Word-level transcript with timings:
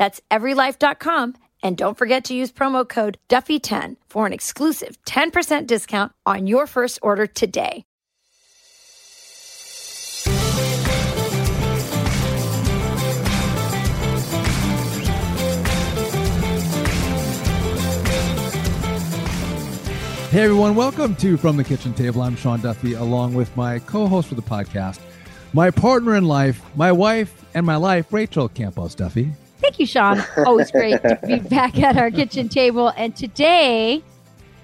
That's 0.00 0.18
everylife.com. 0.30 1.34
And 1.62 1.76
don't 1.76 1.98
forget 1.98 2.24
to 2.24 2.34
use 2.34 2.50
promo 2.50 2.88
code 2.88 3.18
Duffy10 3.28 3.96
for 4.08 4.24
an 4.24 4.32
exclusive 4.32 4.96
10% 5.04 5.66
discount 5.66 6.12
on 6.24 6.46
your 6.46 6.66
first 6.66 6.98
order 7.02 7.26
today. 7.26 7.84
Hey 20.30 20.44
everyone, 20.44 20.74
welcome 20.76 21.14
to 21.16 21.36
From 21.36 21.58
the 21.58 21.64
Kitchen 21.64 21.92
Table. 21.92 22.22
I'm 22.22 22.36
Sean 22.36 22.62
Duffy, 22.62 22.94
along 22.94 23.34
with 23.34 23.54
my 23.54 23.80
co-host 23.80 24.28
for 24.28 24.34
the 24.34 24.40
podcast, 24.40 25.00
my 25.52 25.70
partner 25.70 26.16
in 26.16 26.24
life, 26.24 26.62
my 26.74 26.90
wife, 26.90 27.44
and 27.52 27.66
my 27.66 27.76
life, 27.76 28.10
Rachel 28.10 28.48
Campos 28.48 28.94
Duffy. 28.94 29.30
Thank 29.70 29.78
you, 29.78 29.86
Sean. 29.86 30.20
Always 30.44 30.68
great 30.72 31.00
to 31.02 31.16
be 31.24 31.38
back 31.48 31.78
at 31.78 31.96
our 31.96 32.10
kitchen 32.10 32.48
table. 32.48 32.92
And 32.96 33.14
today 33.14 34.02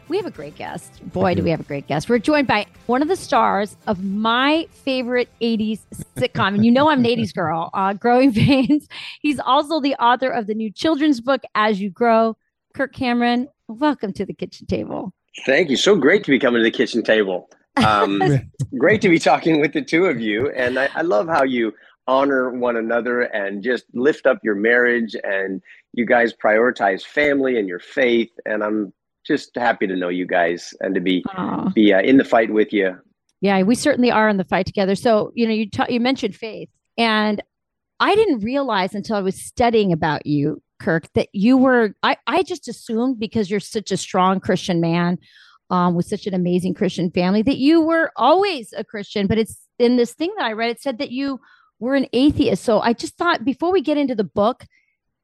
we 0.09 0.17
have 0.17 0.27
a 0.27 0.33
great 0.33 0.57
guest. 0.57 1.01
Boy, 1.13 1.37
do 1.37 1.45
we 1.45 1.51
have 1.51 1.61
a 1.61 1.63
great 1.63 1.87
guest. 1.87 2.09
We're 2.09 2.19
joined 2.19 2.49
by 2.49 2.67
one 2.87 3.03
of 3.03 3.07
the 3.07 3.15
stars 3.15 3.77
of 3.87 4.03
my 4.03 4.67
favorite 4.73 5.29
80s 5.41 5.83
sitcom. 6.17 6.57
And 6.57 6.65
you 6.65 6.73
know 6.73 6.91
I'm 6.91 7.05
an 7.05 7.05
80s 7.05 7.33
girl, 7.33 7.71
uh, 7.73 7.93
Growing 7.93 8.33
Pains. 8.35 8.89
He's 9.23 9.39
also 9.39 9.81
the 9.81 9.95
author 9.95 10.29
of 10.29 10.49
the 10.49 10.55
new 10.55 10.73
children's 10.73 11.21
book, 11.21 11.43
As 11.55 11.81
You 11.81 11.89
Grow. 11.89 12.37
Kirk 12.75 12.93
Cameron, 12.93 13.47
welcome 13.69 14.13
to 14.15 14.27
the 14.27 14.35
kitchen 14.35 14.67
table. 14.67 15.13
Thank 15.45 15.71
you. 15.71 15.77
So 15.77 15.95
great 15.95 16.25
to 16.25 16.33
be 16.33 16.41
coming 16.41 16.59
to 16.59 16.65
the 16.65 16.77
kitchen 16.77 17.05
table. 17.05 17.49
Um, 17.77 18.21
great 18.77 19.01
to 19.03 19.09
be 19.09 19.21
talking 19.21 19.61
with 19.61 19.73
the 19.73 19.83
two 19.83 20.07
of 20.07 20.21
you. 20.21 20.51
And 20.51 20.81
I, 20.81 20.89
I 20.97 21.03
love 21.03 21.29
how 21.29 21.45
you 21.45 21.75
honor 22.07 22.51
one 22.51 22.77
another 22.77 23.23
and 23.23 23.63
just 23.63 23.85
lift 23.95 24.27
up 24.27 24.39
your 24.43 24.55
marriage 24.55 25.17
and 25.25 25.61
you 25.93 26.07
guys 26.07 26.33
prioritize 26.33 27.03
family 27.03 27.59
and 27.59 27.69
your 27.69 27.81
faith. 27.81 28.31
And 28.45 28.63
I'm 28.63 28.93
just 29.27 29.51
happy 29.57 29.87
to 29.87 29.97
know 29.97 30.09
you 30.09 30.27
guys 30.27 30.73
and 30.81 30.95
to 30.95 31.01
be 31.01 31.25
Aww. 31.29 31.75
be 31.75 31.93
uh, 31.93 32.01
in 32.01 32.17
the 32.17 32.25
fight 32.25 32.53
with 32.53 32.73
you. 32.73 32.97
Yeah, 33.41 33.63
we 33.63 33.75
certainly 33.75 34.11
are 34.11 34.29
in 34.29 34.37
the 34.37 34.45
fight 34.45 34.67
together. 34.67 34.95
So 34.95 35.33
you 35.35 35.47
know, 35.47 35.53
you 35.53 35.69
ta- 35.69 35.87
you 35.89 36.01
mentioned 36.01 36.35
faith, 36.35 36.69
and 36.97 37.43
I 38.01 38.15
didn't 38.15 38.41
realize 38.41 38.95
until 38.95 39.17
I 39.17 39.21
was 39.21 39.41
studying 39.41 39.93
about 39.93 40.27
you 40.27 40.63
Kirk, 40.79 41.13
that 41.15 41.29
you 41.33 41.57
were, 41.57 41.95
I, 42.03 42.17
I 42.27 42.43
just 42.43 42.69
assumed 42.69 43.19
because 43.19 43.51
you're 43.51 43.61
such 43.61 43.91
a 43.91 43.97
strong 43.97 44.41
Christian 44.41 44.81
man 44.81 45.19
um, 45.71 45.95
with 45.95 46.07
such 46.07 46.27
an 46.27 46.35
amazing 46.35 46.75
Christian 46.75 47.11
family 47.11 47.43
that 47.43 47.59
you 47.59 47.81
were 47.81 48.13
always 48.17 48.73
a 48.77 48.85
Christian. 48.85 49.27
But 49.27 49.39
it's 49.39 49.59
in 49.79 49.97
this 49.97 50.13
thing 50.13 50.33
that 50.39 50.45
I 50.45 50.53
read, 50.53 50.71
it 50.71 50.81
said 50.81 50.99
that 50.99 51.11
you 51.11 51.41
were 51.79 51.95
an 51.95 52.07
atheist. 52.13 52.65
So 52.65 52.81
I 52.81 52.93
just 52.93 53.17
thought 53.17 53.45
before 53.45 53.73
we 53.73 53.81
get 53.81 53.99
into 53.99 54.15
the 54.15 54.25
book 54.25 54.65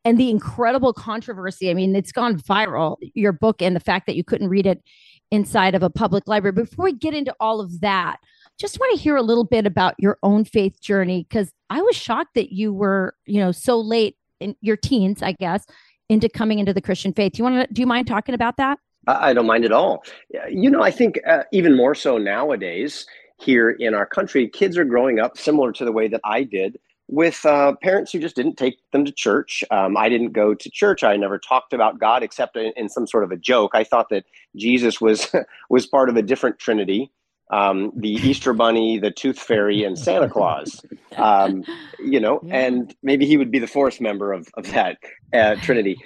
and 0.04 0.18
the 0.18 0.30
incredible 0.30 0.92
controversy, 0.92 1.70
I 1.70 1.74
mean, 1.74 1.94
it's 1.94 2.12
gone 2.12 2.38
viral, 2.38 2.96
your 3.14 3.32
book 3.32 3.62
and 3.62 3.74
the 3.74 3.80
fact 3.80 4.06
that 4.06 4.16
you 4.16 4.24
couldn't 4.24 4.48
read 4.48 4.66
it 4.66 4.82
inside 5.30 5.74
of 5.74 5.82
a 5.82 5.90
public 5.90 6.28
library. 6.28 6.52
Before 6.52 6.84
we 6.84 6.92
get 6.92 7.14
into 7.14 7.34
all 7.40 7.60
of 7.60 7.80
that, 7.80 8.18
just 8.58 8.78
want 8.78 8.96
to 8.96 9.02
hear 9.02 9.16
a 9.16 9.22
little 9.22 9.44
bit 9.44 9.66
about 9.66 9.94
your 9.98 10.18
own 10.22 10.44
faith 10.44 10.80
journey 10.80 11.26
because 11.28 11.50
I 11.70 11.80
was 11.80 11.96
shocked 11.96 12.34
that 12.34 12.52
you 12.52 12.72
were, 12.72 13.14
you 13.24 13.40
know, 13.40 13.50
so 13.50 13.80
late 13.80 14.16
in 14.40 14.54
your 14.60 14.76
teens, 14.76 15.22
I 15.22 15.32
guess, 15.32 15.64
into 16.08 16.28
coming 16.28 16.58
into 16.58 16.74
the 16.74 16.82
Christian 16.82 17.14
faith. 17.14 17.32
Do 17.32 17.38
you 17.38 17.44
want 17.44 17.68
to? 17.68 17.72
Do 17.72 17.80
you 17.80 17.86
mind 17.86 18.06
talking 18.06 18.34
about 18.34 18.58
that? 18.58 18.78
I 19.06 19.32
don't 19.32 19.46
mind 19.46 19.64
at 19.64 19.72
all. 19.72 20.04
You 20.48 20.70
know, 20.70 20.82
I 20.82 20.90
think 20.90 21.18
uh, 21.26 21.42
even 21.52 21.76
more 21.76 21.94
so 21.94 22.18
nowadays 22.18 23.06
here 23.42 23.70
in 23.70 23.94
our 23.94 24.06
country, 24.06 24.48
kids 24.48 24.76
are 24.78 24.84
growing 24.84 25.18
up 25.18 25.36
similar 25.36 25.72
to 25.72 25.84
the 25.84 25.92
way 25.92 26.08
that 26.08 26.20
I 26.24 26.44
did 26.44 26.78
with 27.08 27.44
uh, 27.44 27.74
parents 27.82 28.12
who 28.12 28.20
just 28.20 28.36
didn't 28.36 28.56
take 28.56 28.78
them 28.92 29.04
to 29.04 29.12
church. 29.12 29.64
Um, 29.70 29.96
I 29.96 30.08
didn't 30.08 30.32
go 30.32 30.54
to 30.54 30.70
church. 30.70 31.04
I 31.04 31.16
never 31.16 31.38
talked 31.38 31.72
about 31.72 31.98
God 31.98 32.22
except 32.22 32.56
in, 32.56 32.72
in, 32.76 32.88
some 32.88 33.06
sort 33.06 33.24
of 33.24 33.32
a 33.32 33.36
joke. 33.36 33.72
I 33.74 33.84
thought 33.84 34.08
that 34.10 34.24
Jesus 34.56 35.00
was 35.00 35.30
was 35.70 35.86
part 35.86 36.08
of 36.08 36.16
a 36.16 36.22
different 36.22 36.58
Trinity 36.58 37.10
um, 37.52 37.92
the 37.94 38.08
Easter 38.08 38.54
Bunny, 38.54 38.98
the 38.98 39.10
Tooth 39.10 39.38
Fairy, 39.38 39.84
and 39.84 39.98
Santa 39.98 40.28
Claus. 40.28 40.80
Um, 41.16 41.64
you 41.98 42.18
know, 42.18 42.40
yeah. 42.44 42.66
and 42.66 42.94
maybe 43.02 43.26
he 43.26 43.36
would 43.36 43.50
be 43.50 43.58
the 43.58 43.66
fourth 43.66 44.00
member 44.00 44.32
of, 44.32 44.48
of 44.54 44.70
that 44.72 44.98
uh, 45.34 45.56
Trinity. 45.56 45.98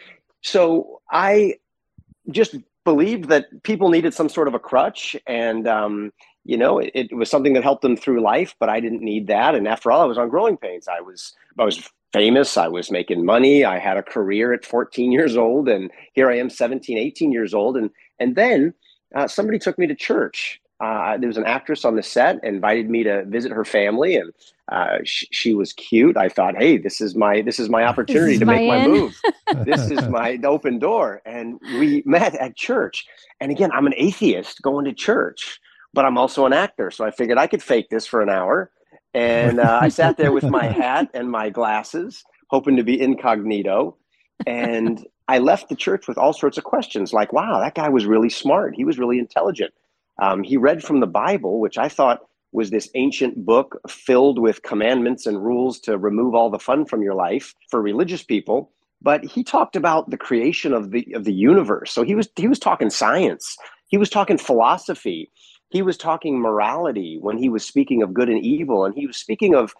So 0.42 1.00
I 1.10 1.54
just 2.30 2.56
believed 2.84 3.28
that 3.28 3.62
people 3.62 3.88
needed 3.90 4.12
some 4.12 4.28
sort 4.28 4.48
of 4.48 4.54
a 4.54 4.58
crutch, 4.58 5.16
and 5.26 5.68
um, 5.68 6.12
you 6.46 6.56
know, 6.56 6.78
it, 6.78 6.90
it, 6.94 7.16
was 7.16 7.30
something 7.30 7.52
that 7.54 7.62
helped 7.62 7.82
them 7.82 7.96
through 7.96 8.20
life. 8.20 8.54
But 8.58 8.68
I 8.68 8.80
didn't 8.80 9.02
need 9.02 9.26
that. 9.28 9.54
And 9.54 9.66
after 9.68 9.90
all, 9.90 10.02
I 10.02 10.06
was 10.06 10.18
on 10.18 10.28
Growing 10.28 10.56
Pains. 10.56 10.88
I 10.88 11.00
was 11.00 11.34
I 11.58 11.64
was 11.64 11.88
famous. 12.12 12.56
I 12.56 12.68
was 12.68 12.90
making 12.90 13.24
money. 13.24 13.64
I 13.64 13.78
had 13.78 13.96
a 13.96 14.02
career 14.02 14.52
at 14.52 14.64
14 14.64 15.12
years 15.12 15.36
old, 15.36 15.68
and 15.68 15.90
here 16.14 16.30
I 16.30 16.38
am, 16.38 16.50
17, 16.50 16.98
18 16.98 17.32
years 17.32 17.54
old, 17.54 17.76
and 17.76 17.90
and 18.18 18.36
then. 18.36 18.74
Uh, 19.14 19.28
somebody 19.28 19.56
took 19.56 19.78
me 19.78 19.86
to 19.86 19.94
church 19.94 20.60
uh, 20.80 21.16
there 21.16 21.28
was 21.28 21.38
an 21.38 21.46
actress 21.46 21.84
on 21.84 21.96
the 21.96 22.02
set 22.02 22.42
invited 22.44 22.90
me 22.90 23.02
to 23.02 23.24
visit 23.26 23.50
her 23.50 23.64
family 23.64 24.16
and 24.16 24.32
uh, 24.70 24.98
sh- 25.04 25.24
she 25.30 25.54
was 25.54 25.72
cute 25.72 26.16
i 26.16 26.28
thought 26.28 26.54
hey 26.56 26.76
this 26.76 27.00
is 27.00 27.14
my 27.14 27.40
this 27.40 27.58
is 27.58 27.68
my 27.68 27.84
opportunity 27.84 28.34
is 28.34 28.40
to 28.40 28.44
my 28.44 28.56
make 28.56 28.68
my 28.68 28.86
move 28.86 29.18
this 29.64 29.90
is 29.90 30.06
my 30.08 30.38
open 30.44 30.78
door 30.78 31.22
and 31.24 31.58
we 31.78 32.02
met 32.04 32.34
at 32.34 32.56
church 32.56 33.06
and 33.40 33.50
again 33.50 33.70
i'm 33.72 33.86
an 33.86 33.94
atheist 33.96 34.60
going 34.60 34.84
to 34.84 34.92
church 34.92 35.60
but 35.96 36.04
i'm 36.04 36.16
also 36.16 36.46
an 36.46 36.52
actor 36.52 36.90
so 36.90 37.04
i 37.04 37.10
figured 37.10 37.38
i 37.38 37.48
could 37.48 37.62
fake 37.62 37.88
this 37.90 38.06
for 38.06 38.22
an 38.22 38.30
hour 38.30 38.70
and 39.14 39.58
uh, 39.58 39.80
i 39.82 39.88
sat 39.88 40.16
there 40.16 40.32
with 40.32 40.44
my 40.44 40.66
hat 40.82 41.08
and 41.14 41.30
my 41.30 41.50
glasses 41.50 42.22
hoping 42.50 42.76
to 42.76 42.84
be 42.84 43.00
incognito 43.00 43.96
and 44.46 45.04
i 45.26 45.38
left 45.38 45.68
the 45.68 45.76
church 45.76 46.06
with 46.06 46.16
all 46.16 46.32
sorts 46.32 46.56
of 46.56 46.62
questions 46.62 47.12
like 47.12 47.32
wow 47.32 47.58
that 47.58 47.74
guy 47.74 47.88
was 47.88 48.06
really 48.06 48.30
smart 48.30 48.76
he 48.76 48.84
was 48.84 48.98
really 48.98 49.18
intelligent 49.18 49.72
um, 50.20 50.42
he 50.42 50.56
read 50.56 50.82
from 50.82 51.00
the 51.00 51.06
Bible, 51.06 51.60
which 51.60 51.78
I 51.78 51.88
thought 51.88 52.20
was 52.52 52.70
this 52.70 52.88
ancient 52.94 53.44
book 53.44 53.78
filled 53.88 54.38
with 54.38 54.62
commandments 54.62 55.26
and 55.26 55.44
rules 55.44 55.78
to 55.80 55.98
remove 55.98 56.34
all 56.34 56.48
the 56.48 56.58
fun 56.58 56.86
from 56.86 57.02
your 57.02 57.14
life 57.14 57.54
for 57.70 57.82
religious 57.82 58.22
people. 58.22 58.72
But 59.02 59.24
he 59.24 59.44
talked 59.44 59.76
about 59.76 60.08
the 60.08 60.16
creation 60.16 60.72
of 60.72 60.90
the 60.90 61.06
of 61.14 61.24
the 61.24 61.34
universe. 61.34 61.92
So 61.92 62.02
he 62.02 62.14
was 62.14 62.28
he 62.36 62.48
was 62.48 62.58
talking 62.58 62.88
science. 62.88 63.56
He 63.88 63.98
was 63.98 64.08
talking 64.08 64.38
philosophy. 64.38 65.30
He 65.68 65.82
was 65.82 65.96
talking 65.96 66.38
morality 66.38 67.18
when 67.20 67.38
he 67.38 67.48
was 67.48 67.64
speaking 67.64 68.02
of 68.02 68.14
good 68.14 68.28
and 68.28 68.42
evil, 68.42 68.84
and 68.84 68.94
he 68.94 69.06
was 69.06 69.16
speaking 69.16 69.54
of 69.54 69.74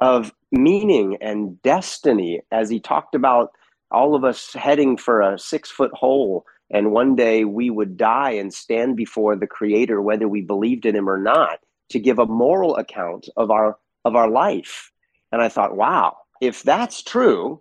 of 0.00 0.32
meaning 0.50 1.16
and 1.20 1.62
destiny 1.62 2.40
as 2.50 2.68
he 2.68 2.80
talked 2.80 3.14
about 3.14 3.52
all 3.90 4.14
of 4.14 4.24
us 4.24 4.52
heading 4.52 4.96
for 4.96 5.20
a 5.20 5.38
six 5.38 5.70
foot 5.70 5.92
hole 5.92 6.44
and 6.72 6.90
one 6.90 7.14
day 7.14 7.44
we 7.44 7.70
would 7.70 7.96
die 7.96 8.32
and 8.32 8.52
stand 8.52 8.96
before 8.96 9.36
the 9.36 9.46
creator 9.46 10.00
whether 10.00 10.26
we 10.26 10.40
believed 10.40 10.86
in 10.86 10.96
him 10.96 11.08
or 11.08 11.18
not 11.18 11.60
to 11.90 12.00
give 12.00 12.18
a 12.18 12.26
moral 12.26 12.76
account 12.76 13.28
of 13.36 13.50
our 13.50 13.76
of 14.04 14.16
our 14.16 14.28
life. 14.28 14.90
And 15.30 15.40
i 15.40 15.48
thought 15.48 15.76
wow 15.76 16.16
if 16.40 16.62
that's 16.62 17.02
true 17.02 17.60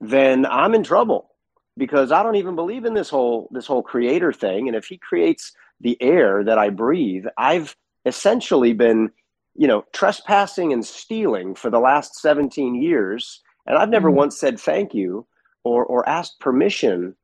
then 0.00 0.46
i'm 0.46 0.74
in 0.74 0.84
trouble 0.84 1.30
because 1.76 2.12
i 2.12 2.22
don't 2.22 2.36
even 2.36 2.54
believe 2.54 2.84
in 2.84 2.94
this 2.94 3.10
whole 3.10 3.48
this 3.50 3.66
whole 3.66 3.82
creator 3.82 4.32
thing. 4.32 4.68
And 4.68 4.76
if 4.76 4.84
he 4.84 4.96
creates 4.96 5.52
the 5.80 6.00
air 6.00 6.44
that 6.44 6.58
i 6.58 6.68
breathe 6.68 7.26
i've 7.38 7.76
essentially 8.06 8.72
been 8.72 9.10
you 9.54 9.66
know 9.66 9.84
trespassing 9.92 10.72
and 10.72 10.84
stealing 10.84 11.54
for 11.54 11.70
the 11.70 11.80
last 11.80 12.14
17 12.16 12.74
years 12.74 13.40
and 13.66 13.76
i've 13.76 13.88
never 13.88 14.08
mm-hmm. 14.08 14.18
once 14.18 14.38
said 14.38 14.58
thank 14.58 14.94
you 14.94 15.26
or 15.64 15.84
or 15.84 16.08
asked 16.08 16.40
permission 16.40 17.14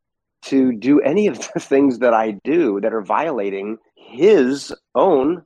to 0.46 0.72
do 0.72 1.00
any 1.00 1.26
of 1.26 1.38
the 1.52 1.60
things 1.60 1.98
that 1.98 2.14
I 2.14 2.32
do 2.44 2.80
that 2.80 2.92
are 2.92 3.02
violating 3.02 3.78
his 3.94 4.72
own 4.94 5.42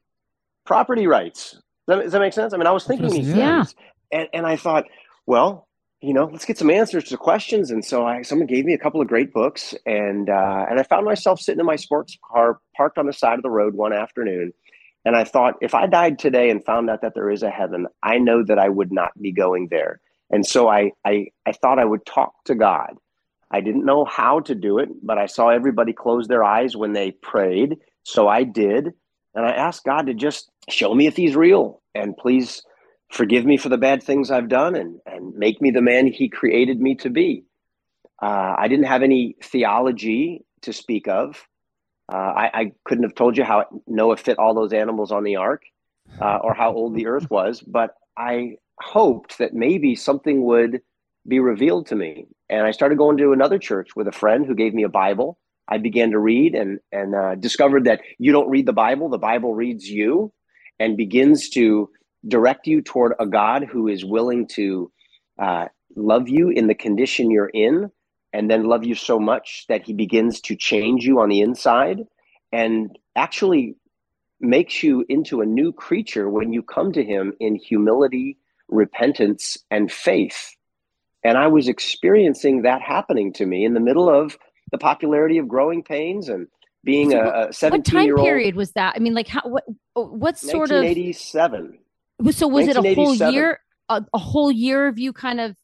property 0.66 1.06
rights. 1.06 1.52
Does 1.52 1.60
that, 1.88 2.02
does 2.02 2.12
that 2.12 2.20
make 2.20 2.32
sense? 2.32 2.52
I 2.52 2.56
mean, 2.56 2.66
I 2.66 2.72
was 2.72 2.84
thinking 2.84 3.08
these 3.08 3.28
yeah. 3.28 3.64
things, 3.64 3.74
and, 4.12 4.28
and 4.32 4.46
I 4.46 4.56
thought, 4.56 4.84
well, 5.26 5.66
you 6.02 6.14
know, 6.14 6.24
let's 6.32 6.46
get 6.46 6.56
some 6.56 6.70
answers 6.70 7.04
to 7.04 7.16
questions. 7.16 7.70
And 7.70 7.84
so 7.84 8.06
I, 8.06 8.22
someone 8.22 8.46
gave 8.46 8.64
me 8.64 8.72
a 8.72 8.78
couple 8.78 9.00
of 9.00 9.08
great 9.08 9.32
books, 9.32 9.74
and 9.84 10.30
uh, 10.30 10.66
and 10.68 10.80
I 10.80 10.82
found 10.82 11.04
myself 11.04 11.40
sitting 11.40 11.60
in 11.60 11.66
my 11.66 11.76
sports 11.76 12.16
car, 12.24 12.60
parked 12.76 12.98
on 12.98 13.06
the 13.06 13.12
side 13.12 13.38
of 13.38 13.42
the 13.42 13.50
road 13.50 13.74
one 13.74 13.92
afternoon, 13.92 14.52
and 15.04 15.14
I 15.14 15.24
thought, 15.24 15.56
if 15.60 15.74
I 15.74 15.86
died 15.86 16.18
today 16.18 16.50
and 16.50 16.64
found 16.64 16.88
out 16.88 17.02
that 17.02 17.14
there 17.14 17.30
is 17.30 17.42
a 17.42 17.50
heaven, 17.50 17.86
I 18.02 18.18
know 18.18 18.42
that 18.44 18.58
I 18.58 18.68
would 18.68 18.92
not 18.92 19.10
be 19.20 19.32
going 19.32 19.68
there. 19.70 20.00
And 20.30 20.46
so 20.46 20.68
I 20.68 20.92
I, 21.04 21.28
I 21.44 21.52
thought 21.52 21.78
I 21.78 21.84
would 21.84 22.06
talk 22.06 22.32
to 22.44 22.54
God. 22.54 22.96
I 23.50 23.60
didn't 23.60 23.84
know 23.84 24.04
how 24.04 24.40
to 24.40 24.54
do 24.54 24.78
it, 24.78 24.88
but 25.02 25.18
I 25.18 25.26
saw 25.26 25.48
everybody 25.48 25.92
close 25.92 26.28
their 26.28 26.44
eyes 26.44 26.76
when 26.76 26.92
they 26.92 27.10
prayed, 27.10 27.76
so 28.04 28.26
I 28.26 28.44
did, 28.44 28.94
and 29.34 29.44
I 29.44 29.50
asked 29.50 29.84
God 29.84 30.06
to 30.06 30.14
just 30.14 30.50
show 30.70 30.94
me 30.94 31.06
if 31.06 31.16
He's 31.16 31.36
real, 31.36 31.82
and 31.94 32.16
please 32.16 32.62
forgive 33.10 33.44
me 33.44 33.56
for 33.56 33.68
the 33.68 33.78
bad 33.78 34.02
things 34.02 34.30
I've 34.30 34.48
done 34.48 34.76
and, 34.76 35.00
and 35.04 35.34
make 35.34 35.60
me 35.60 35.70
the 35.70 35.82
man 35.82 36.06
he 36.06 36.28
created 36.28 36.80
me 36.80 36.94
to 36.96 37.10
be. 37.10 37.44
Uh, 38.22 38.54
I 38.56 38.68
didn't 38.68 38.86
have 38.86 39.02
any 39.02 39.36
theology 39.42 40.44
to 40.62 40.72
speak 40.72 41.08
of. 41.08 41.46
Uh, 42.12 42.16
I, 42.16 42.50
I, 42.52 42.72
couldn't 42.84 43.04
have 43.04 43.14
told 43.14 43.36
you 43.36 43.44
how 43.44 43.66
Noah 43.86 44.16
fit 44.16 44.38
all 44.38 44.52
those 44.52 44.72
animals 44.72 45.12
on 45.12 45.22
the 45.22 45.36
ark 45.36 45.62
uh, 46.20 46.38
or 46.42 46.54
how 46.54 46.72
old 46.72 46.94
the 46.94 47.06
earth 47.06 47.30
was, 47.30 47.60
but 47.60 47.94
I 48.16 48.56
hoped 48.80 49.38
that 49.38 49.54
maybe 49.54 49.94
something 49.94 50.42
would 50.44 50.80
be 51.26 51.38
revealed 51.38 51.86
to 51.86 51.96
me. 51.96 52.26
And 52.48 52.66
I 52.66 52.72
started 52.72 52.98
going 52.98 53.16
to 53.18 53.32
another 53.32 53.58
church 53.58 53.90
with 53.94 54.08
a 54.08 54.12
friend 54.12 54.44
who 54.44 54.54
gave 54.54 54.74
me 54.74 54.82
a 54.82 54.88
Bible. 54.88 55.38
I 55.68 55.78
began 55.78 56.10
to 56.10 56.18
read 56.18 56.54
and, 56.54 56.80
and 56.90 57.14
uh, 57.14 57.36
discovered 57.36 57.84
that 57.84 58.00
you 58.18 58.32
don't 58.32 58.50
read 58.50 58.66
the 58.66 58.72
Bible, 58.72 59.08
the 59.08 59.18
Bible 59.18 59.54
reads 59.54 59.88
you 59.88 60.32
and 60.80 60.96
begins 60.96 61.48
to 61.50 61.90
direct 62.26 62.66
you 62.66 62.82
toward 62.82 63.14
a 63.18 63.26
God 63.26 63.64
who 63.64 63.88
is 63.88 64.04
willing 64.04 64.46
to 64.48 64.90
uh, 65.38 65.66
love 65.96 66.28
you 66.28 66.50
in 66.50 66.66
the 66.66 66.74
condition 66.74 67.30
you're 67.30 67.50
in, 67.52 67.90
and 68.32 68.50
then 68.50 68.64
love 68.64 68.84
you 68.84 68.94
so 68.94 69.18
much 69.18 69.64
that 69.68 69.82
he 69.82 69.92
begins 69.92 70.40
to 70.42 70.56
change 70.56 71.04
you 71.04 71.20
on 71.20 71.28
the 71.28 71.40
inside 71.40 72.00
and 72.52 72.98
actually 73.16 73.76
makes 74.40 74.82
you 74.82 75.04
into 75.08 75.40
a 75.40 75.46
new 75.46 75.72
creature 75.72 76.28
when 76.28 76.52
you 76.52 76.62
come 76.62 76.92
to 76.92 77.04
him 77.04 77.32
in 77.40 77.54
humility, 77.54 78.38
repentance, 78.68 79.58
and 79.70 79.90
faith. 79.90 80.54
And 81.22 81.36
I 81.36 81.48
was 81.48 81.68
experiencing 81.68 82.62
that 82.62 82.80
happening 82.80 83.32
to 83.34 83.46
me 83.46 83.64
in 83.64 83.74
the 83.74 83.80
middle 83.80 84.08
of 84.08 84.38
the 84.70 84.78
popularity 84.78 85.38
of 85.38 85.48
growing 85.48 85.82
pains 85.82 86.28
and 86.28 86.46
being 86.82 87.10
so 87.10 87.20
a, 87.20 87.48
a 87.48 87.52
17 87.52 87.78
what 87.78 87.84
time 87.84 88.06
year 88.06 88.16
old. 88.16 88.24
period 88.24 88.54
was 88.54 88.72
that? 88.72 88.94
I 88.96 89.00
mean, 89.00 89.14
like, 89.14 89.28
how, 89.28 89.42
what, 89.44 89.64
what 89.94 90.38
sort 90.38 90.70
of 90.70 90.82
1987. 90.82 91.79
So 92.30 92.48
was 92.48 92.68
it 92.68 92.76
a 92.76 92.94
whole 92.94 93.14
year, 93.14 93.60
a, 93.88 94.04
a 94.12 94.18
whole 94.18 94.50
year 94.50 94.86
of 94.86 94.98
you 94.98 95.12
kind 95.12 95.40
of 95.40 95.56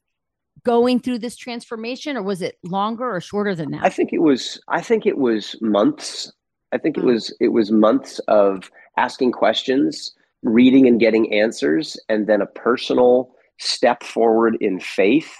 going 0.65 0.99
through 1.01 1.21
this 1.21 1.37
transformation, 1.37 2.17
or 2.17 2.23
was 2.23 2.43
it 2.43 2.59
longer 2.65 3.15
or 3.15 3.21
shorter 3.21 3.55
than 3.55 3.71
that? 3.71 3.85
I 3.85 3.89
think 3.89 4.13
it 4.13 4.21
was. 4.21 4.61
I 4.69 4.81
think 4.81 5.07
it 5.07 5.19
was 5.19 5.57
months. 5.61 6.33
I 6.73 6.79
think 6.79 6.97
it 6.97 7.03
hmm. 7.03 7.09
was. 7.09 7.35
It 7.41 7.49
was 7.49 7.71
months 7.71 8.19
of 8.29 8.71
asking 8.97 9.33
questions, 9.33 10.13
reading 10.43 10.87
and 10.87 10.99
getting 10.99 11.33
answers, 11.33 11.99
and 12.09 12.27
then 12.27 12.41
a 12.41 12.47
personal 12.47 13.35
step 13.59 14.03
forward 14.03 14.57
in 14.61 14.81
faith, 14.81 15.35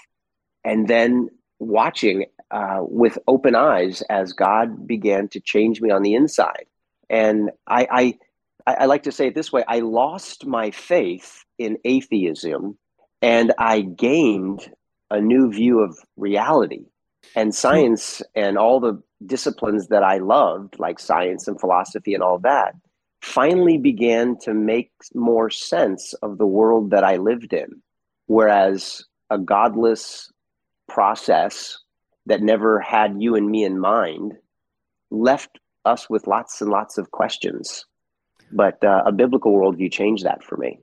and 0.63 0.87
then 0.87 1.29
watching 1.59 2.25
uh, 2.51 2.79
with 2.81 3.17
open 3.27 3.55
eyes 3.55 4.01
as 4.09 4.33
God 4.33 4.87
began 4.87 5.27
to 5.29 5.39
change 5.39 5.81
me 5.81 5.89
on 5.89 6.03
the 6.03 6.13
inside. 6.13 6.65
And 7.09 7.51
I, 7.67 7.87
I 7.91 8.17
I, 8.67 8.73
I 8.73 8.85
like 8.85 9.03
to 9.03 9.11
say 9.11 9.27
it 9.27 9.35
this 9.35 9.51
way 9.51 9.63
I 9.67 9.79
lost 9.79 10.45
my 10.45 10.69
faith 10.69 11.45
in 11.57 11.77
atheism 11.85 12.77
and 13.21 13.53
I 13.57 13.81
gained 13.81 14.69
a 15.09 15.19
new 15.19 15.51
view 15.51 15.79
of 15.79 15.97
reality. 16.17 16.85
And 17.35 17.47
hmm. 17.47 17.53
science 17.53 18.21
and 18.35 18.57
all 18.57 18.79
the 18.79 19.01
disciplines 19.25 19.87
that 19.87 20.03
I 20.03 20.17
loved, 20.17 20.77
like 20.77 20.99
science 20.99 21.47
and 21.47 21.59
philosophy 21.59 22.13
and 22.13 22.21
all 22.21 22.37
that, 22.39 22.75
finally 23.21 23.79
began 23.79 24.37
to 24.37 24.53
make 24.53 24.91
more 25.15 25.49
sense 25.49 26.13
of 26.21 26.37
the 26.37 26.45
world 26.45 26.91
that 26.91 27.03
I 27.03 27.15
lived 27.15 27.53
in. 27.53 27.81
Whereas 28.27 29.03
a 29.29 29.39
godless 29.39 30.31
process 30.87 31.79
that 32.27 32.41
never 32.41 32.79
had 32.79 33.15
you 33.17 33.35
and 33.35 33.49
me 33.49 33.63
in 33.63 33.79
mind 33.79 34.33
left 35.09 35.59
us 35.85 36.09
with 36.09 36.27
lots 36.27 36.61
and 36.61 36.69
lots 36.69 36.97
of 36.97 37.11
questions 37.11 37.85
but 38.51 38.83
uh, 38.83 39.03
a 39.05 39.11
biblical 39.11 39.53
worldview 39.53 39.91
changed 39.91 40.23
that 40.25 40.43
for 40.43 40.57
me. 40.57 40.79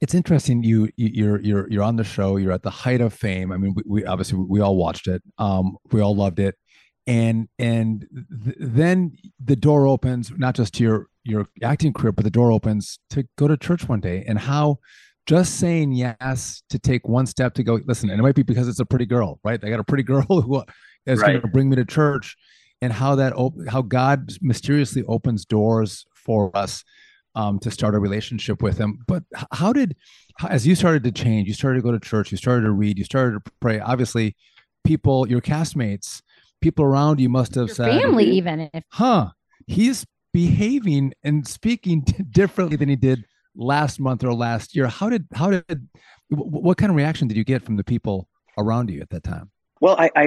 It's 0.00 0.14
interesting 0.14 0.62
you, 0.62 0.90
you 0.96 1.32
are 1.32 1.40
you're 1.40 1.70
you're 1.70 1.82
on 1.82 1.96
the 1.96 2.04
show 2.04 2.36
you're 2.36 2.52
at 2.52 2.62
the 2.62 2.70
height 2.70 3.00
of 3.00 3.14
fame. 3.14 3.52
I 3.52 3.56
mean 3.56 3.74
we, 3.74 3.82
we 3.86 4.04
obviously 4.04 4.38
we 4.38 4.60
all 4.60 4.76
watched 4.76 5.06
it. 5.06 5.22
Um 5.38 5.76
we 5.92 6.00
all 6.00 6.14
loved 6.14 6.40
it. 6.40 6.56
And 7.06 7.48
and 7.58 8.06
th- 8.44 8.56
then 8.58 9.16
the 9.42 9.56
door 9.56 9.86
opens 9.86 10.30
not 10.36 10.56
just 10.56 10.74
to 10.74 10.84
your 10.84 11.06
your 11.22 11.46
acting 11.62 11.92
career 11.92 12.12
but 12.12 12.24
the 12.24 12.30
door 12.30 12.52
opens 12.52 12.98
to 13.10 13.26
go 13.38 13.48
to 13.48 13.56
church 13.56 13.88
one 13.88 14.00
day. 14.00 14.24
And 14.26 14.38
how 14.38 14.78
just 15.26 15.58
saying 15.58 15.92
yes 15.92 16.62
to 16.68 16.78
take 16.78 17.08
one 17.08 17.24
step 17.24 17.54
to 17.54 17.62
go 17.62 17.80
listen 17.86 18.10
and 18.10 18.18
it 18.18 18.22
might 18.22 18.34
be 18.34 18.42
because 18.42 18.68
it's 18.68 18.80
a 18.80 18.86
pretty 18.86 19.06
girl 19.06 19.40
right? 19.42 19.60
They 19.60 19.70
got 19.70 19.80
a 19.80 19.84
pretty 19.84 20.02
girl 20.12 20.22
who 20.22 20.62
is 21.06 21.20
right. 21.20 21.28
going 21.28 21.40
to 21.40 21.48
bring 21.48 21.70
me 21.70 21.76
to 21.76 21.84
church. 21.84 22.36
And 22.82 22.92
how 22.92 23.14
that 23.14 23.32
op- 23.34 23.54
how 23.68 23.80
god 23.80 24.32
mysteriously 24.42 25.04
opens 25.04 25.46
doors 25.46 26.04
for 26.24 26.50
us 26.56 26.84
um, 27.34 27.58
to 27.60 27.70
start 27.70 27.94
a 27.94 27.98
relationship 27.98 28.62
with 28.62 28.78
him. 28.78 28.98
But 29.06 29.24
how 29.52 29.72
did, 29.72 29.96
as 30.48 30.66
you 30.66 30.74
started 30.74 31.04
to 31.04 31.12
change, 31.12 31.48
you 31.48 31.54
started 31.54 31.78
to 31.78 31.82
go 31.82 31.92
to 31.92 32.00
church, 32.00 32.30
you 32.30 32.38
started 32.38 32.62
to 32.62 32.70
read, 32.70 32.98
you 32.98 33.04
started 33.04 33.44
to 33.44 33.52
pray. 33.60 33.80
Obviously, 33.80 34.36
people, 34.84 35.28
your 35.28 35.40
castmates, 35.40 36.22
people 36.60 36.84
around 36.84 37.20
you 37.20 37.28
must 37.28 37.54
have 37.56 37.68
your 37.68 37.74
said, 37.74 38.02
family, 38.02 38.24
even 38.24 38.70
if, 38.72 38.84
huh, 38.92 39.30
he's 39.66 40.06
behaving 40.32 41.12
and 41.22 41.46
speaking 41.46 42.04
differently 42.30 42.76
than 42.76 42.88
he 42.88 42.96
did 42.96 43.24
last 43.56 44.00
month 44.00 44.24
or 44.24 44.32
last 44.34 44.74
year. 44.74 44.86
How 44.86 45.08
did, 45.08 45.26
how 45.34 45.50
did, 45.50 45.88
what 46.30 46.78
kind 46.78 46.90
of 46.90 46.96
reaction 46.96 47.28
did 47.28 47.36
you 47.36 47.44
get 47.44 47.62
from 47.62 47.76
the 47.76 47.84
people 47.84 48.28
around 48.58 48.90
you 48.90 49.00
at 49.00 49.10
that 49.10 49.24
time? 49.24 49.50
Well, 49.80 49.96
I, 49.98 50.10
I, 50.16 50.24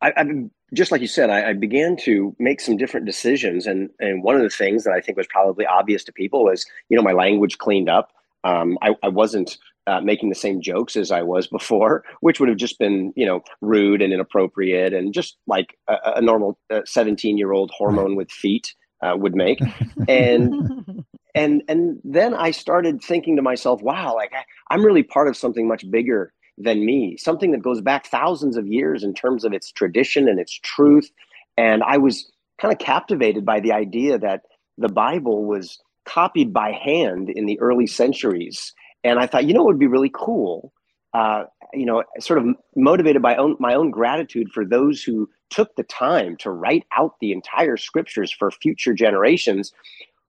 I 0.00 0.12
I've 0.16 0.26
been 0.26 0.50
just 0.72 0.90
like 0.90 1.00
you 1.00 1.06
said, 1.06 1.30
I, 1.30 1.50
I, 1.50 1.52
began 1.52 1.96
to 1.98 2.34
make 2.38 2.60
some 2.60 2.76
different 2.76 3.06
decisions, 3.06 3.66
and 3.66 3.90
and 4.00 4.22
one 4.22 4.36
of 4.36 4.42
the 4.42 4.50
things 4.50 4.84
that 4.84 4.92
I 4.92 5.00
think 5.00 5.18
was 5.18 5.26
probably 5.26 5.66
obvious 5.66 6.04
to 6.04 6.12
people 6.12 6.44
was, 6.44 6.64
you 6.88 6.96
know, 6.96 7.02
my 7.02 7.12
language 7.12 7.58
cleaned 7.58 7.88
up. 7.88 8.12
Um, 8.44 8.78
I, 8.82 8.94
I 9.02 9.08
wasn't 9.08 9.58
uh, 9.86 10.00
making 10.00 10.28
the 10.28 10.34
same 10.34 10.60
jokes 10.60 10.96
as 10.96 11.10
I 11.10 11.22
was 11.22 11.46
before, 11.46 12.04
which 12.20 12.40
would 12.40 12.48
have 12.48 12.58
just 12.58 12.78
been, 12.78 13.12
you 13.16 13.26
know, 13.26 13.42
rude 13.60 14.02
and 14.02 14.12
inappropriate, 14.12 14.94
and 14.94 15.12
just 15.12 15.36
like 15.46 15.76
a, 15.88 15.96
a 16.16 16.20
normal 16.22 16.58
seventeen-year-old 16.84 17.70
hormone 17.76 18.16
with 18.16 18.30
feet 18.30 18.74
uh, 19.02 19.14
would 19.16 19.34
make, 19.34 19.60
and. 20.08 21.04
and 21.34 21.62
and 21.66 21.98
then 22.04 22.34
I 22.34 22.50
started 22.50 23.02
thinking 23.02 23.36
to 23.36 23.42
myself, 23.42 23.80
wow, 23.80 24.14
like 24.14 24.34
I, 24.34 24.44
I'm 24.68 24.84
really 24.84 25.02
part 25.02 25.28
of 25.28 25.36
something 25.36 25.66
much 25.66 25.90
bigger 25.90 26.30
than 26.58 26.84
me, 26.84 27.16
something 27.16 27.52
that 27.52 27.62
goes 27.62 27.80
back 27.80 28.06
thousands 28.06 28.56
of 28.56 28.66
years 28.66 29.02
in 29.02 29.14
terms 29.14 29.44
of 29.44 29.52
its 29.52 29.72
tradition 29.72 30.28
and 30.28 30.38
its 30.38 30.52
truth. 30.52 31.10
And 31.56 31.82
I 31.82 31.98
was 31.98 32.30
kind 32.60 32.72
of 32.72 32.78
captivated 32.78 33.44
by 33.44 33.60
the 33.60 33.72
idea 33.72 34.18
that 34.18 34.42
the 34.78 34.88
Bible 34.88 35.44
was 35.44 35.78
copied 36.04 36.52
by 36.52 36.72
hand 36.72 37.30
in 37.30 37.46
the 37.46 37.58
early 37.60 37.86
centuries. 37.86 38.72
And 39.04 39.18
I 39.18 39.26
thought, 39.26 39.44
you 39.44 39.54
know, 39.54 39.62
it 39.62 39.66
would 39.66 39.78
be 39.78 39.86
really 39.86 40.10
cool, 40.12 40.72
uh, 41.14 41.44
you 41.72 41.86
know, 41.86 42.04
sort 42.20 42.38
of 42.38 42.46
motivated 42.76 43.22
by 43.22 43.36
own, 43.36 43.56
my 43.58 43.74
own 43.74 43.90
gratitude 43.90 44.50
for 44.52 44.64
those 44.64 45.02
who 45.02 45.28
took 45.50 45.74
the 45.76 45.82
time 45.84 46.36
to 46.38 46.50
write 46.50 46.84
out 46.96 47.14
the 47.20 47.32
entire 47.32 47.76
scriptures 47.76 48.32
for 48.32 48.50
future 48.50 48.94
generations. 48.94 49.72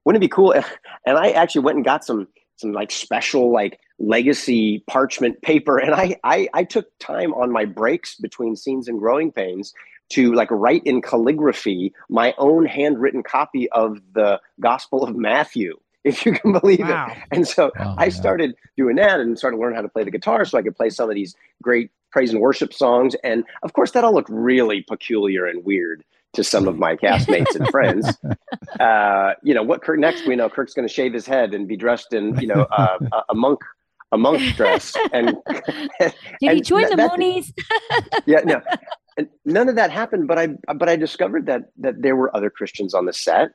Wouldn't 0.05 0.23
it 0.23 0.27
be 0.27 0.33
cool? 0.33 0.53
And 1.05 1.17
I 1.17 1.31
actually 1.31 1.61
went 1.61 1.77
and 1.77 1.85
got 1.85 2.05
some 2.05 2.27
some 2.57 2.71
like 2.71 2.91
special 2.91 3.51
like 3.51 3.79
legacy 4.07 4.83
parchment 4.87 5.41
paper 5.41 5.77
and 5.77 5.93
I, 5.93 6.17
I 6.23 6.47
i 6.53 6.63
took 6.63 6.87
time 6.99 7.33
on 7.33 7.51
my 7.51 7.65
breaks 7.65 8.15
between 8.15 8.55
scenes 8.55 8.87
and 8.87 8.99
growing 8.99 9.31
pains 9.31 9.73
to 10.09 10.33
like 10.33 10.49
write 10.51 10.83
in 10.83 11.01
calligraphy 11.01 11.93
my 12.09 12.33
own 12.37 12.65
handwritten 12.65 13.23
copy 13.23 13.69
of 13.71 14.01
the 14.13 14.41
gospel 14.59 15.03
of 15.03 15.15
matthew 15.15 15.77
if 16.03 16.25
you 16.25 16.33
can 16.33 16.51
believe 16.51 16.81
wow. 16.81 17.07
it 17.09 17.17
and 17.31 17.47
so 17.47 17.71
oh, 17.79 17.95
i 17.97 18.09
started 18.09 18.55
doing 18.75 18.97
that 18.97 19.21
and 19.21 19.37
started 19.37 19.57
learning 19.57 19.75
how 19.75 19.81
to 19.81 19.89
play 19.89 20.03
the 20.03 20.11
guitar 20.11 20.43
so 20.43 20.57
i 20.57 20.61
could 20.61 20.75
play 20.75 20.89
some 20.89 21.09
of 21.09 21.15
these 21.15 21.33
great 21.61 21.89
praise 22.11 22.31
and 22.31 22.41
worship 22.41 22.73
songs 22.73 23.15
and 23.23 23.45
of 23.63 23.71
course 23.71 23.91
that 23.91 24.03
all 24.03 24.13
looked 24.13 24.29
really 24.29 24.81
peculiar 24.81 25.45
and 25.45 25.63
weird 25.63 26.03
to 26.33 26.43
some 26.43 26.67
of 26.67 26.77
my 26.77 26.95
castmates 27.03 27.55
and 27.55 27.69
friends. 27.69 28.17
Uh, 28.79 29.33
you 29.43 29.53
know, 29.53 29.61
what 29.61 29.83
Kirk 29.83 29.99
next? 29.99 30.25
We 30.25 30.35
know 30.35 30.49
Kirk's 30.49 30.73
going 30.73 30.87
to 30.87 30.91
shave 30.91 31.13
his 31.13 31.27
head 31.27 31.53
and 31.53 31.67
be 31.67 31.77
dressed 31.77 32.11
in, 32.11 32.35
you 32.39 32.47
know, 32.47 32.65
uh, 32.71 32.97
a 33.29 33.35
monk 33.35 33.59
a 34.13 34.17
monk 34.17 34.55
dress. 34.55 34.95
And 35.13 35.35
did 35.47 36.13
and 36.41 36.51
he 36.53 36.61
join 36.61 36.83
the 36.83 36.95
Moonies? 36.95 37.51
yeah, 38.25 38.39
no, 38.45 38.61
and 39.17 39.27
none 39.43 39.69
of 39.69 39.75
that 39.75 39.91
happened. 39.91 40.27
But 40.27 40.39
I 40.39 40.47
but 40.73 40.87
I 40.87 40.95
discovered 40.95 41.47
that 41.47 41.63
that 41.79 42.01
there 42.01 42.15
were 42.15 42.35
other 42.35 42.49
Christians 42.49 42.93
on 42.93 43.05
the 43.05 43.13
set, 43.13 43.49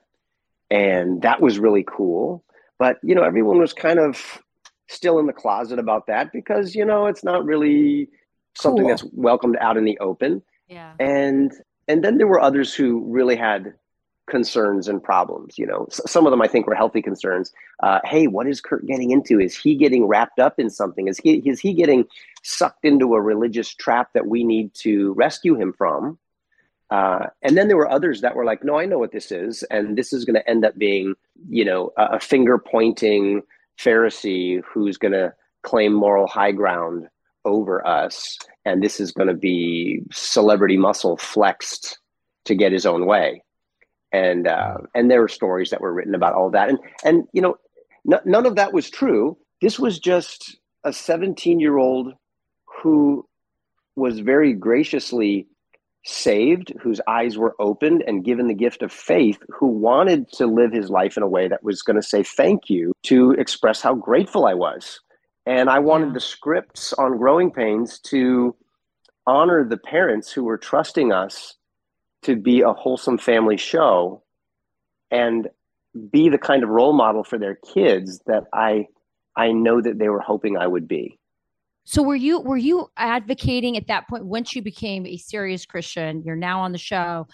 and 0.70 1.22
that 1.22 1.40
was 1.40 1.58
really 1.58 1.84
cool. 1.88 2.44
But 2.78 2.98
you 3.02 3.14
know, 3.14 3.22
everyone 3.22 3.58
was 3.58 3.72
kind 3.72 3.98
of 3.98 4.42
still 4.88 5.18
in 5.18 5.26
the 5.26 5.32
closet 5.32 5.78
about 5.78 6.06
that 6.08 6.32
because 6.32 6.74
you 6.74 6.84
know 6.84 7.06
it's 7.06 7.24
not 7.24 7.44
really 7.44 8.08
something 8.56 8.84
cool. 8.84 8.88
that's 8.88 9.04
welcomed 9.12 9.56
out 9.60 9.76
in 9.76 9.84
the 9.84 9.98
open. 9.98 10.42
Yeah. 10.68 10.92
And 11.00 11.52
and 11.88 12.04
then 12.04 12.18
there 12.18 12.26
were 12.26 12.40
others 12.40 12.74
who 12.74 13.04
really 13.06 13.36
had 13.36 13.74
concerns 14.28 14.88
and 14.88 15.02
problems. 15.02 15.58
You 15.58 15.66
know, 15.66 15.86
some 15.90 16.26
of 16.26 16.30
them 16.30 16.42
I 16.42 16.48
think 16.48 16.66
were 16.66 16.74
healthy 16.74 17.02
concerns. 17.02 17.52
Uh, 17.82 18.00
hey, 18.04 18.26
what 18.26 18.46
is 18.46 18.60
Kirk 18.60 18.86
getting 18.86 19.10
into? 19.10 19.40
Is 19.40 19.56
he 19.56 19.74
getting 19.74 20.06
wrapped 20.06 20.38
up 20.38 20.58
in 20.58 20.70
something? 20.70 21.08
Is 21.08 21.18
he 21.18 21.36
is 21.48 21.60
he 21.60 21.72
getting 21.74 22.06
sucked 22.42 22.84
into 22.84 23.14
a 23.14 23.20
religious 23.20 23.74
trap 23.74 24.10
that 24.14 24.26
we 24.26 24.44
need 24.44 24.72
to 24.74 25.12
rescue 25.14 25.54
him 25.54 25.72
from? 25.72 26.18
Uh, 26.90 27.26
and 27.42 27.56
then 27.56 27.68
there 27.68 27.76
were 27.76 27.90
others 27.90 28.22
that 28.22 28.34
were 28.34 28.46
like, 28.46 28.64
no, 28.64 28.78
I 28.78 28.86
know 28.86 28.98
what 28.98 29.12
this 29.12 29.30
is, 29.30 29.62
and 29.64 29.96
this 29.98 30.12
is 30.14 30.24
going 30.24 30.36
to 30.36 30.48
end 30.48 30.64
up 30.64 30.78
being, 30.78 31.14
you 31.48 31.62
know, 31.62 31.92
a, 31.98 32.16
a 32.16 32.20
finger 32.20 32.58
pointing 32.58 33.42
Pharisee 33.78 34.62
who's 34.64 34.96
going 34.96 35.12
to 35.12 35.34
claim 35.62 35.92
moral 35.92 36.26
high 36.26 36.52
ground 36.52 37.08
over 37.44 37.86
us, 37.86 38.38
and 38.64 38.82
this 38.82 39.00
is 39.00 39.12
going 39.12 39.28
to 39.28 39.34
be 39.34 40.00
celebrity 40.10 40.78
muscle 40.78 41.18
flexed 41.18 41.98
to 42.46 42.54
get 42.54 42.72
his 42.72 42.86
own 42.86 43.04
way 43.04 43.42
and 44.12 44.46
uh, 44.46 44.78
and 44.94 45.10
there 45.10 45.20
were 45.20 45.28
stories 45.28 45.70
that 45.70 45.80
were 45.80 45.92
written 45.92 46.14
about 46.14 46.34
all 46.34 46.50
that, 46.50 46.68
and 46.68 46.78
and 47.04 47.24
you 47.32 47.42
know, 47.42 47.56
n- 48.10 48.20
none 48.24 48.46
of 48.46 48.56
that 48.56 48.72
was 48.72 48.90
true. 48.90 49.36
This 49.60 49.78
was 49.78 49.98
just 49.98 50.56
a 50.84 50.92
17 50.92 51.60
year 51.60 51.78
old 51.78 52.14
who 52.64 53.26
was 53.96 54.20
very 54.20 54.52
graciously 54.52 55.46
saved, 56.04 56.72
whose 56.80 57.00
eyes 57.08 57.36
were 57.36 57.54
opened 57.58 58.04
and 58.06 58.24
given 58.24 58.46
the 58.46 58.54
gift 58.54 58.82
of 58.82 58.92
faith, 58.92 59.38
who 59.48 59.66
wanted 59.66 60.30
to 60.32 60.46
live 60.46 60.72
his 60.72 60.88
life 60.88 61.16
in 61.16 61.22
a 61.22 61.28
way 61.28 61.48
that 61.48 61.62
was 61.62 61.82
going 61.82 61.96
to 61.96 62.02
say 62.02 62.22
thank 62.22 62.70
you 62.70 62.92
to 63.02 63.32
express 63.32 63.82
how 63.82 63.94
grateful 63.94 64.46
I 64.46 64.54
was. 64.54 65.00
And 65.44 65.68
I 65.68 65.78
wanted 65.80 66.14
the 66.14 66.20
scripts 66.20 66.92
on 66.94 67.18
Growing 67.18 67.50
Pains 67.50 67.98
to 68.00 68.54
honor 69.26 69.64
the 69.64 69.76
parents 69.76 70.32
who 70.32 70.44
were 70.44 70.58
trusting 70.58 71.12
us 71.12 71.56
to 72.22 72.36
be 72.36 72.62
a 72.62 72.72
wholesome 72.72 73.18
family 73.18 73.56
show 73.56 74.22
and 75.10 75.48
be 76.10 76.28
the 76.28 76.38
kind 76.38 76.62
of 76.62 76.68
role 76.68 76.92
model 76.92 77.24
for 77.24 77.38
their 77.38 77.56
kids 77.74 78.20
that 78.26 78.44
I 78.52 78.86
I 79.36 79.52
know 79.52 79.80
that 79.80 79.98
they 79.98 80.08
were 80.08 80.20
hoping 80.20 80.56
I 80.56 80.66
would 80.66 80.88
be. 80.88 81.18
So 81.84 82.02
were 82.02 82.16
you 82.16 82.40
were 82.40 82.56
you 82.56 82.90
advocating 82.96 83.76
at 83.76 83.86
that 83.86 84.08
point 84.08 84.26
once 84.26 84.54
you 84.54 84.62
became 84.62 85.06
a 85.06 85.16
serious 85.16 85.64
Christian? 85.64 86.22
You're 86.22 86.36
now 86.36 86.60
on 86.60 86.72
the 86.72 86.78
show. 86.78 87.26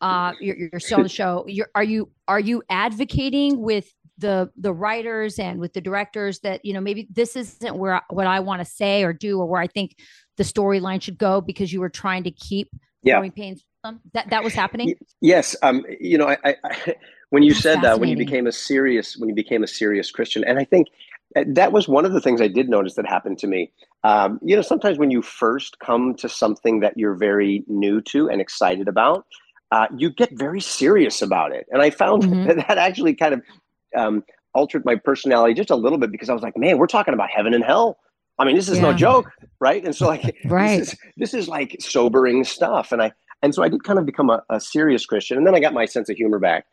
Uh, 0.00 0.32
you're, 0.40 0.56
you're 0.56 0.80
still 0.80 0.98
on 0.98 1.04
the 1.04 1.08
show. 1.08 1.44
You're, 1.46 1.68
are 1.74 1.84
you 1.84 2.10
are 2.28 2.40
you 2.40 2.62
advocating 2.68 3.62
with 3.62 3.88
the 4.18 4.50
the 4.56 4.72
writers 4.72 5.38
and 5.38 5.60
with 5.60 5.72
the 5.72 5.80
directors 5.80 6.40
that 6.40 6.64
you 6.64 6.74
know 6.74 6.80
maybe 6.80 7.08
this 7.10 7.36
isn't 7.36 7.76
where 7.76 8.02
what 8.10 8.26
I 8.26 8.40
want 8.40 8.60
to 8.60 8.70
say 8.70 9.04
or 9.04 9.12
do 9.12 9.40
or 9.40 9.46
where 9.46 9.62
I 9.62 9.66
think 9.66 9.96
the 10.36 10.44
storyline 10.44 11.00
should 11.00 11.18
go 11.18 11.40
because 11.40 11.72
you 11.72 11.80
were 11.80 11.88
trying 11.88 12.24
to 12.24 12.30
keep 12.30 12.68
yeah. 13.02 13.14
growing 13.14 13.32
pains 13.32 13.64
that 14.12 14.30
that 14.30 14.44
was 14.44 14.54
happening? 14.54 14.94
Yes. 15.20 15.56
Um, 15.62 15.84
you 16.00 16.18
know, 16.18 16.28
I, 16.28 16.36
I, 16.44 16.56
I 16.64 16.94
when 17.30 17.42
you 17.42 17.52
That's 17.52 17.62
said 17.62 17.82
that 17.82 18.00
when 18.00 18.08
you 18.08 18.16
became 18.16 18.46
a 18.46 18.52
serious 18.52 19.16
when 19.16 19.28
you 19.28 19.34
became 19.34 19.62
a 19.62 19.66
serious 19.66 20.10
Christian, 20.10 20.44
and 20.44 20.58
I 20.58 20.64
think 20.64 20.88
uh, 21.36 21.44
that 21.48 21.72
was 21.72 21.88
one 21.88 22.04
of 22.04 22.12
the 22.12 22.20
things 22.20 22.40
I 22.40 22.48
did 22.48 22.68
notice 22.68 22.94
that 22.94 23.06
happened 23.06 23.38
to 23.38 23.46
me. 23.46 23.72
Um, 24.04 24.38
you 24.42 24.56
know, 24.56 24.62
sometimes 24.62 24.98
when 24.98 25.10
you 25.10 25.22
first 25.22 25.78
come 25.78 26.14
to 26.16 26.28
something 26.28 26.80
that 26.80 26.96
you're 26.96 27.14
very 27.14 27.64
new 27.68 28.00
to 28.02 28.28
and 28.28 28.40
excited 28.40 28.88
about, 28.88 29.26
uh, 29.70 29.86
you 29.96 30.10
get 30.10 30.30
very 30.32 30.60
serious 30.60 31.22
about 31.22 31.52
it. 31.52 31.66
And 31.70 31.80
I 31.80 31.90
found 31.90 32.22
mm-hmm. 32.24 32.46
that, 32.48 32.68
that 32.68 32.78
actually 32.78 33.14
kind 33.14 33.34
of 33.34 33.42
um, 33.96 34.24
altered 34.54 34.84
my 34.84 34.96
personality 34.96 35.54
just 35.54 35.70
a 35.70 35.76
little 35.76 35.98
bit 35.98 36.12
because 36.12 36.28
I 36.28 36.34
was 36.34 36.42
like, 36.42 36.56
man, 36.56 36.78
we're 36.78 36.86
talking 36.86 37.14
about 37.14 37.30
heaven 37.30 37.54
and 37.54 37.64
hell. 37.64 37.98
I 38.38 38.44
mean, 38.44 38.56
this 38.56 38.68
is 38.68 38.78
yeah. 38.78 38.82
no 38.82 38.92
joke, 38.92 39.30
right? 39.60 39.84
And 39.84 39.94
so, 39.94 40.06
like, 40.06 40.36
right. 40.46 40.78
this 40.78 40.92
is 40.92 40.98
this 41.16 41.34
is 41.34 41.48
like 41.48 41.76
sobering 41.80 42.44
stuff. 42.44 42.90
And 42.90 43.02
I 43.02 43.12
and 43.42 43.54
so 43.54 43.62
I 43.62 43.68
did 43.68 43.84
kind 43.84 43.98
of 43.98 44.06
become 44.06 44.30
a, 44.30 44.42
a 44.50 44.60
serious 44.60 45.06
Christian, 45.06 45.36
and 45.36 45.46
then 45.46 45.54
I 45.54 45.60
got 45.60 45.72
my 45.72 45.84
sense 45.84 46.08
of 46.08 46.16
humor 46.16 46.38
back. 46.38 46.66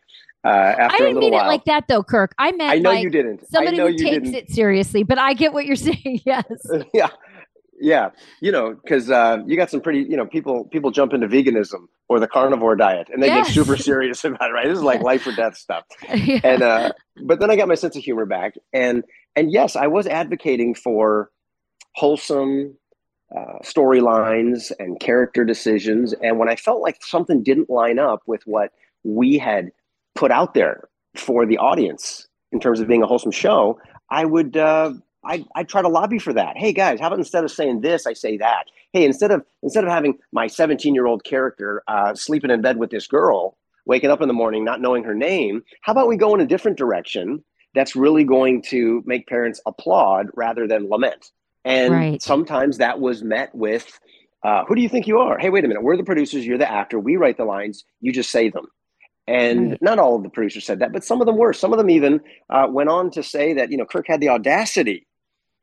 Uh, 0.46 0.48
after 0.48 0.96
I 0.96 0.98
didn't 1.00 1.20
mean 1.20 1.34
while. 1.34 1.46
it 1.46 1.48
like 1.48 1.66
that 1.66 1.88
though, 1.90 2.04
Kirk. 2.04 2.34
I 2.38 2.52
meant 2.54 2.72
I 2.72 2.78
know 2.78 2.92
like 2.92 3.04
you 3.04 3.10
didn't. 3.10 3.46
Somebody 3.50 3.78
who 3.78 3.92
takes 3.98 4.26
didn't. 4.26 4.36
it 4.36 4.50
seriously, 4.50 5.04
but 5.04 5.18
I 5.18 5.34
get 5.34 5.52
what 5.52 5.66
you're 5.66 5.76
saying. 5.76 6.22
Yes. 6.26 6.46
yeah, 6.94 7.10
yeah. 7.80 8.10
You 8.42 8.54
know, 8.54 8.74
because 8.74 9.12
uh, 9.12 9.40
you 9.46 9.58
got 9.58 9.70
some 9.70 9.82
pretty, 9.82 10.00
you 10.00 10.16
know, 10.16 10.26
people 10.26 10.66
people 10.66 10.92
jump 10.92 11.14
into 11.14 11.28
veganism 11.28 11.88
or 12.08 12.22
the 12.22 12.28
carnivore 12.28 12.78
diet, 12.78 13.10
and 13.12 13.22
they 13.22 13.28
yes. 13.28 13.48
get 13.48 13.54
super 13.54 13.76
serious 13.76 14.24
about 14.24 14.50
it. 14.50 14.54
Right? 14.54 14.68
This 14.68 14.78
is 14.78 14.84
like 14.84 15.02
life 15.02 15.28
or 15.28 15.34
death 15.34 15.58
stuff. 15.58 15.84
yeah. 16.14 16.40
And 16.44 16.62
uh, 16.62 16.94
but 17.24 17.42
then 17.42 17.52
I 17.52 17.58
got 17.58 17.68
my 17.68 17.76
sense 17.76 17.98
of 17.98 18.04
humor 18.04 18.26
back, 18.26 18.54
and 18.72 19.04
and 19.36 19.52
yes, 19.52 19.76
I 19.76 19.88
was 19.88 20.08
advocating 20.08 20.74
for 20.74 21.32
wholesome 21.96 22.78
uh, 23.36 23.60
storylines 23.64 24.72
and 24.80 25.00
character 25.00 25.46
decisions. 25.46 26.14
And 26.22 26.40
when 26.40 26.50
I 26.50 26.56
felt 26.56 26.82
like 26.82 26.98
something 27.02 27.44
didn't 27.44 27.70
line 27.70 28.00
up 28.00 28.22
with 28.26 28.42
what 28.46 28.72
we 29.04 29.38
had 29.38 29.72
put 30.16 30.32
out 30.32 30.54
there 30.54 30.90
for 31.16 31.46
the 31.46 31.58
audience 31.58 32.28
in 32.52 32.60
terms 32.60 32.80
of 32.80 32.88
being 32.88 33.04
a 33.04 33.08
wholesome 33.08 33.32
show, 33.32 33.80
I 34.10 34.26
would 34.26 34.58
uh, 34.58 34.94
I 35.24 35.46
I 35.56 35.64
try 35.64 35.82
to 35.82 35.88
lobby 35.88 36.20
for 36.20 36.34
that. 36.34 36.58
Hey 36.58 36.74
guys, 36.74 37.00
how 37.00 37.08
about 37.08 37.20
instead 37.20 37.44
of 37.44 37.52
saying 37.52 37.82
this, 37.82 38.08
I 38.08 38.14
say 38.14 38.38
that. 38.38 38.66
Hey, 38.94 39.06
instead 39.06 39.32
of 39.32 39.44
instead 39.62 39.84
of 39.84 39.90
having 39.90 40.18
my 40.32 40.48
17 40.48 40.96
year 40.96 41.06
old 41.06 41.24
character 41.24 41.84
uh, 41.88 42.16
sleeping 42.16 42.52
in 42.52 42.62
bed 42.62 42.78
with 42.78 42.90
this 42.90 43.08
girl, 43.08 43.58
waking 43.86 44.10
up 44.10 44.22
in 44.22 44.28
the 44.28 44.34
morning 44.34 44.64
not 44.64 44.82
knowing 44.82 45.04
her 45.04 45.16
name, 45.16 45.64
how 45.82 45.92
about 45.92 46.08
we 46.08 46.18
go 46.18 46.34
in 46.34 46.42
a 46.42 46.48
different 46.48 46.78
direction? 46.78 47.44
That's 47.76 47.96
really 47.96 48.24
going 48.24 48.64
to 48.64 49.04
make 49.06 49.28
parents 49.28 49.62
applaud 49.68 50.28
rather 50.34 50.68
than 50.68 50.90
lament. 50.90 51.32
And 51.66 51.94
right. 51.94 52.22
sometimes 52.22 52.78
that 52.78 53.00
was 53.00 53.24
met 53.24 53.54
with, 53.54 54.00
uh, 54.44 54.64
who 54.66 54.76
do 54.76 54.82
you 54.82 54.90
think 54.90 55.08
you 55.08 55.20
are? 55.20 55.38
Hey, 55.38 55.50
wait 55.50 55.66
a 55.66 55.68
minute. 55.68 55.84
We're 55.84 55.98
the 55.98 56.04
producers. 56.04 56.46
You're 56.46 56.58
the 56.58 56.72
actor. 56.72 57.00
We 57.00 57.18
write 57.18 57.38
the 57.38 57.46
lines. 57.46 57.84
You 58.02 58.14
just 58.14 58.32
say 58.32 58.50
them. 58.50 58.68
And 59.28 59.72
right. 59.72 59.82
not 59.82 60.00
all 60.00 60.16
of 60.16 60.24
the 60.24 60.30
producers 60.30 60.66
said 60.66 60.80
that, 60.80 60.92
but 60.92 61.04
some 61.04 61.22
of 61.22 61.28
them 61.28 61.38
were. 61.38 61.54
Some 61.54 61.72
of 61.72 61.78
them 61.78 61.90
even 61.90 62.22
uh, 62.50 62.68
went 62.70 62.90
on 62.90 63.12
to 63.12 63.22
say 63.22 63.54
that, 63.54 63.72
you 63.72 63.78
know, 63.78 63.86
Kirk 63.86 64.06
had 64.08 64.22
the 64.22 64.30
audacity 64.30 65.06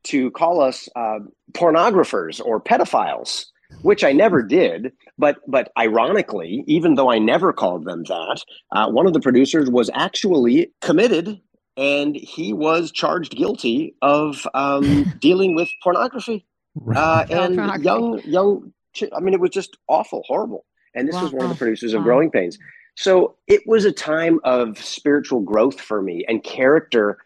to 0.05 0.31
call 0.31 0.61
us 0.61 0.89
uh, 0.95 1.19
pornographers 1.53 2.41
or 2.45 2.61
pedophiles, 2.61 3.47
which 3.83 4.05
I 4.05 4.13
never 4.13 4.43
did. 4.43 4.93
But 5.19 5.39
but 5.49 5.73
ironically, 5.77 6.63
even 6.69 6.95
though 6.95 7.11
I 7.11 7.19
never 7.19 7.53
called 7.53 7.87
them 7.87 8.05
that, 8.05 8.45
uh, 8.71 8.89
one 8.89 9.07
of 9.07 9.15
the 9.15 9.21
producers 9.21 9.69
was 9.69 9.91
actually 9.95 10.71
committed 10.81 11.41
and 11.77 12.17
he 12.17 12.53
was 12.53 12.91
charged 12.91 13.37
guilty 13.37 13.95
of 14.03 14.47
um, 14.55 15.13
dealing 15.21 15.55
with 15.55 15.69
pornography 15.83 16.47
uh, 16.95 17.27
and 17.31 17.57
pornography. 17.57 17.85
young 17.85 18.21
young. 18.25 18.73
I 19.15 19.21
mean, 19.21 19.35
it 19.35 19.41
was 19.41 19.51
just 19.51 19.77
awful, 19.89 20.23
horrible. 20.27 20.65
And 20.95 21.07
this 21.07 21.15
wow. 21.15 21.25
was 21.25 21.33
one 21.33 21.45
of 21.45 21.51
the 21.51 21.57
producers 21.57 21.93
of 21.93 22.01
wow. 22.01 22.05
Growing 22.05 22.31
Pains. 22.31 22.59
So 22.97 23.37
it 23.47 23.61
was 23.67 23.85
a 23.85 23.93
time 23.93 24.41
of 24.43 24.79
spiritual 24.83 25.41
growth 25.41 25.79
for 25.79 26.01
me 26.01 26.25
and 26.27 26.43
character 26.43 27.19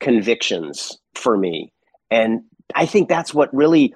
convictions 0.00 0.98
for 1.14 1.36
me. 1.36 1.70
And 2.10 2.42
I 2.74 2.86
think 2.86 3.10
that's 3.10 3.34
what 3.34 3.54
really 3.54 3.94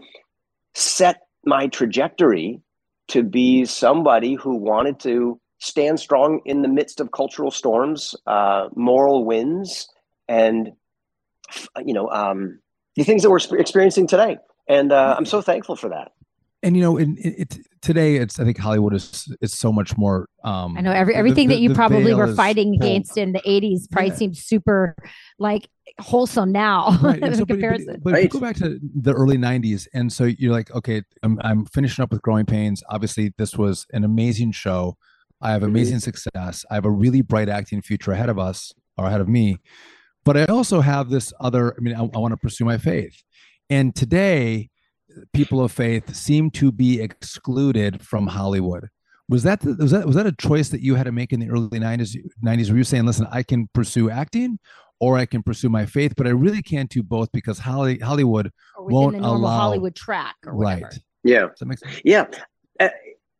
set 0.74 1.22
my 1.44 1.68
trajectory 1.68 2.60
to 3.08 3.22
be 3.22 3.64
somebody 3.64 4.34
who 4.34 4.56
wanted 4.56 5.00
to 5.00 5.40
stand 5.58 6.00
strong 6.00 6.40
in 6.44 6.62
the 6.62 6.68
midst 6.68 7.00
of 7.00 7.12
cultural 7.12 7.50
storms, 7.50 8.14
uh, 8.26 8.68
moral 8.74 9.24
winds, 9.24 9.88
and 10.32 10.72
you 11.84 11.94
know 11.94 12.10
um, 12.10 12.60
the 12.96 13.04
things 13.04 13.22
that 13.22 13.30
we're 13.30 13.38
experiencing 13.58 14.06
today. 14.06 14.38
And 14.68 14.92
uh, 14.92 15.14
I'm 15.16 15.26
so 15.26 15.42
thankful 15.42 15.76
for 15.76 15.88
that. 15.90 16.12
And 16.62 16.76
you 16.76 16.82
know, 16.82 16.96
in, 16.96 17.16
it, 17.18 17.58
today 17.82 18.16
it's 18.16 18.38
I 18.38 18.44
think 18.44 18.56
Hollywood 18.56 18.94
is 18.94 19.34
is 19.40 19.52
so 19.52 19.72
much 19.72 19.96
more. 19.96 20.28
Um, 20.44 20.78
I 20.78 20.80
know 20.80 20.92
every 20.92 21.14
everything 21.14 21.48
the, 21.48 21.56
the, 21.56 21.60
that 21.66 21.70
you 21.70 21.74
probably 21.74 22.14
were 22.14 22.32
fighting 22.34 22.74
against 22.74 23.18
in 23.18 23.32
the 23.32 23.40
'80s 23.40 23.90
probably 23.90 24.10
yeah. 24.10 24.16
seems 24.16 24.44
super 24.44 24.94
like 25.38 25.68
wholesome 26.00 26.52
now 26.52 26.96
right. 27.02 27.20
in 27.20 27.34
so, 27.34 27.44
comparison. 27.44 27.86
But, 27.86 28.04
but, 28.04 28.04
but 28.04 28.12
right. 28.14 28.30
go 28.30 28.40
back 28.40 28.56
to 28.56 28.78
the 28.80 29.12
early 29.12 29.36
'90s, 29.36 29.88
and 29.92 30.12
so 30.12 30.24
you're 30.24 30.52
like, 30.52 30.70
okay, 30.74 31.02
I'm 31.24 31.38
I'm 31.42 31.66
finishing 31.66 32.02
up 32.02 32.12
with 32.12 32.22
Growing 32.22 32.46
Pains. 32.46 32.82
Obviously, 32.88 33.34
this 33.38 33.56
was 33.56 33.86
an 33.92 34.04
amazing 34.04 34.52
show. 34.52 34.96
I 35.40 35.50
have 35.50 35.62
mm-hmm. 35.62 35.70
amazing 35.70 35.96
mm-hmm. 35.96 36.12
success. 36.12 36.64
I 36.70 36.74
have 36.74 36.84
a 36.84 36.90
really 36.90 37.22
bright 37.22 37.48
acting 37.48 37.82
future 37.82 38.12
ahead 38.12 38.28
of 38.28 38.38
us 38.38 38.72
or 38.96 39.06
ahead 39.06 39.20
of 39.20 39.28
me. 39.28 39.58
But 40.24 40.36
I 40.36 40.44
also 40.46 40.80
have 40.80 41.10
this 41.10 41.32
other, 41.40 41.74
I 41.76 41.80
mean, 41.80 41.94
I, 41.94 42.00
I 42.00 42.18
want 42.18 42.32
to 42.32 42.36
pursue 42.36 42.64
my 42.64 42.78
faith. 42.78 43.22
And 43.70 43.94
today, 43.94 44.70
people 45.32 45.62
of 45.62 45.72
faith 45.72 46.14
seem 46.14 46.50
to 46.52 46.72
be 46.72 47.00
excluded 47.00 48.02
from 48.02 48.26
Hollywood. 48.26 48.88
Was 49.28 49.44
that 49.44 49.64
was 49.64 49.92
that 49.92 50.06
was 50.06 50.16
that 50.16 50.26
a 50.26 50.32
choice 50.32 50.68
that 50.70 50.82
you 50.82 50.94
had 50.94 51.04
to 51.04 51.12
make 51.12 51.32
in 51.32 51.40
the 51.40 51.48
early 51.48 51.80
90s 51.80 52.16
90s 52.44 52.70
were 52.70 52.76
you 52.76 52.84
saying, 52.84 53.06
listen, 53.06 53.26
I 53.30 53.42
can 53.42 53.68
pursue 53.72 54.10
acting 54.10 54.58
or 55.00 55.16
I 55.16 55.26
can 55.26 55.42
pursue 55.42 55.68
my 55.68 55.86
faith, 55.86 56.14
but 56.16 56.26
I 56.26 56.30
really 56.30 56.60
can't 56.60 56.90
do 56.90 57.02
both 57.02 57.30
because 57.32 57.58
Holly, 57.58 57.98
Hollywood 57.98 58.50
won't 58.78 59.16
allow 59.16 59.58
Hollywood 59.58 59.94
track 59.94 60.36
right. 60.44 60.84
Yeah. 61.24 61.48
Yeah. 62.04 62.26
Uh, 62.78 62.88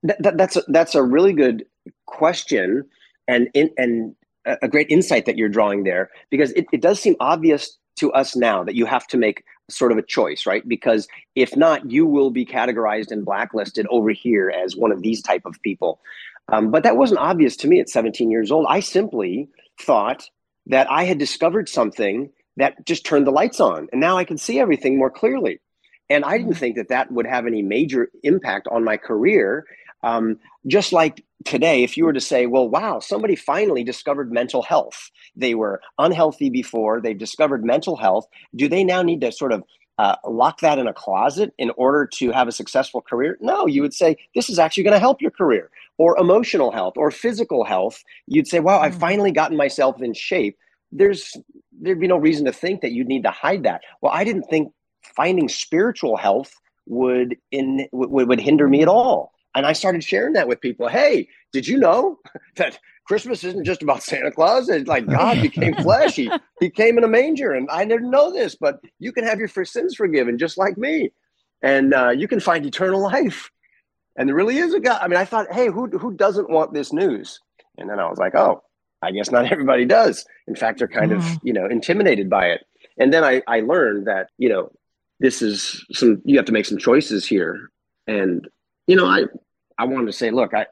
that, 0.04 0.36
that's 0.36 0.56
a, 0.56 0.62
that's 0.68 0.94
a 0.94 1.02
really 1.02 1.32
good 1.32 1.64
question 2.06 2.84
and 3.28 3.48
in, 3.54 3.70
and 3.76 4.14
a 4.44 4.68
great 4.68 4.88
insight 4.90 5.26
that 5.26 5.36
you're 5.36 5.48
drawing 5.48 5.84
there 5.84 6.10
because 6.30 6.52
it, 6.52 6.66
it 6.72 6.80
does 6.80 7.00
seem 7.00 7.16
obvious 7.20 7.78
to 7.96 8.12
us 8.12 8.34
now 8.34 8.64
that 8.64 8.74
you 8.74 8.86
have 8.86 9.06
to 9.06 9.16
make 9.16 9.44
sort 9.70 9.92
of 9.92 9.98
a 9.98 10.02
choice 10.02 10.46
right? 10.46 10.66
Because 10.66 11.08
if 11.34 11.56
not 11.56 11.90
you 11.90 12.06
will 12.06 12.30
be 12.30 12.44
categorized 12.44 13.10
and 13.10 13.24
blacklisted 13.24 13.86
over 13.90 14.10
here 14.10 14.50
as 14.50 14.76
one 14.76 14.92
of 14.92 15.02
these 15.02 15.22
type 15.22 15.42
of 15.44 15.60
people. 15.62 16.00
Um, 16.48 16.70
but 16.70 16.82
that 16.82 16.96
wasn't 16.96 17.20
obvious 17.20 17.56
to 17.58 17.68
me 17.68 17.80
at 17.80 17.88
17 17.88 18.30
years 18.30 18.50
old. 18.50 18.66
I 18.68 18.80
simply 18.80 19.48
thought 19.80 20.28
that 20.66 20.90
i 20.90 21.04
had 21.04 21.18
discovered 21.18 21.68
something 21.68 22.30
that 22.56 22.84
just 22.84 23.04
turned 23.04 23.26
the 23.26 23.32
lights 23.32 23.58
on 23.58 23.88
and 23.90 24.00
now 24.00 24.16
i 24.16 24.24
can 24.24 24.38
see 24.38 24.60
everything 24.60 24.98
more 24.98 25.10
clearly. 25.10 25.60
And 26.10 26.24
i 26.24 26.36
didn't 26.36 26.54
mm. 26.54 26.58
think 26.58 26.76
that 26.76 26.88
that 26.88 27.10
would 27.10 27.26
have 27.26 27.46
any 27.46 27.62
major 27.62 28.10
impact 28.22 28.68
on 28.70 28.84
my 28.84 28.96
career 28.96 29.64
um, 30.02 30.38
just 30.66 30.92
like 30.92 31.24
today, 31.44 31.82
if 31.82 31.96
you 31.96 32.04
were 32.04 32.12
to 32.12 32.20
say, 32.20 32.46
well, 32.46 32.68
wow, 32.68 33.00
somebody 33.00 33.36
finally 33.36 33.84
discovered 33.84 34.32
mental 34.32 34.62
health. 34.62 35.10
They 35.36 35.54
were 35.54 35.80
unhealthy 35.98 36.50
before, 36.50 37.00
they've 37.00 37.18
discovered 37.18 37.64
mental 37.64 37.96
health. 37.96 38.26
Do 38.54 38.68
they 38.68 38.84
now 38.84 39.02
need 39.02 39.20
to 39.22 39.32
sort 39.32 39.52
of 39.52 39.64
uh, 39.98 40.16
lock 40.26 40.60
that 40.60 40.78
in 40.78 40.86
a 40.86 40.92
closet 40.92 41.52
in 41.58 41.70
order 41.76 42.06
to 42.14 42.32
have 42.32 42.48
a 42.48 42.52
successful 42.52 43.00
career? 43.00 43.38
No, 43.40 43.66
you 43.66 43.82
would 43.82 43.94
say, 43.94 44.16
this 44.34 44.48
is 44.48 44.58
actually 44.58 44.84
going 44.84 44.94
to 44.94 45.00
help 45.00 45.20
your 45.20 45.30
career. 45.30 45.70
Or 45.98 46.18
emotional 46.18 46.72
health 46.72 46.94
or 46.96 47.10
physical 47.10 47.64
health. 47.64 48.02
You'd 48.26 48.48
say, 48.48 48.60
wow, 48.60 48.80
I've 48.80 48.96
mm. 48.96 49.00
finally 49.00 49.30
gotten 49.30 49.56
myself 49.56 50.00
in 50.02 50.14
shape. 50.14 50.56
There's 50.90 51.36
there'd 51.80 52.00
be 52.00 52.08
no 52.08 52.16
reason 52.16 52.44
to 52.46 52.52
think 52.52 52.80
that 52.80 52.92
you'd 52.92 53.08
need 53.08 53.22
to 53.24 53.30
hide 53.30 53.62
that. 53.64 53.82
Well, 54.00 54.12
I 54.12 54.24
didn't 54.24 54.44
think 54.44 54.72
finding 55.16 55.48
spiritual 55.48 56.16
health 56.16 56.54
would 56.86 57.36
in 57.50 57.88
would, 57.92 58.28
would 58.28 58.40
hinder 58.40 58.68
me 58.68 58.82
at 58.82 58.88
all. 58.88 59.32
And 59.54 59.66
I 59.66 59.72
started 59.72 60.02
sharing 60.02 60.32
that 60.34 60.48
with 60.48 60.60
people. 60.60 60.88
Hey, 60.88 61.28
did 61.52 61.68
you 61.68 61.78
know 61.78 62.18
that 62.56 62.78
Christmas 63.06 63.44
isn't 63.44 63.64
just 63.64 63.82
about 63.82 64.02
Santa 64.02 64.30
Claus? 64.30 64.68
It's 64.68 64.88
like 64.88 65.06
God 65.06 65.42
became 65.42 65.74
flesh. 65.74 66.16
He, 66.16 66.30
he 66.60 66.70
came 66.70 66.98
in 66.98 67.04
a 67.04 67.08
manger. 67.08 67.52
And 67.52 67.68
I 67.70 67.84
didn't 67.84 68.10
know 68.10 68.32
this, 68.32 68.54
but 68.54 68.80
you 68.98 69.12
can 69.12 69.24
have 69.24 69.38
your 69.38 69.48
sins 69.64 69.94
forgiven 69.94 70.38
just 70.38 70.58
like 70.58 70.78
me. 70.78 71.10
And 71.62 71.94
uh, 71.94 72.10
you 72.10 72.26
can 72.26 72.40
find 72.40 72.64
eternal 72.64 73.02
life. 73.12 73.50
And 74.16 74.28
there 74.28 74.36
really 74.36 74.58
is 74.58 74.74
a 74.74 74.80
God. 74.80 75.00
I 75.00 75.08
mean, 75.08 75.18
I 75.18 75.24
thought, 75.24 75.52
hey, 75.52 75.68
who, 75.68 75.86
who 75.86 76.12
doesn't 76.12 76.50
want 76.50 76.74
this 76.74 76.92
news? 76.92 77.40
And 77.78 77.88
then 77.88 77.98
I 77.98 78.08
was 78.08 78.18
like, 78.18 78.34
oh, 78.34 78.62
I 79.00 79.10
guess 79.10 79.30
not 79.30 79.50
everybody 79.50 79.84
does. 79.84 80.24
In 80.46 80.54
fact, 80.54 80.78
they're 80.78 80.88
kind 80.88 81.12
of, 81.12 81.24
you 81.42 81.52
know, 81.52 81.66
intimidated 81.66 82.28
by 82.30 82.46
it. 82.46 82.64
And 82.98 83.12
then 83.12 83.24
I, 83.24 83.42
I 83.48 83.60
learned 83.60 84.06
that, 84.06 84.28
you 84.38 84.48
know, 84.48 84.70
this 85.18 85.40
is 85.42 85.84
some, 85.92 86.20
you 86.24 86.36
have 86.36 86.46
to 86.46 86.52
make 86.52 86.66
some 86.66 86.78
choices 86.78 87.26
here. 87.26 87.70
And 88.06 88.46
you 88.86 88.96
know, 88.96 89.06
I 89.06 89.24
I 89.78 89.84
wanted 89.84 90.06
to 90.06 90.12
say, 90.12 90.30
look, 90.30 90.54
I 90.54 90.66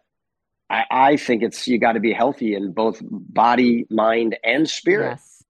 I, 0.68 0.84
I 0.90 1.16
think 1.16 1.42
it's 1.42 1.66
you 1.66 1.78
got 1.78 1.92
to 1.92 2.00
be 2.00 2.12
healthy 2.12 2.54
in 2.54 2.72
both 2.72 3.00
body, 3.02 3.86
mind, 3.90 4.36
and 4.44 4.68
spirit. 4.68 5.10
Yes. 5.10 5.44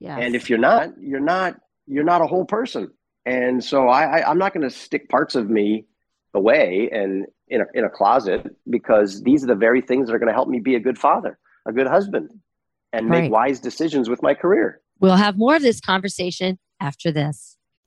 yes. 0.00 0.18
And 0.22 0.36
if 0.36 0.48
you're 0.48 0.58
not, 0.58 0.90
you're 1.00 1.20
not 1.20 1.56
you're 1.86 2.04
not 2.04 2.22
a 2.22 2.26
whole 2.26 2.44
person. 2.44 2.90
And 3.26 3.62
so 3.62 3.88
I, 3.88 4.20
I 4.20 4.30
I'm 4.30 4.38
not 4.38 4.54
going 4.54 4.68
to 4.68 4.74
stick 4.74 5.08
parts 5.08 5.34
of 5.34 5.50
me 5.50 5.86
away 6.34 6.88
and 6.92 7.26
in 7.48 7.62
a, 7.62 7.64
in 7.74 7.84
a 7.84 7.90
closet 7.90 8.46
because 8.68 9.22
these 9.22 9.42
are 9.42 9.48
the 9.48 9.56
very 9.56 9.80
things 9.80 10.06
that 10.06 10.14
are 10.14 10.18
going 10.18 10.28
to 10.28 10.34
help 10.34 10.48
me 10.48 10.60
be 10.60 10.76
a 10.76 10.80
good 10.80 10.98
father, 10.98 11.38
a 11.66 11.72
good 11.72 11.88
husband, 11.88 12.30
and 12.92 13.10
right. 13.10 13.22
make 13.22 13.32
wise 13.32 13.58
decisions 13.60 14.08
with 14.08 14.22
my 14.22 14.34
career. 14.34 14.80
We'll 15.00 15.16
have 15.16 15.36
more 15.36 15.56
of 15.56 15.62
this 15.62 15.80
conversation 15.80 16.58
after 16.78 17.10
this. 17.10 17.56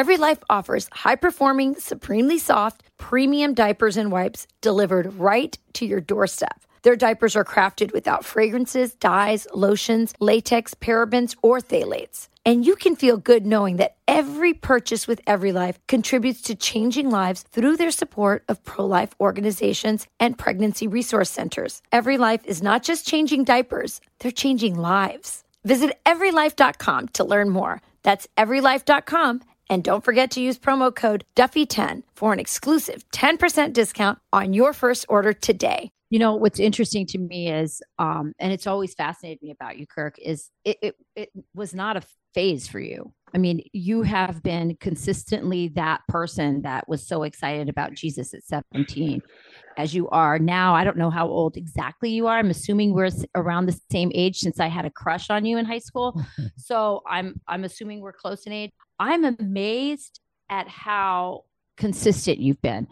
Every 0.00 0.16
Life 0.16 0.42
offers 0.48 0.88
high 0.92 1.16
performing, 1.16 1.74
supremely 1.74 2.38
soft, 2.38 2.82
premium 2.96 3.52
diapers 3.52 3.98
and 3.98 4.10
wipes 4.10 4.46
delivered 4.62 5.12
right 5.16 5.58
to 5.74 5.84
your 5.84 6.00
doorstep. 6.00 6.58
Their 6.80 6.96
diapers 6.96 7.36
are 7.36 7.44
crafted 7.44 7.92
without 7.92 8.24
fragrances, 8.24 8.94
dyes, 8.94 9.46
lotions, 9.52 10.14
latex, 10.18 10.72
parabens, 10.72 11.36
or 11.42 11.58
phthalates. 11.58 12.28
And 12.46 12.64
you 12.64 12.76
can 12.76 12.96
feel 12.96 13.18
good 13.18 13.44
knowing 13.44 13.76
that 13.76 13.96
every 14.08 14.54
purchase 14.54 15.06
with 15.06 15.20
Every 15.26 15.52
Life 15.52 15.78
contributes 15.86 16.40
to 16.48 16.54
changing 16.54 17.10
lives 17.10 17.42
through 17.52 17.76
their 17.76 17.90
support 17.90 18.44
of 18.48 18.64
pro 18.64 18.86
life 18.86 19.14
organizations 19.20 20.06
and 20.18 20.38
pregnancy 20.38 20.86
resource 20.86 21.28
centers. 21.28 21.82
Every 21.92 22.16
Life 22.16 22.46
is 22.46 22.62
not 22.62 22.82
just 22.82 23.06
changing 23.06 23.44
diapers, 23.44 24.00
they're 24.20 24.32
changing 24.32 24.76
lives. 24.80 25.44
Visit 25.64 26.02
everylife.com 26.06 27.08
to 27.08 27.22
learn 27.22 27.50
more. 27.50 27.82
That's 28.02 28.26
everylife.com. 28.38 29.42
And 29.70 29.84
don't 29.84 30.04
forget 30.04 30.32
to 30.32 30.40
use 30.40 30.58
promo 30.58 30.94
code 30.94 31.24
Duffy10 31.36 32.02
for 32.12 32.32
an 32.32 32.40
exclusive 32.40 33.08
10% 33.12 33.72
discount 33.72 34.18
on 34.32 34.52
your 34.52 34.72
first 34.72 35.06
order 35.08 35.32
today. 35.32 35.92
You 36.10 36.18
know, 36.18 36.34
what's 36.34 36.58
interesting 36.58 37.06
to 37.06 37.18
me 37.18 37.48
is, 37.48 37.80
um, 38.00 38.32
and 38.40 38.52
it's 38.52 38.66
always 38.66 38.94
fascinated 38.94 39.40
me 39.42 39.52
about 39.52 39.78
you, 39.78 39.86
Kirk, 39.86 40.16
is 40.18 40.50
it, 40.64 40.78
it, 40.82 40.96
it 41.14 41.30
was 41.54 41.72
not 41.72 41.96
a 41.96 42.02
phase 42.34 42.66
for 42.66 42.80
you. 42.80 43.12
I 43.32 43.38
mean, 43.38 43.62
you 43.72 44.02
have 44.02 44.42
been 44.42 44.76
consistently 44.80 45.68
that 45.68 46.00
person 46.08 46.62
that 46.62 46.88
was 46.88 47.06
so 47.06 47.22
excited 47.22 47.68
about 47.68 47.94
Jesus 47.94 48.34
at 48.34 48.42
17 48.42 49.22
as 49.80 49.94
you 49.94 50.08
are 50.10 50.38
now. 50.38 50.74
I 50.74 50.84
don't 50.84 50.98
know 50.98 51.10
how 51.10 51.26
old 51.26 51.56
exactly 51.56 52.10
you 52.10 52.26
are. 52.26 52.36
I'm 52.36 52.50
assuming 52.50 52.92
we're 52.92 53.10
around 53.34 53.66
the 53.66 53.80
same 53.90 54.12
age 54.14 54.38
since 54.38 54.60
I 54.60 54.66
had 54.66 54.84
a 54.84 54.90
crush 54.90 55.30
on 55.30 55.44
you 55.46 55.56
in 55.56 55.64
high 55.64 55.78
school. 55.78 56.22
so 56.56 57.02
I'm 57.08 57.40
I'm 57.48 57.64
assuming 57.64 58.00
we're 58.00 58.12
close 58.12 58.44
in 58.44 58.52
age. 58.52 58.70
I'm 58.98 59.24
amazed 59.24 60.20
at 60.50 60.68
how 60.68 61.44
consistent 61.78 62.38
you've 62.38 62.60
been. 62.60 62.86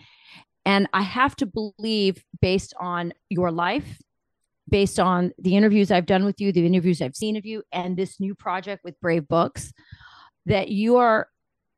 And 0.65 0.89
I 0.93 1.03
have 1.03 1.37
to 1.37 1.47
believe 1.47 2.25
based 2.41 2.75
on 2.81 3.13
your 3.29 3.51
life, 3.51 3.99
based 4.69 4.99
on 4.99 5.33
the 5.39 5.57
interviews 5.57 5.91
I've 5.91 6.07
done 6.07 6.25
with 6.25 6.41
you, 6.41 6.53
the 6.53 6.67
interviews 6.67 7.03
I've 7.03 7.17
seen 7.17 7.37
of 7.37 7.45
you, 7.45 7.63
and 7.73 7.97
this 7.97 8.19
new 8.19 8.35
project 8.35 8.83
with 8.85 9.01
Brave 9.01 9.29
Books, 9.29 9.73
that 10.47 10.69
you 10.69 10.97
are 10.97 11.29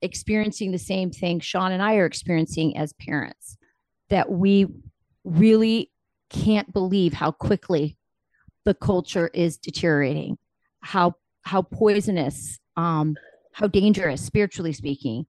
experiencing 0.02 0.72
the 0.72 0.78
same 0.78 1.10
thing 1.10 1.40
Sean 1.40 1.72
and 1.72 1.82
I 1.82 1.96
are 1.96 2.06
experiencing 2.06 2.76
as 2.76 2.92
parents. 2.94 3.56
That 4.08 4.30
we 4.30 4.66
really 5.24 5.90
can't 6.30 6.72
believe 6.72 7.12
how 7.12 7.32
quickly 7.32 7.96
the 8.64 8.74
culture 8.74 9.28
is 9.34 9.56
deteriorating, 9.56 10.38
how 10.80 11.14
how 11.42 11.62
poisonous, 11.62 12.58
um, 12.76 13.16
how 13.52 13.66
dangerous, 13.66 14.22
spiritually 14.22 14.72
speaking, 14.72 15.26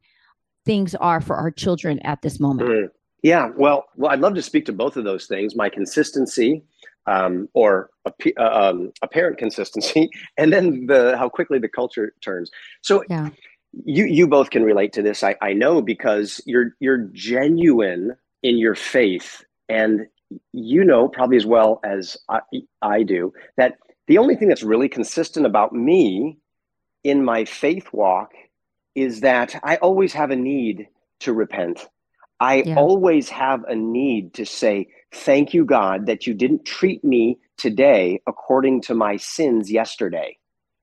things 0.66 0.94
are 0.96 1.22
for 1.22 1.36
our 1.36 1.52
children 1.52 2.00
at 2.00 2.22
this 2.22 2.40
moment. 2.40 2.70
Mm. 2.70 2.90
Yeah, 3.24 3.52
well, 3.56 3.86
well, 3.96 4.12
I'd 4.12 4.20
love 4.20 4.34
to 4.36 4.42
speak 4.42 4.66
to 4.66 4.74
both 4.74 4.98
of 4.98 5.04
those 5.04 5.28
things: 5.28 5.56
my 5.56 5.70
consistency, 5.70 6.64
um, 7.06 7.48
or 7.54 7.90
uh, 8.06 8.12
um, 8.40 8.92
apparent 9.02 9.38
consistency, 9.38 10.10
and 10.38 10.52
then 10.52 10.88
the 10.88 11.18
how 11.18 11.30
quickly 11.30 11.60
the 11.60 11.70
culture 11.70 12.14
turns. 12.22 12.50
So, 12.82 13.04
yeah. 13.10 13.30
you 13.86 14.06
you 14.06 14.28
both 14.28 14.50
can 14.50 14.64
relate 14.64 14.94
to 14.94 15.02
this. 15.02 15.24
I, 15.24 15.36
I 15.42 15.54
know 15.54 15.82
because 15.82 16.42
you're 16.46 16.76
you're 16.80 17.10
genuine 17.14 18.16
in 18.42 18.58
your 18.58 18.74
faith 18.74 19.44
and 19.72 20.08
you 20.54 20.84
know, 20.84 21.08
probably 21.08 21.38
as 21.38 21.46
well 21.46 21.80
as 21.84 22.18
I, 22.30 22.40
I 22.82 23.04
do, 23.04 23.34
that 23.58 23.78
the 24.08 24.18
only 24.18 24.36
thing 24.36 24.48
that's 24.48 24.64
really 24.64 24.90
consistent 24.90 25.46
about 25.46 25.74
me 25.74 26.38
in 27.04 27.24
my 27.24 27.46
faith 27.46 27.88
walk 27.92 28.32
is 28.96 29.22
that 29.22 29.60
I 29.64 29.78
always 29.78 30.14
have 30.14 30.32
a 30.32 30.36
need 30.36 30.88
to 31.22 31.34
repent. 31.34 31.88
I 32.40 32.64
yeah. 32.64 32.76
always 32.76 33.30
have 33.30 33.64
a 33.66 33.76
need 33.76 34.34
to 34.36 34.46
say, 34.46 34.88
Thank 35.14 35.54
you, 35.54 35.66
God, 35.66 36.06
that 36.06 36.26
you 36.26 36.34
didn't 36.34 36.66
treat 36.66 37.04
me 37.04 37.38
today 37.58 38.22
according 38.28 38.82
to 38.84 38.96
my 38.96 39.18
sins 39.18 39.70
yesterday. 39.70 40.38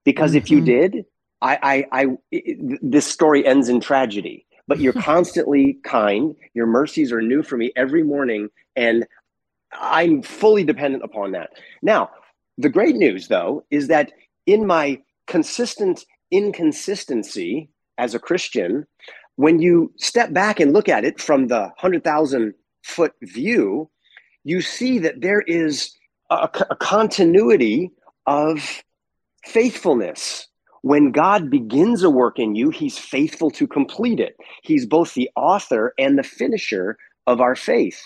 Because 0.05 0.33
mm-hmm. 0.33 0.39
if 0.39 0.51
you 0.51 0.59
mm-hmm. 0.59 0.67
did, 0.67 1.05
I, 1.41 1.87
I, 1.93 2.03
I, 2.03 2.07
this 2.83 3.07
story 3.07 3.47
ends 3.47 3.71
in 3.71 3.81
tragedy 3.81 4.47
but 4.69 4.79
you're 4.79 4.93
constantly 5.03 5.79
kind. 5.83 6.37
Your 6.55 6.67
mercies 6.67 7.11
are 7.11 7.23
new 7.23 7.43
for 7.43 7.57
me 7.57 7.73
every 7.75 8.05
morning. 8.05 8.51
And 8.77 9.07
I'm 9.73 10.23
fully 10.23 10.63
dependent 10.63 11.03
upon 11.03 11.33
that. 11.33 11.51
Now, 11.83 12.11
the 12.59 12.69
great 12.69 12.95
news, 12.95 13.27
though, 13.27 13.65
is 13.71 13.89
that 13.89 14.13
in 14.47 14.67
my 14.67 15.03
consistent 15.27 16.05
inconsistency 16.31 17.71
as 17.97 18.15
a 18.15 18.19
Christian, 18.19 18.87
when 19.37 19.61
you 19.61 19.93
step 19.97 20.33
back 20.33 20.61
and 20.61 20.73
look 20.73 20.89
at 20.89 21.05
it 21.05 21.21
from 21.21 21.49
the 21.49 21.61
100,000 21.61 22.55
foot 22.83 23.13
view, 23.23 23.91
you 24.45 24.61
see 24.61 24.99
that 24.99 25.21
there 25.21 25.41
is 25.41 25.97
a, 26.31 26.49
a 26.71 26.77
continuity 26.77 27.91
of 28.27 28.83
faithfulness 29.45 30.48
when 30.83 31.11
God 31.13 31.51
begins 31.51 32.03
a 32.03 32.11
work 32.11 32.39
in 32.39 32.55
you, 32.55 32.71
he's 32.71 32.99
faithful 32.99 33.51
to 33.53 33.67
complete 33.67 34.21
it. 34.21 34.37
He's 34.63 34.87
both 34.87 35.15
the 35.15 35.31
author 35.37 35.95
and 35.99 36.19
the 36.19 36.23
finisher 36.23 36.97
of 37.27 37.41
our 37.41 37.57
faith. 37.57 38.01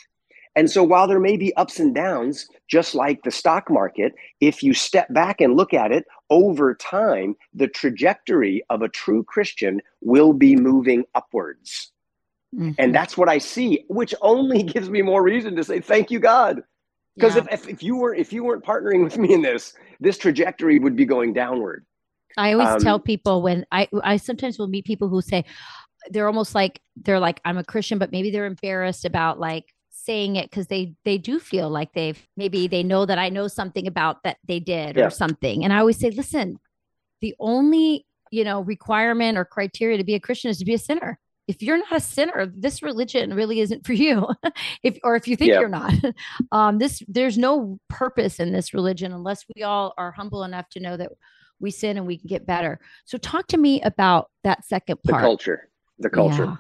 And 0.54 0.70
so 0.70 0.82
while 0.82 1.08
there 1.08 1.20
may 1.20 1.37
be 1.37 1.54
ups 1.56 1.78
and 1.78 1.94
downs, 1.94 2.46
just 2.68 2.94
like 2.94 3.22
the 3.22 3.30
stock 3.30 3.70
market, 3.70 4.12
if 4.40 4.62
you 4.62 4.74
step 4.74 5.12
back 5.12 5.40
and 5.40 5.56
look 5.56 5.72
at 5.72 5.92
it 5.92 6.04
over 6.28 6.74
time, 6.74 7.37
the 7.54 7.68
trajectory 7.68 8.62
of 8.68 8.82
a 8.82 8.88
true 8.88 9.24
Christian 9.24 9.80
will 10.02 10.32
be 10.32 10.56
moving 10.56 11.04
upwards. 11.14 11.90
Mm-hmm. 12.54 12.72
And 12.78 12.94
that's 12.94 13.16
what 13.16 13.30
I 13.30 13.38
see, 13.38 13.85
which 13.88 14.14
only 14.20 14.62
gives 14.62 14.90
me 14.90 15.00
more 15.00 15.22
reason 15.22 15.56
to 15.56 15.64
say, 15.64 15.80
thank 15.80 16.11
you, 16.11 16.18
God. 16.18 16.62
Because 17.14 17.37
yeah. 17.37 17.42
if, 17.50 17.52
if, 17.52 17.68
if 17.68 17.82
you 17.82 17.96
were 17.96 18.14
if 18.14 18.32
you 18.32 18.44
weren't 18.44 18.64
partnering 18.64 19.04
with 19.04 19.18
me 19.18 19.35
in 19.35 19.42
this, 19.42 19.74
this 20.00 20.16
trajectory 20.16 20.78
would 20.78 20.96
be 20.96 21.04
going 21.04 21.32
downward. 21.32 21.85
I 22.37 22.53
always 22.53 22.68
um, 22.68 22.81
tell 22.81 22.99
people 22.99 23.42
when 23.42 23.66
I 23.71 23.88
I 24.03 24.16
sometimes 24.16 24.59
will 24.59 24.68
meet 24.68 24.85
people 24.85 25.09
who 25.09 25.21
say 25.21 25.45
they're 26.11 26.27
almost 26.27 26.55
like 26.55 26.81
they're 26.97 27.21
like 27.21 27.40
I'm 27.45 27.59
a 27.59 27.64
Christian, 27.64 27.99
but 27.99 28.12
maybe 28.12 28.31
they're 28.31 28.47
embarrassed 28.47 29.05
about 29.05 29.38
like 29.38 29.66
saying 29.90 30.37
it 30.37 30.51
because 30.51 30.66
they 30.66 30.95
they 31.05 31.18
do 31.18 31.38
feel 31.38 31.71
like 31.71 31.92
they've 31.92 32.21
maybe 32.37 32.66
they 32.66 32.83
know 32.83 33.07
that 33.07 33.18
I 33.18 33.29
know 33.29 33.49
something 33.49 33.87
about 33.87 34.23
that 34.25 34.38
they 34.47 34.61
did 34.61 34.97
yeah. 34.97 35.07
or 35.07 35.11
something. 35.11 35.64
And 35.64 35.73
I 35.73 35.79
always 35.79 35.99
say, 35.99 36.11
listen, 36.11 36.59
the 37.21 37.35
only 37.38 38.07
you 38.31 38.45
know 38.45 38.61
requirement 38.62 39.38
or 39.38 39.45
criteria 39.45 39.99
to 39.99 40.05
be 40.05 40.14
a 40.14 40.21
Christian 40.21 40.51
is 40.51 40.59
to 40.59 40.64
be 40.64 40.75
a 40.75 40.79
sinner. 40.79 41.18
If 41.49 41.61
you're 41.61 41.79
not 41.79 41.92
a 41.92 42.01
sinner, 42.01 42.47
this 42.47 42.83
religion 42.83 43.35
really 43.35 43.61
isn't 43.61 43.85
for 43.85 43.92
you. 43.92 44.29
if 44.83 44.99
or 45.05 45.16
if 45.16 45.29
you 45.29 45.37
think 45.37 45.51
yeah. 45.51 45.61
you're 45.61 45.68
not, 45.68 45.95
um, 46.53 46.79
this 46.79 47.03
there's 47.09 47.38
no 47.38 47.79
purpose 47.88 48.40
in 48.40 48.53
this 48.53 48.75
religion 48.75 49.12
unless 49.12 49.45
we 49.55 49.62
all 49.62 49.95
are 49.97 50.12
humble 50.12 50.45
enough 50.45 50.68
to 50.71 50.81
know 50.81 50.97
that 50.97 51.12
we 51.62 51.70
sin 51.70 51.96
and 51.96 52.07
we 52.07 52.18
can 52.18 52.29
get 52.29 52.46
better. 52.46 52.81
So 53.05 53.16
talk 53.18 53.46
to 53.48 53.59
me 53.59 53.81
about 53.83 54.31
that 54.44 54.64
second 54.64 55.03
part. 55.03 55.20
The 55.20 55.27
culture. 55.27 55.68
The 55.98 56.11
culture. 56.11 56.44
Yeah. 56.44 56.57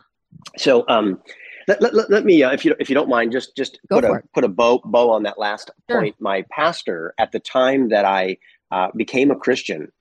So 0.56 0.84
um 0.88 1.20
let, 1.68 1.80
let, 1.80 2.10
let 2.10 2.24
me 2.24 2.42
uh, 2.42 2.52
if 2.52 2.64
you 2.64 2.74
if 2.80 2.88
you 2.88 2.94
don't 2.94 3.08
mind 3.08 3.32
just 3.32 3.56
just 3.56 3.78
Go 3.88 4.00
put 4.00 4.04
a 4.04 4.14
it. 4.14 4.24
put 4.34 4.44
a 4.44 4.48
bow 4.48 4.80
bow 4.84 5.10
on 5.10 5.24
that 5.24 5.38
last 5.38 5.70
sure. 5.88 6.00
point. 6.00 6.16
My 6.18 6.44
pastor 6.50 7.14
at 7.18 7.32
the 7.32 7.40
time 7.40 7.90
that 7.90 8.04
I 8.04 8.38
uh, 8.70 8.88
became 8.96 9.30
a 9.30 9.36
Christian 9.36 9.92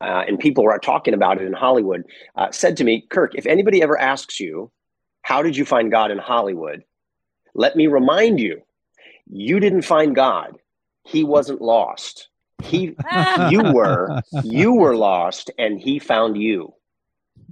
uh, 0.00 0.24
and 0.26 0.38
people 0.38 0.64
were 0.64 0.78
talking 0.78 1.14
about 1.14 1.40
it 1.40 1.46
in 1.46 1.52
Hollywood, 1.52 2.04
uh, 2.36 2.50
said 2.50 2.76
to 2.78 2.84
me, 2.84 3.06
Kirk, 3.08 3.34
if 3.34 3.46
anybody 3.46 3.82
ever 3.82 3.98
asks 3.98 4.40
you, 4.40 4.70
how 5.22 5.42
did 5.42 5.56
you 5.56 5.64
find 5.64 5.90
God 5.90 6.10
in 6.10 6.18
Hollywood? 6.18 6.84
Let 7.54 7.76
me 7.76 7.86
remind 7.86 8.40
you, 8.40 8.62
you 9.26 9.60
didn't 9.60 9.82
find 9.82 10.14
God. 10.14 10.58
He 11.04 11.24
wasn't 11.24 11.62
lost. 11.62 12.28
He, 12.64 12.96
you 13.50 13.62
were, 13.72 14.20
you 14.42 14.72
were 14.72 14.96
lost, 14.96 15.50
and 15.58 15.80
he 15.80 15.98
found 15.98 16.36
you. 16.36 16.72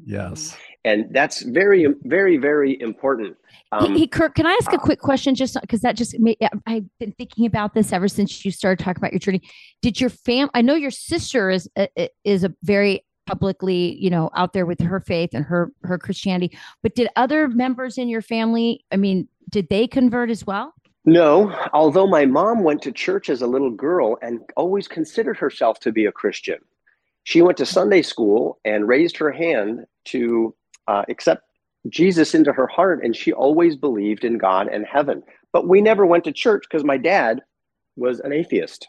Yes. 0.04 0.56
And 0.84 1.06
that's 1.12 1.42
very, 1.42 1.86
very, 2.02 2.36
very 2.38 2.80
important. 2.80 3.36
Um, 3.70 3.92
hey, 3.92 4.00
hey, 4.00 4.06
Kirk, 4.08 4.34
can 4.34 4.46
I 4.46 4.58
ask 4.60 4.72
a 4.72 4.78
quick 4.78 4.98
question? 4.98 5.34
Just 5.34 5.56
because 5.60 5.80
that 5.80 5.96
just 5.96 6.18
made, 6.18 6.36
I've 6.66 6.84
been 6.98 7.12
thinking 7.12 7.46
about 7.46 7.72
this 7.72 7.92
ever 7.92 8.08
since 8.08 8.44
you 8.44 8.50
started 8.50 8.82
talking 8.82 9.00
about 9.00 9.12
your 9.12 9.20
journey. 9.20 9.42
Did 9.80 10.00
your 10.00 10.10
fam? 10.10 10.50
I 10.54 10.62
know 10.62 10.74
your 10.74 10.90
sister 10.90 11.50
is 11.50 11.70
uh, 11.76 11.86
uh, 11.96 12.08
is 12.24 12.42
a 12.42 12.52
very 12.64 13.04
publicly, 13.26 13.96
you 14.00 14.10
know, 14.10 14.30
out 14.34 14.52
there 14.52 14.66
with 14.66 14.80
her 14.80 15.00
faith 15.00 15.30
and 15.32 15.44
her 15.44 15.72
her 15.84 15.98
Christianity. 15.98 16.56
But 16.82 16.96
did 16.96 17.08
other 17.14 17.46
members 17.46 17.96
in 17.96 18.08
your 18.08 18.22
family? 18.22 18.84
I 18.90 18.96
mean, 18.96 19.28
did 19.48 19.68
they 19.68 19.86
convert 19.86 20.30
as 20.30 20.44
well? 20.44 20.74
No, 21.04 21.52
although 21.72 22.06
my 22.06 22.26
mom 22.26 22.62
went 22.62 22.82
to 22.82 22.92
church 22.92 23.28
as 23.28 23.42
a 23.42 23.46
little 23.46 23.70
girl 23.70 24.18
and 24.22 24.40
always 24.56 24.86
considered 24.86 25.36
herself 25.36 25.80
to 25.80 25.92
be 25.92 26.06
a 26.06 26.12
Christian. 26.12 26.58
She 27.24 27.42
went 27.42 27.58
to 27.58 27.66
Sunday 27.66 28.02
school 28.02 28.58
and 28.64 28.88
raised 28.88 29.16
her 29.16 29.32
hand 29.32 29.84
to 30.06 30.54
uh, 30.86 31.04
accept 31.08 31.42
Jesus 31.88 32.34
into 32.34 32.52
her 32.52 32.66
heart, 32.66 33.04
and 33.04 33.16
she 33.16 33.32
always 33.32 33.76
believed 33.76 34.24
in 34.24 34.38
God 34.38 34.68
and 34.68 34.86
heaven. 34.86 35.22
But 35.52 35.68
we 35.68 35.80
never 35.80 36.06
went 36.06 36.24
to 36.24 36.32
church 36.32 36.64
because 36.68 36.84
my 36.84 36.96
dad 36.96 37.40
was 37.96 38.20
an 38.20 38.32
atheist. 38.32 38.88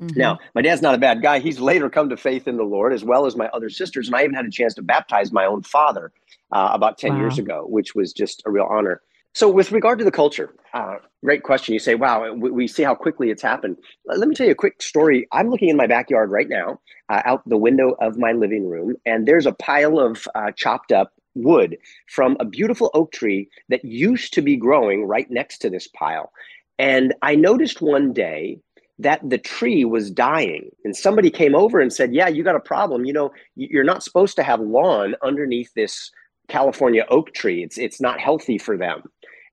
Mm-hmm. 0.00 0.18
Now, 0.18 0.38
my 0.54 0.62
dad's 0.62 0.82
not 0.82 0.94
a 0.94 0.98
bad 0.98 1.20
guy. 1.20 1.40
He's 1.40 1.60
later 1.60 1.90
come 1.90 2.08
to 2.08 2.16
faith 2.16 2.48
in 2.48 2.56
the 2.56 2.62
Lord, 2.62 2.92
as 2.92 3.04
well 3.04 3.26
as 3.26 3.36
my 3.36 3.48
other 3.48 3.68
sisters. 3.68 4.06
And 4.06 4.16
I 4.16 4.22
even 4.22 4.34
had 4.34 4.46
a 4.46 4.50
chance 4.50 4.74
to 4.74 4.82
baptize 4.82 5.30
my 5.30 5.44
own 5.44 5.62
father 5.62 6.12
uh, 6.52 6.70
about 6.72 6.96
10 6.98 7.14
wow. 7.14 7.20
years 7.20 7.38
ago, 7.38 7.66
which 7.68 7.94
was 7.94 8.12
just 8.12 8.42
a 8.46 8.50
real 8.50 8.66
honor. 8.70 9.02
So, 9.32 9.48
with 9.48 9.70
regard 9.70 9.98
to 10.00 10.04
the 10.04 10.10
culture, 10.10 10.54
uh, 10.74 10.96
great 11.24 11.44
question. 11.44 11.72
You 11.72 11.78
say, 11.78 11.94
wow, 11.94 12.32
we, 12.32 12.50
we, 12.50 12.66
see 12.66 12.82
how 12.82 12.94
quickly 12.94 13.30
it's 13.30 13.42
happened. 13.42 13.76
Let 14.06 14.28
me 14.28 14.34
tell 14.34 14.46
you 14.46 14.52
a 14.52 14.56
quick 14.56 14.82
story. 14.82 15.28
I'm 15.32 15.50
looking 15.50 15.68
in 15.68 15.76
my 15.76 15.86
backyard 15.86 16.30
right 16.30 16.48
now, 16.48 16.80
uh, 17.08 17.22
out 17.24 17.48
the 17.48 17.56
window 17.56 17.94
of 18.00 18.18
my 18.18 18.32
living 18.32 18.68
room, 18.68 18.96
and 19.06 19.26
there's 19.28 19.46
a 19.46 19.52
pile 19.52 20.00
of 20.00 20.26
uh, 20.34 20.50
chopped 20.56 20.90
up 20.90 21.12
wood 21.34 21.76
from 22.08 22.36
a 22.40 22.44
beautiful 22.44 22.90
oak 22.92 23.12
tree 23.12 23.48
that 23.68 23.84
used 23.84 24.32
to 24.34 24.42
be 24.42 24.56
growing 24.56 25.06
right 25.06 25.30
next 25.30 25.58
to 25.58 25.70
this 25.70 25.86
pile. 25.86 26.32
And 26.78 27.14
I 27.22 27.36
noticed 27.36 27.80
one 27.80 28.12
day 28.12 28.58
that 28.98 29.20
the 29.28 29.38
tree 29.38 29.84
was 29.84 30.10
dying. 30.10 30.70
And 30.84 30.94
somebody 30.96 31.30
came 31.30 31.54
over 31.54 31.80
and 31.80 31.92
said, 31.92 32.12
Yeah, 32.12 32.28
you 32.28 32.42
got 32.42 32.56
a 32.56 32.60
problem. 32.60 33.04
You 33.04 33.12
know, 33.12 33.30
you're 33.54 33.84
not 33.84 34.02
supposed 34.02 34.36
to 34.36 34.42
have 34.42 34.60
lawn 34.60 35.14
underneath 35.22 35.72
this 35.74 36.10
California 36.48 37.06
oak 37.10 37.32
tree. 37.32 37.62
It's, 37.62 37.78
it's 37.78 38.00
not 38.00 38.20
healthy 38.20 38.58
for 38.58 38.76
them. 38.76 39.02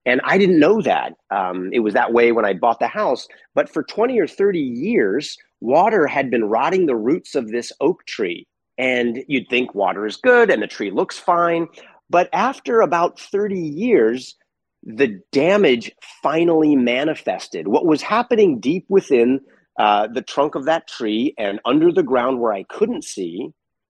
And 0.07 0.21
I 0.23 0.37
didn't 0.37 0.59
know 0.59 0.81
that. 0.81 1.15
Um, 1.31 1.69
it 1.73 1.79
was 1.79 1.93
that 1.93 2.13
way 2.13 2.31
when 2.31 2.45
I 2.45 2.53
bought 2.53 2.79
the 2.79 2.87
house. 2.87 3.27
But 3.53 3.69
for 3.69 3.83
20 3.83 4.17
or 4.19 4.25
30 4.25 4.57
years, 4.57 5.37
water 5.59 6.07
had 6.07 6.31
been 6.31 6.45
rotting 6.45 6.85
the 6.85 6.95
roots 6.95 7.35
of 7.35 7.49
this 7.49 7.73
oak 7.81 8.05
tree. 8.05 8.47
And 8.77 9.23
you'd 9.27 9.49
think 9.49 9.75
water 9.75 10.05
is 10.05 10.15
good 10.15 10.49
and 10.49 10.63
the 10.63 10.67
tree 10.67 10.91
looks 10.91 11.19
fine. 11.19 11.67
But 12.09 12.29
after 12.31 12.79
about 12.79 13.19
30 13.19 13.59
years, 13.59 14.37
the 14.81 15.19
damage 15.33 15.91
finally 16.23 16.77
manifested. 16.77 17.67
What 17.67 17.85
was 17.85 18.01
happening 18.01 18.61
deep 18.61 18.85
within 18.87 19.41
uh, 19.77 20.07
the 20.07 20.21
trunk 20.21 20.55
of 20.55 20.63
that 20.65 20.87
tree 20.87 21.33
and 21.37 21.59
under 21.65 21.91
the 21.91 22.01
ground 22.03 22.39
where 22.39 22.53
I 22.53 22.63
couldn't 22.63 23.03
see 23.03 23.49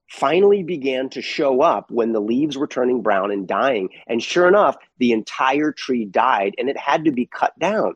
finally 0.10 0.63
began 0.63 1.10
to 1.10 1.22
show 1.22 1.62
up 1.62 1.91
when 1.91 2.13
the 2.13 2.20
leaves 2.20 2.58
were 2.58 2.67
turning 2.67 3.02
brown 3.02 3.32
and 3.32 3.48
dying. 3.48 3.89
And 4.08 4.24
sure 4.24 4.48
enough, 4.48 4.78
the 5.00 5.12
entire 5.12 5.72
tree 5.72 6.06
died 6.06 6.56
and 6.58 6.70
it 6.70 6.78
had 6.78 7.06
to 7.06 7.12
be 7.12 7.26
cut 7.26 7.58
down 7.60 7.96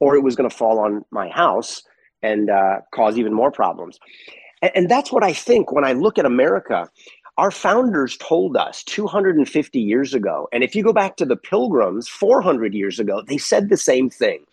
or 0.00 0.14
it 0.16 0.22
was 0.22 0.36
going 0.36 0.48
to 0.48 0.56
fall 0.56 0.78
on 0.78 1.04
my 1.10 1.28
house 1.28 1.82
and 2.22 2.50
uh, 2.50 2.78
cause 2.92 3.18
even 3.18 3.32
more 3.32 3.50
problems. 3.50 3.98
And, 4.62 4.72
and 4.74 4.90
that's 4.90 5.12
what 5.12 5.24
I 5.24 5.32
think 5.32 5.72
when 5.72 5.84
I 5.84 5.92
look 5.92 6.18
at 6.18 6.26
America. 6.26 6.88
Our 7.36 7.52
founders 7.52 8.16
told 8.16 8.56
us 8.56 8.82
250 8.82 9.78
years 9.78 10.12
ago, 10.12 10.48
and 10.52 10.64
if 10.64 10.74
you 10.74 10.82
go 10.82 10.92
back 10.92 11.16
to 11.18 11.24
the 11.24 11.36
pilgrims 11.36 12.08
400 12.08 12.74
years 12.74 12.98
ago, 12.98 13.22
they 13.24 13.38
said 13.38 13.68
the 13.68 13.76
same 13.76 14.10
thing 14.10 14.44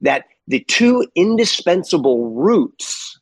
that 0.00 0.26
the 0.46 0.60
two 0.68 1.08
indispensable 1.16 2.30
roots 2.30 3.19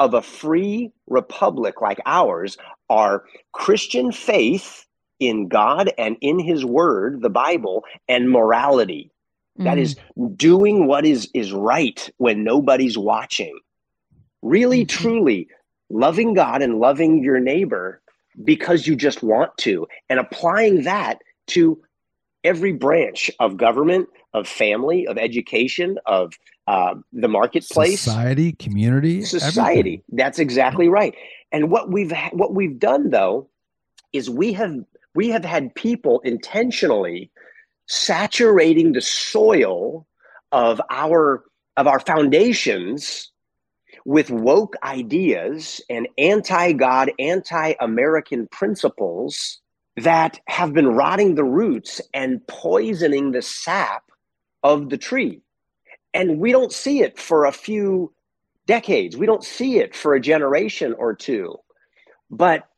of 0.00 0.14
a 0.14 0.22
free 0.22 0.90
republic 1.06 1.80
like 1.80 2.00
ours 2.06 2.56
are 2.88 3.24
Christian 3.52 4.10
faith 4.10 4.86
in 5.20 5.48
God 5.48 5.92
and 5.98 6.16
in 6.22 6.38
his 6.40 6.64
word, 6.64 7.20
the 7.20 7.30
Bible, 7.30 7.84
and 8.08 8.30
morality. 8.30 9.12
Mm-hmm. 9.58 9.64
That 9.64 9.78
is 9.78 9.96
doing 10.34 10.86
what 10.86 11.04
is 11.04 11.28
is 11.34 11.52
right 11.52 12.10
when 12.16 12.42
nobody's 12.42 12.96
watching. 12.96 13.56
Really 14.42 14.86
mm-hmm. 14.86 15.02
truly 15.02 15.48
loving 15.90 16.32
God 16.32 16.62
and 16.62 16.80
loving 16.80 17.22
your 17.22 17.38
neighbor 17.38 18.00
because 18.42 18.86
you 18.86 18.96
just 18.96 19.22
want 19.22 19.56
to 19.58 19.86
and 20.08 20.18
applying 20.18 20.84
that 20.84 21.18
to 21.48 21.82
every 22.44 22.72
branch 22.72 23.30
of 23.38 23.56
government, 23.56 24.08
of 24.32 24.48
family, 24.48 25.06
of 25.06 25.18
education, 25.18 25.98
of 26.06 26.34
uh, 26.66 26.94
the 27.12 27.28
marketplace, 27.28 28.00
society, 28.00 28.52
community, 28.52 29.22
society. 29.22 29.78
Everything. 29.78 30.02
That's 30.12 30.38
exactly 30.38 30.88
right. 30.88 31.14
And 31.52 31.70
what 31.70 31.90
we've 31.90 32.12
what 32.32 32.54
we've 32.54 32.78
done 32.78 33.10
though 33.10 33.48
is 34.12 34.30
we 34.30 34.52
have 34.54 34.74
we 35.14 35.28
have 35.30 35.44
had 35.44 35.74
people 35.74 36.20
intentionally 36.20 37.30
saturating 37.88 38.92
the 38.92 39.00
soil 39.00 40.06
of 40.52 40.80
our 40.90 41.44
of 41.76 41.86
our 41.86 42.00
foundations 42.00 43.30
with 44.04 44.30
woke 44.30 44.76
ideas 44.82 45.80
and 45.90 46.08
anti-God, 46.16 47.12
anti-American 47.18 48.48
principles 48.48 49.59
that 49.96 50.40
have 50.46 50.72
been 50.72 50.88
rotting 50.88 51.34
the 51.34 51.44
roots 51.44 52.00
and 52.14 52.46
poisoning 52.46 53.32
the 53.32 53.42
sap 53.42 54.04
of 54.62 54.88
the 54.88 54.96
tree. 54.96 55.42
And 56.14 56.38
we 56.38 56.52
don't 56.52 56.72
see 56.72 57.02
it 57.02 57.18
for 57.18 57.44
a 57.44 57.52
few 57.52 58.12
decades. 58.66 59.16
We 59.16 59.26
don't 59.26 59.44
see 59.44 59.78
it 59.78 59.94
for 59.94 60.14
a 60.14 60.20
generation 60.20 60.94
or 60.94 61.14
two. 61.14 61.56
But 62.30 62.68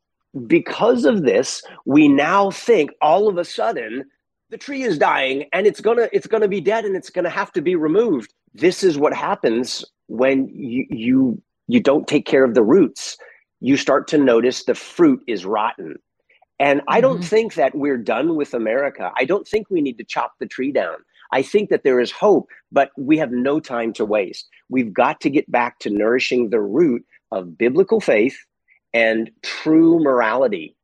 because 0.47 1.05
of 1.05 1.23
this, 1.23 1.63
we 1.85 2.09
now 2.09 2.51
think 2.51 2.91
all 3.01 3.29
of 3.29 3.37
a 3.37 3.45
sudden 3.45 4.05
the 4.51 4.59
tree 4.59 4.83
is 4.83 4.99
dying 4.99 5.45
and 5.53 5.67
it's 5.67 5.81
to 5.81 6.09
it's 6.13 6.27
to 6.27 6.49
be 6.49 6.61
dead 6.61 6.85
and 6.85 6.97
it's 6.97 7.11
to 7.11 7.29
have 7.29 7.53
to 7.53 7.63
be 7.63 7.75
removed. 7.75 8.33
This 8.55 8.83
is 8.83 8.99
what 8.99 9.15
happens 9.15 9.85
when 10.07 10.49
you 10.49 10.87
you 10.91 11.43
you 11.69 11.81
don't 11.81 12.07
take 12.07 12.27
care 12.27 12.45
of 12.45 12.55
the 12.55 12.63
roots 12.63 13.17
you 13.61 13.77
start 13.77 14.09
to 14.09 14.19
notice 14.19 14.65
the 14.65 14.75
fruit 14.75 15.23
is 15.27 15.47
rotten. 15.47 15.97
And 16.59 16.83
I 16.89 17.01
don't 17.01 17.23
Mhm. 17.23 17.25
think 17.25 17.55
that 17.55 17.75
we're 17.75 17.99
done 17.99 18.37
with 18.37 18.55
America. 18.55 19.13
I 19.17 19.25
don't 19.25 19.47
think 19.47 19.69
we 19.71 19.81
need 19.83 19.99
to 19.99 20.05
chop 20.05 20.33
the 20.41 20.47
tree 20.47 20.73
down. 20.73 20.97
I 21.33 21.43
think 21.43 21.71
that 21.71 21.83
there 21.85 22.01
is 22.01 22.11
hope, 22.13 22.49
but 22.73 22.91
we 22.97 23.19
have 23.19 23.31
no 23.33 23.61
time 23.61 23.93
to 23.95 24.05
waste. 24.05 24.49
We've 24.71 24.93
got 24.93 25.21
to 25.23 25.31
get 25.31 25.51
back 25.51 25.79
to 25.81 25.91
nourishing 25.91 26.51
the 26.51 26.61
root 26.63 27.05
of 27.33 27.59
biblical 27.59 28.01
faith 28.01 28.39
and 28.95 29.31
true 29.43 29.99
morality. 30.03 30.77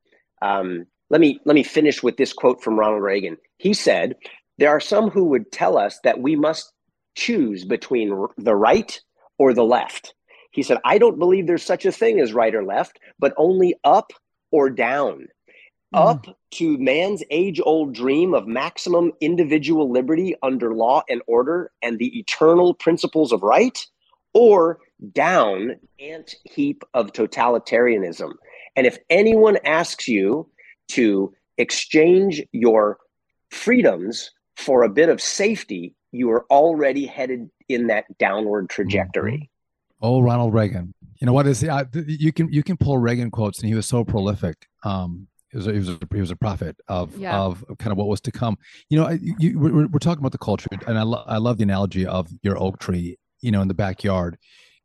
Um, 0.42 0.86
let 1.10 1.20
me 1.20 1.40
let 1.44 1.54
me 1.54 1.62
finish 1.62 2.02
with 2.02 2.16
this 2.16 2.32
quote 2.32 2.62
from 2.62 2.78
Ronald 2.78 3.02
Reagan. 3.02 3.36
He 3.58 3.72
said, 3.74 4.16
"There 4.58 4.70
are 4.70 4.80
some 4.80 5.10
who 5.10 5.24
would 5.26 5.52
tell 5.52 5.78
us 5.78 6.00
that 6.04 6.20
we 6.20 6.36
must 6.36 6.72
choose 7.16 7.64
between 7.64 8.12
r- 8.12 8.30
the 8.36 8.56
right 8.56 9.00
or 9.38 9.54
the 9.54 9.64
left." 9.64 10.14
He 10.52 10.62
said, 10.62 10.78
"I 10.84 10.98
don't 10.98 11.18
believe 11.18 11.46
there's 11.46 11.62
such 11.62 11.86
a 11.86 11.92
thing 11.92 12.20
as 12.20 12.34
right 12.34 12.54
or 12.54 12.64
left, 12.64 12.98
but 13.18 13.32
only 13.38 13.74
up 13.84 14.12
or 14.50 14.68
down." 14.70 15.28
Up 15.94 16.26
to 16.52 16.76
man's 16.78 17.22
age 17.30 17.60
old 17.64 17.94
dream 17.94 18.34
of 18.34 18.46
maximum 18.46 19.10
individual 19.20 19.90
liberty 19.90 20.34
under 20.42 20.74
law 20.74 21.02
and 21.08 21.22
order 21.26 21.72
and 21.82 21.98
the 21.98 22.18
eternal 22.18 22.74
principles 22.74 23.32
of 23.32 23.42
right, 23.42 23.78
or 24.34 24.80
down 25.12 25.76
ant 25.98 26.34
heap 26.44 26.84
of 26.92 27.12
totalitarianism. 27.12 28.32
And 28.76 28.86
if 28.86 28.98
anyone 29.08 29.56
asks 29.64 30.06
you 30.08 30.50
to 30.88 31.32
exchange 31.56 32.42
your 32.52 32.98
freedoms 33.50 34.30
for 34.56 34.82
a 34.82 34.88
bit 34.90 35.08
of 35.08 35.22
safety, 35.22 35.94
you 36.12 36.30
are 36.30 36.44
already 36.50 37.06
headed 37.06 37.48
in 37.68 37.86
that 37.86 38.04
downward 38.18 38.68
trajectory. 38.68 39.50
Oh, 40.00 40.20
Ronald 40.20 40.54
Reagan. 40.54 40.94
You 41.20 41.26
know 41.26 41.32
what 41.32 41.46
is 41.46 41.64
uh, 41.64 41.84
you 41.94 42.32
can 42.32 42.52
you 42.52 42.62
can 42.62 42.76
pull 42.76 42.98
Reagan 42.98 43.30
quotes, 43.30 43.58
and 43.60 43.68
he 43.68 43.74
was 43.74 43.86
so 43.86 44.04
prolific. 44.04 44.68
Um, 44.84 45.26
he 45.50 45.56
was 45.56 45.66
a, 45.66 45.72
he 45.72 45.78
was 45.78 45.88
a, 45.88 45.98
he 46.14 46.20
was 46.20 46.30
a 46.30 46.36
prophet 46.36 46.76
of 46.88 47.16
Yeah. 47.16 47.38
of 47.38 47.64
kind 47.78 47.92
of 47.92 47.98
what 47.98 48.08
was 48.08 48.20
to 48.22 48.32
come. 48.32 48.56
You 48.90 48.98
know, 49.00 49.06
I- 49.06 49.18
you, 49.20 49.34
you, 49.38 49.58
we're, 49.58 49.86
we're 49.86 49.98
talking 49.98 50.20
about 50.20 50.32
the 50.32 50.38
culture, 50.38 50.68
and 50.86 50.98
I 50.98 51.02
lo- 51.02 51.24
I 51.26 51.38
love 51.38 51.56
the 51.58 51.62
analogy 51.64 52.06
of 52.06 52.28
your 52.42 52.60
oak 52.62 52.78
tree. 52.78 53.18
You 53.40 53.52
know, 53.52 53.62
in 53.62 53.68
the 53.68 53.74
backyard, 53.74 54.36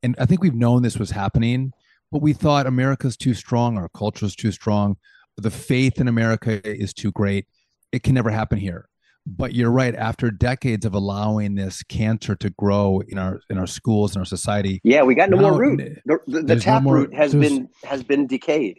and 0.04 0.16
I 0.20 0.26
think 0.28 0.42
we've 0.44 0.54
known 0.54 0.84
this 0.84 1.00
was 1.00 1.10
happening, 1.10 1.72
but 2.12 2.22
we 2.22 2.34
thought 2.34 2.68
America's 2.68 3.18
too 3.18 3.34
strong, 3.34 3.78
our 3.80 3.90
culture 3.90 4.28
is 4.28 4.36
too 4.36 4.52
strong, 4.52 4.96
the 5.38 5.50
faith 5.50 6.00
in 6.00 6.08
America 6.08 6.62
is 6.70 6.94
too 6.94 7.12
great. 7.12 7.48
It 7.92 8.04
can 8.04 8.14
never 8.14 8.30
happen 8.30 8.60
here. 8.60 8.88
But 9.26 9.56
you're 9.56 9.72
right. 9.72 9.96
After 9.96 10.30
decades 10.30 10.86
of 10.86 10.94
allowing 10.94 11.56
this 11.56 11.82
cancer 11.84 12.36
to 12.36 12.50
grow 12.52 13.02
in 13.08 13.18
our 13.18 13.40
in 13.50 13.58
our 13.58 13.66
schools 13.68 14.12
and 14.16 14.22
our 14.22 14.26
society, 14.26 14.80
Yeah, 14.84 15.02
we 15.04 15.16
got 15.16 15.30
no 15.32 15.38
more 15.38 15.58
root. 15.58 15.78
The, 16.06 16.20
the, 16.28 16.42
the 16.42 16.42
there's 16.44 16.66
no 16.68 16.74
tap 16.74 16.84
more- 16.84 16.96
root 16.96 17.14
has 17.16 17.34
been 17.34 17.70
has 17.86 18.04
been 18.04 18.28
decayed. 18.28 18.78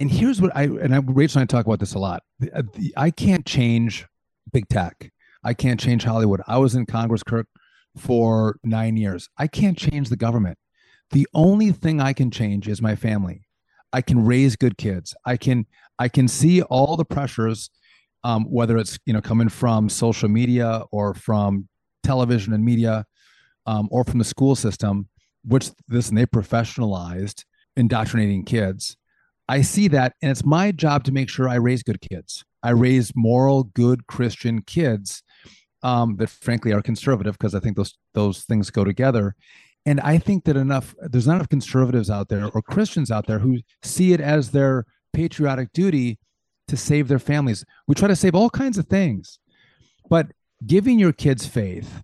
And 0.00 0.10
here's 0.10 0.40
what 0.40 0.54
I 0.54 0.64
and 0.64 0.94
I, 0.94 0.98
Rachel 0.98 1.40
and 1.40 1.50
I 1.50 1.52
talk 1.56 1.66
about 1.66 1.80
this 1.80 1.94
a 1.94 1.98
lot. 1.98 2.22
The- 2.38 2.52
uh, 2.58 2.62
the- 2.74 2.94
I 2.96 3.10
can't 3.10 3.46
change 3.46 4.06
big 4.52 4.68
tech. 4.68 5.10
I 5.44 5.54
can't 5.54 5.80
change 5.80 6.04
Hollywood. 6.04 6.42
I 6.46 6.58
was 6.58 6.74
in 6.74 6.86
Congress, 6.86 7.22
Kirk, 7.22 7.46
for 7.96 8.58
nine 8.64 8.96
years. 8.96 9.28
I 9.38 9.46
can't 9.46 9.78
change 9.78 10.08
the 10.08 10.16
government. 10.16 10.58
The 11.12 11.26
only 11.34 11.70
thing 11.72 12.00
I 12.00 12.12
can 12.12 12.30
change 12.30 12.68
is 12.68 12.82
my 12.82 12.96
family. 12.96 13.42
I 13.92 14.02
can 14.02 14.24
raise 14.24 14.56
good 14.56 14.76
kids. 14.76 15.14
I 15.24 15.36
can 15.36 15.66
I 15.98 16.08
can 16.08 16.28
see 16.28 16.62
all 16.62 16.96
the 16.96 17.04
pressures, 17.04 17.70
um, 18.24 18.44
whether 18.44 18.76
it's 18.76 18.98
you 19.06 19.12
know 19.12 19.20
coming 19.20 19.48
from 19.48 19.88
social 19.88 20.28
media 20.28 20.82
or 20.92 21.14
from 21.14 21.68
television 22.02 22.52
and 22.52 22.64
media, 22.64 23.06
um, 23.66 23.88
or 23.90 24.04
from 24.04 24.18
the 24.18 24.24
school 24.24 24.54
system, 24.56 25.08
which 25.44 25.70
this 25.88 26.08
and 26.08 26.18
they 26.18 26.26
professionalized 26.26 27.44
indoctrinating 27.76 28.44
kids. 28.44 28.96
I 29.48 29.62
see 29.62 29.88
that, 29.88 30.14
and 30.22 30.30
it's 30.30 30.44
my 30.44 30.72
job 30.72 31.04
to 31.04 31.12
make 31.12 31.28
sure 31.28 31.48
I 31.48 31.54
raise 31.56 31.82
good 31.82 32.00
kids. 32.00 32.44
I 32.62 32.70
raise 32.70 33.12
moral, 33.14 33.64
good 33.64 34.06
Christian 34.08 34.62
kids 34.62 35.22
um, 35.82 36.16
that, 36.16 36.30
frankly, 36.30 36.72
are 36.72 36.82
conservative 36.82 37.34
because 37.38 37.54
I 37.54 37.60
think 37.60 37.76
those 37.76 37.96
those 38.14 38.42
things 38.44 38.70
go 38.70 38.82
together. 38.84 39.36
And 39.84 40.00
I 40.00 40.18
think 40.18 40.44
that 40.44 40.56
enough 40.56 40.96
there's 40.98 41.28
not 41.28 41.36
enough 41.36 41.48
conservatives 41.48 42.10
out 42.10 42.28
there 42.28 42.50
or 42.52 42.60
Christians 42.60 43.10
out 43.10 43.26
there 43.28 43.38
who 43.38 43.58
see 43.82 44.12
it 44.12 44.20
as 44.20 44.50
their 44.50 44.84
patriotic 45.12 45.72
duty 45.72 46.18
to 46.66 46.76
save 46.76 47.06
their 47.06 47.20
families. 47.20 47.64
We 47.86 47.94
try 47.94 48.08
to 48.08 48.16
save 48.16 48.34
all 48.34 48.50
kinds 48.50 48.78
of 48.78 48.86
things, 48.86 49.38
but 50.10 50.32
giving 50.66 50.98
your 50.98 51.12
kids 51.12 51.46
faith, 51.46 52.02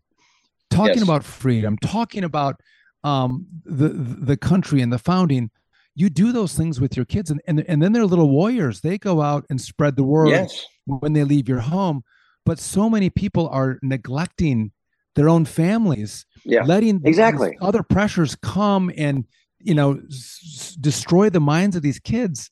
talking 0.70 0.98
Yes. 0.98 1.02
about 1.02 1.24
freedom, 1.24 1.76
talking 1.78 2.22
about 2.22 2.60
um, 3.02 3.46
the 3.64 3.88
the 3.88 4.36
country 4.36 4.80
and 4.80 4.92
the 4.92 4.98
founding 4.98 5.50
you 5.94 6.08
do 6.08 6.32
those 6.32 6.54
things 6.54 6.80
with 6.80 6.96
your 6.96 7.04
kids 7.04 7.30
and, 7.30 7.40
and 7.46 7.64
and 7.68 7.82
then 7.82 7.92
they're 7.92 8.06
little 8.06 8.30
warriors 8.30 8.80
they 8.80 8.96
go 8.98 9.20
out 9.20 9.44
and 9.50 9.60
spread 9.60 9.94
the 9.96 10.02
word 10.04 10.28
Yes. 10.28 10.64
when 10.86 11.12
they 11.12 11.24
leave 11.24 11.48
your 11.48 11.60
home 11.60 12.02
but 12.46 12.58
so 12.58 12.88
many 12.90 13.10
people 13.10 13.48
are 13.48 13.78
neglecting 13.82 14.72
their 15.14 15.28
own 15.28 15.44
families 15.44 16.24
Yeah. 16.44 16.64
letting 16.64 17.00
Exactly. 17.04 17.56
other 17.60 17.82
pressures 17.82 18.34
come 18.36 18.90
and 18.96 19.24
you 19.60 19.74
know 19.74 20.00
s- 20.10 20.76
destroy 20.80 21.28
the 21.30 21.40
minds 21.40 21.76
of 21.76 21.82
these 21.82 22.00
kids 22.00 22.50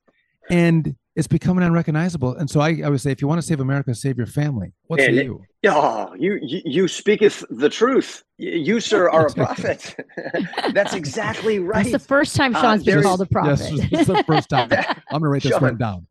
and 0.50 0.94
it's 1.16 1.27
becoming 1.27 1.64
unrecognizable 1.64 2.35
and 2.37 2.49
so 2.49 2.61
i, 2.61 2.81
I 2.85 2.88
would 2.88 3.01
say 3.01 3.11
if 3.11 3.20
you 3.20 3.27
want 3.29 3.40
to 3.40 3.46
save 3.46 3.61
america 3.61 3.94
save 3.94 4.16
your 4.16 4.27
family 4.27 4.73
What's 4.87 5.03
say 5.03 5.09
And 5.09 5.16
you 5.16 5.44
Oh, 5.62 6.14
you, 6.18 6.38
you 6.40 6.62
you 6.64 6.88
speaketh 6.88 7.44
the 7.51 7.68
truth. 7.68 8.25
You, 8.38 8.81
sir, 8.81 9.11
are 9.11 9.27
a 9.27 9.31
prophet. 9.35 9.94
That's 10.73 10.94
exactly 10.94 11.59
right. 11.59 11.85
That's 11.85 11.92
the 11.92 11.99
first 12.09 12.35
time 12.35 12.57
Uh, 12.57 12.62
Sean's 12.62 12.83
been 12.83 12.94
there 12.94 13.03
called 13.03 13.20
a 13.20 13.27
prophet. 13.27 13.70
yes 13.70 13.88
it's 13.92 14.07
the 14.07 14.25
first 14.25 14.49
time 14.49 14.70
i'm 14.73 14.94
gonna 15.11 15.29
write 15.29 15.42
this 15.42 15.53
Sean. 15.53 15.61
one 15.62 15.77
down 15.77 16.07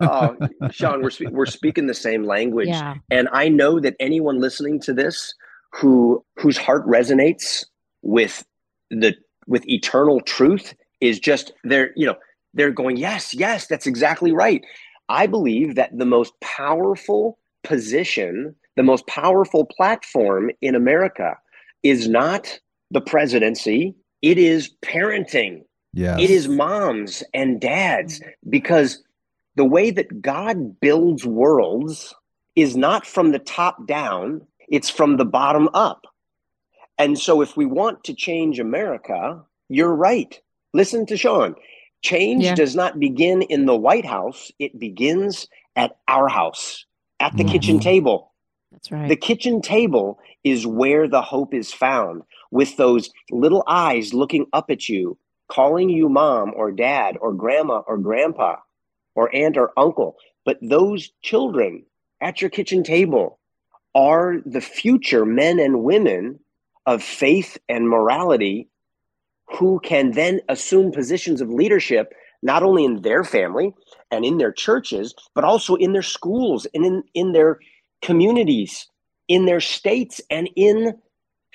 oh, 0.00 0.36
Sean, 0.70 1.02
we're 1.02 1.08
spe- 1.10 1.30
we're 1.30 1.46
speaking 1.46 1.86
the 1.86 1.94
same 1.94 2.24
language, 2.24 2.68
yeah. 2.68 2.94
and 3.10 3.28
I 3.32 3.48
know 3.48 3.80
that 3.80 3.94
anyone 3.98 4.40
listening 4.40 4.78
to 4.82 4.92
this 4.92 5.32
who 5.72 6.22
whose 6.36 6.58
heart 6.58 6.86
resonates 6.86 7.64
with 8.02 8.44
the 8.90 9.14
with 9.46 9.66
eternal 9.68 10.20
truth 10.20 10.74
is 11.00 11.18
just 11.18 11.52
they're 11.64 11.92
you 11.96 12.06
know 12.06 12.16
they're 12.54 12.70
going 12.70 12.96
yes 12.96 13.34
yes 13.34 13.66
that's 13.66 13.86
exactly 13.86 14.32
right. 14.32 14.62
I 15.08 15.26
believe 15.26 15.74
that 15.74 15.96
the 15.96 16.06
most 16.06 16.32
powerful 16.40 17.38
position, 17.64 18.54
the 18.76 18.82
most 18.82 19.06
powerful 19.06 19.64
platform 19.64 20.50
in 20.60 20.74
America 20.74 21.36
is 21.82 22.08
not 22.08 22.58
the 22.90 23.00
presidency. 23.00 23.94
It 24.22 24.38
is 24.38 24.70
parenting. 24.82 25.62
yes 25.92 26.18
It 26.20 26.30
is 26.30 26.48
moms 26.48 27.22
and 27.34 27.60
dads 27.60 28.20
because 28.48 29.02
the 29.56 29.64
way 29.64 29.90
that 29.90 30.22
God 30.22 30.80
builds 30.80 31.26
worlds 31.26 32.14
is 32.56 32.76
not 32.76 33.06
from 33.06 33.32
the 33.32 33.38
top 33.38 33.86
down, 33.86 34.46
it's 34.68 34.90
from 34.90 35.16
the 35.16 35.24
bottom 35.24 35.68
up. 35.74 36.02
And 36.98 37.18
so, 37.18 37.40
if 37.40 37.56
we 37.56 37.66
want 37.66 38.04
to 38.04 38.14
change 38.14 38.60
America, 38.60 39.42
you're 39.68 39.94
right. 39.94 40.38
Listen 40.74 41.06
to 41.06 41.16
Sean. 41.16 41.54
Change 42.02 42.44
Yeah. 42.44 42.54
does 42.54 42.74
not 42.76 42.98
begin 42.98 43.42
in 43.42 43.66
the 43.66 43.76
White 43.76 44.04
House, 44.04 44.52
it 44.58 44.78
begins 44.78 45.48
at 45.76 45.96
our 46.08 46.28
house, 46.28 46.84
at 47.20 47.36
the 47.36 47.44
kitchen 47.44 47.78
Mhm. 47.78 47.82
table. 47.82 48.32
That's 48.72 48.90
right. 48.90 49.08
The 49.08 49.16
kitchen 49.16 49.62
table 49.62 50.18
is 50.44 50.66
where 50.66 51.06
the 51.06 51.22
hope 51.22 51.54
is 51.54 51.72
found, 51.72 52.22
with 52.50 52.76
those 52.76 53.10
little 53.30 53.62
eyes 53.66 54.12
looking 54.12 54.46
up 54.52 54.70
at 54.70 54.88
you, 54.88 55.16
calling 55.48 55.88
you 55.88 56.08
mom 56.08 56.52
or 56.56 56.72
dad 56.72 57.16
or 57.20 57.32
grandma 57.32 57.82
or 57.86 57.96
grandpa 57.98 58.56
or 59.14 59.34
aunt 59.34 59.56
or 59.56 59.72
uncle. 59.76 60.16
But 60.44 60.58
those 60.60 61.10
children 61.22 61.84
at 62.20 62.40
your 62.40 62.50
kitchen 62.50 62.82
table 62.82 63.38
are 63.94 64.40
the 64.44 64.60
future 64.60 65.24
men 65.24 65.60
and 65.60 65.84
women 65.84 66.40
of 66.86 67.02
faith 67.02 67.58
and 67.68 67.88
morality 67.88 68.68
who 69.58 69.80
can 69.80 70.12
then 70.12 70.40
assume 70.48 70.92
positions 70.92 71.40
of 71.40 71.50
leadership 71.50 72.14
not 72.42 72.62
only 72.62 72.84
in 72.84 73.02
their 73.02 73.22
family 73.24 73.72
and 74.10 74.24
in 74.24 74.38
their 74.38 74.52
churches 74.52 75.14
but 75.34 75.44
also 75.44 75.74
in 75.76 75.92
their 75.92 76.02
schools 76.02 76.66
and 76.74 76.84
in, 76.84 77.02
in 77.14 77.32
their 77.32 77.58
communities 78.02 78.88
in 79.28 79.46
their 79.46 79.60
states 79.60 80.20
and 80.30 80.48
in 80.56 80.94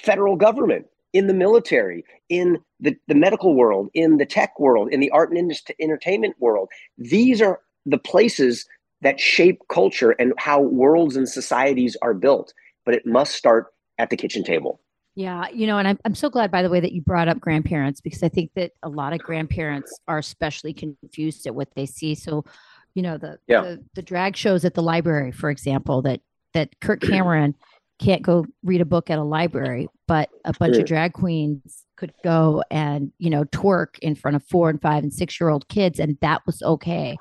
federal 0.02 0.36
government 0.36 0.86
in 1.14 1.28
the 1.28 1.34
military 1.34 2.04
in 2.30 2.58
the, 2.80 2.96
the 3.08 3.16
medical 3.16 3.56
world 3.56 3.90
in 3.94 4.18
the 4.18 4.26
tech 4.26 4.60
world 4.60 4.90
in 4.92 5.00
the 5.00 5.10
art 5.12 5.32
and 5.32 5.52
entertainment 5.80 6.36
world. 6.40 6.70
These 6.98 7.42
are 7.42 7.60
the 7.86 7.98
places 7.98 8.68
that 9.02 9.20
shape 9.20 9.62
culture 9.70 10.12
and 10.12 10.34
how 10.38 10.62
worlds 10.62 11.16
and 11.16 11.28
societies 11.28 11.96
are 12.02 12.14
built 12.14 12.54
but 12.86 12.96
it 12.96 13.06
must 13.06 13.36
start 13.36 13.68
at 13.98 14.10
the 14.10 14.18
kitchen 14.18 14.44
table 14.44 14.80
Yeah, 15.18 15.48
you 15.52 15.66
know, 15.66 15.80
and 15.80 15.88
I'm, 15.88 15.98
I'm 16.06 16.14
so 16.14 16.30
glad, 16.30 16.52
by 16.52 16.62
the 16.62 16.70
way, 16.70 16.80
that 16.80 16.92
you 16.92 17.02
brought 17.02 17.28
up 17.28 17.40
grandparents 17.40 18.02
because 18.02 18.22
I 18.22 18.30
think 18.30 18.52
that 18.56 18.74
a 18.84 18.90
lot 18.90 19.14
of 19.14 19.20
grandparents 19.20 19.92
are 20.08 20.20
especially 20.20 20.74
confused 20.74 21.48
at 21.48 21.56
what 21.56 21.70
they 21.76 21.88
see. 21.88 22.14
So, 22.14 22.46
you 22.94 23.02
know, 23.02 23.18
the 23.18 23.40
Yeah. 23.48 23.62
the, 23.62 23.84
the 23.96 24.04
drag 24.04 24.36
shows 24.38 24.64
at 24.64 24.76
the 24.76 24.84
library, 24.84 25.32
for 25.32 25.50
example, 25.50 26.04
that 26.04 26.22
that 26.54 26.70
Kirk 26.82 27.02
Cameron 27.02 27.56
can't 28.00 28.22
go 28.22 28.46
read 28.64 28.80
a 28.80 28.86
book 28.86 29.10
at 29.10 29.18
a 29.18 29.24
library. 29.24 29.88
but 30.08 30.30
a 30.46 30.54
bunch 30.60 30.76
Mm. 30.76 30.82
of 30.82 30.86
drag 30.86 31.14
queens 31.14 31.84
could 31.96 32.14
go 32.24 32.64
and 32.70 33.12
you 33.18 33.32
know 33.32 33.44
twerk 33.46 33.98
in 34.04 34.14
front 34.14 34.36
of 34.36 34.44
four 34.44 34.70
and 34.70 34.80
five 34.84 35.02
and 35.02 35.12
six 35.12 35.42
year 35.42 35.50
old 35.50 35.68
kids, 35.68 36.00
and 36.00 36.16
that 36.22 36.46
was 36.46 36.62
okay. 36.62 37.18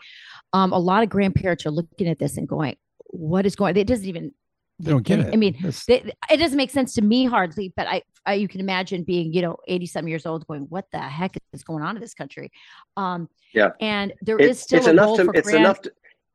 Um, 0.52 0.70
a 0.74 0.78
lot 0.78 1.02
of 1.02 1.08
grandparents 1.08 1.64
are 1.64 1.70
looking 1.70 2.08
at 2.08 2.18
this 2.18 2.36
and 2.36 2.46
going, 2.46 2.76
"What 3.06 3.46
is 3.46 3.56
going?" 3.56 3.74
It 3.78 3.86
doesn't 3.86 4.06
even. 4.06 4.32
They 4.78 4.90
don't 4.90 5.02
get 5.02 5.20
I- 5.20 5.22
it. 5.24 5.32
I 5.32 5.36
mean, 5.36 5.56
they, 5.88 6.12
it 6.30 6.36
doesn't 6.36 6.56
make 6.56 6.70
sense 6.70 6.94
to 6.94 7.02
me 7.02 7.24
hardly, 7.24 7.72
but 7.76 7.86
I, 7.86 8.02
I 8.26 8.34
you 8.34 8.48
can 8.48 8.60
imagine 8.60 9.04
being 9.04 9.32
you 9.32 9.42
know 9.42 9.56
eighty 9.68 9.86
some 9.86 10.06
years 10.06 10.26
old 10.26 10.46
going, 10.46 10.62
"What 10.68 10.84
the 10.92 10.98
heck 10.98 11.36
is 11.52 11.62
going 11.62 11.82
on 11.82 11.96
in 11.96 12.02
this 12.02 12.14
country?" 12.14 12.50
Um, 12.96 13.28
Yeah. 13.54 13.70
and 13.80 14.12
there 14.20 14.38
is 14.38 14.50
It's, 14.50 14.60
still 14.60 14.78
it's 14.78 14.86
a 14.86 14.90
enough 14.90 15.16
to 15.16 15.24
for 15.24 15.34
it's 15.34 15.48
grand- 15.48 15.64
enough 15.64 15.80
to 15.82 15.92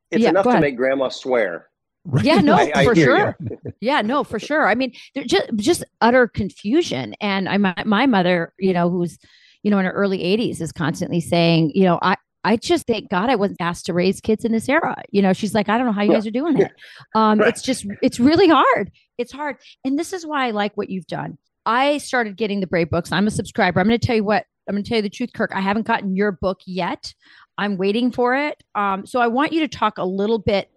it's 0.09 0.23
Yeah, 0.23 0.29
enough 0.29 0.43
to 0.45 0.49
ahead. 0.49 0.61
make 0.61 0.75
grandma 0.77 1.09
swear. 1.09 1.67
Right. 2.03 2.25
Yeah, 2.25 2.41
no, 2.41 2.53
I- 2.55 2.71
I 2.73 2.83
for 2.85 2.93
hear 2.95 3.05
sure. 3.05 3.37
yeah, 3.79 4.01
no, 4.01 4.23
for 4.23 4.39
sure. 4.39 4.67
I 4.67 4.73
mean, 4.73 4.93
there 5.13 5.23
just 5.23 5.49
just 5.57 5.83
utter 6.01 6.27
confusion. 6.27 7.13
And 7.21 7.47
I 7.47 7.57
my, 7.57 7.75
my 7.85 8.05
mother, 8.07 8.53
you 8.57 8.73
know, 8.73 8.89
who's 8.89 9.19
you 9.61 9.69
know 9.69 9.77
in 9.77 9.85
her 9.85 9.91
early 9.91 10.17
80s, 10.17 10.59
is 10.61 10.71
constantly 10.71 11.21
saying, 11.21 11.71
you 11.75 11.83
know, 11.83 11.99
I 12.01 12.15
I 12.43 12.57
just 12.57 12.87
thank 12.87 13.09
God 13.09 13.29
I 13.29 13.35
wasn't 13.35 13.61
asked 13.61 13.85
to 13.85 13.93
raise 13.93 14.19
kids 14.19 14.45
in 14.45 14.51
this 14.51 14.67
era. 14.67 15.01
You 15.11 15.21
know, 15.21 15.33
she's 15.33 15.53
like, 15.53 15.69
I 15.69 15.77
don't 15.77 15.85
know 15.85 15.93
how 15.93 16.01
you 16.01 16.11
guys 16.11 16.25
are 16.25 16.31
doing 16.31 16.59
it. 16.59 16.71
Um, 17.15 17.39
Right. 17.39 17.49
It's 17.49 17.61
just 17.61 17.85
it's 18.01 18.19
really 18.19 18.47
hard. 18.47 18.91
It's 19.17 19.31
hard, 19.31 19.57
and 19.83 19.99
this 19.99 20.13
is 20.13 20.25
why 20.25 20.47
I 20.47 20.51
like 20.51 20.75
what 20.75 20.89
you've 20.89 21.07
done. 21.07 21.37
I 21.65 21.97
started 21.99 22.37
getting 22.37 22.59
the 22.59 22.67
Brave 22.67 22.89
books. 22.89 23.11
I'm 23.11 23.27
a 23.27 23.31
subscriber. 23.31 23.79
I'm 23.79 23.87
going 23.87 23.99
to 23.99 24.05
tell 24.05 24.15
you 24.15 24.23
what. 24.23 24.45
I'm 24.67 24.75
going 24.75 24.83
to 24.83 24.89
tell 24.89 24.97
you 24.97 25.01
the 25.01 25.09
truth, 25.09 25.31
Kirk. 25.33 25.51
I 25.53 25.59
haven't 25.61 25.85
gotten 25.85 26.15
your 26.15 26.31
book 26.31 26.59
yet. 26.65 27.13
I'm 27.57 27.77
waiting 27.77 28.11
for 28.11 28.35
it. 28.35 28.63
Um, 28.75 29.05
so 29.05 29.19
I 29.19 29.27
want 29.27 29.51
you 29.51 29.59
to 29.61 29.67
talk 29.67 29.97
a 29.97 30.05
little 30.05 30.39
bit 30.39 30.69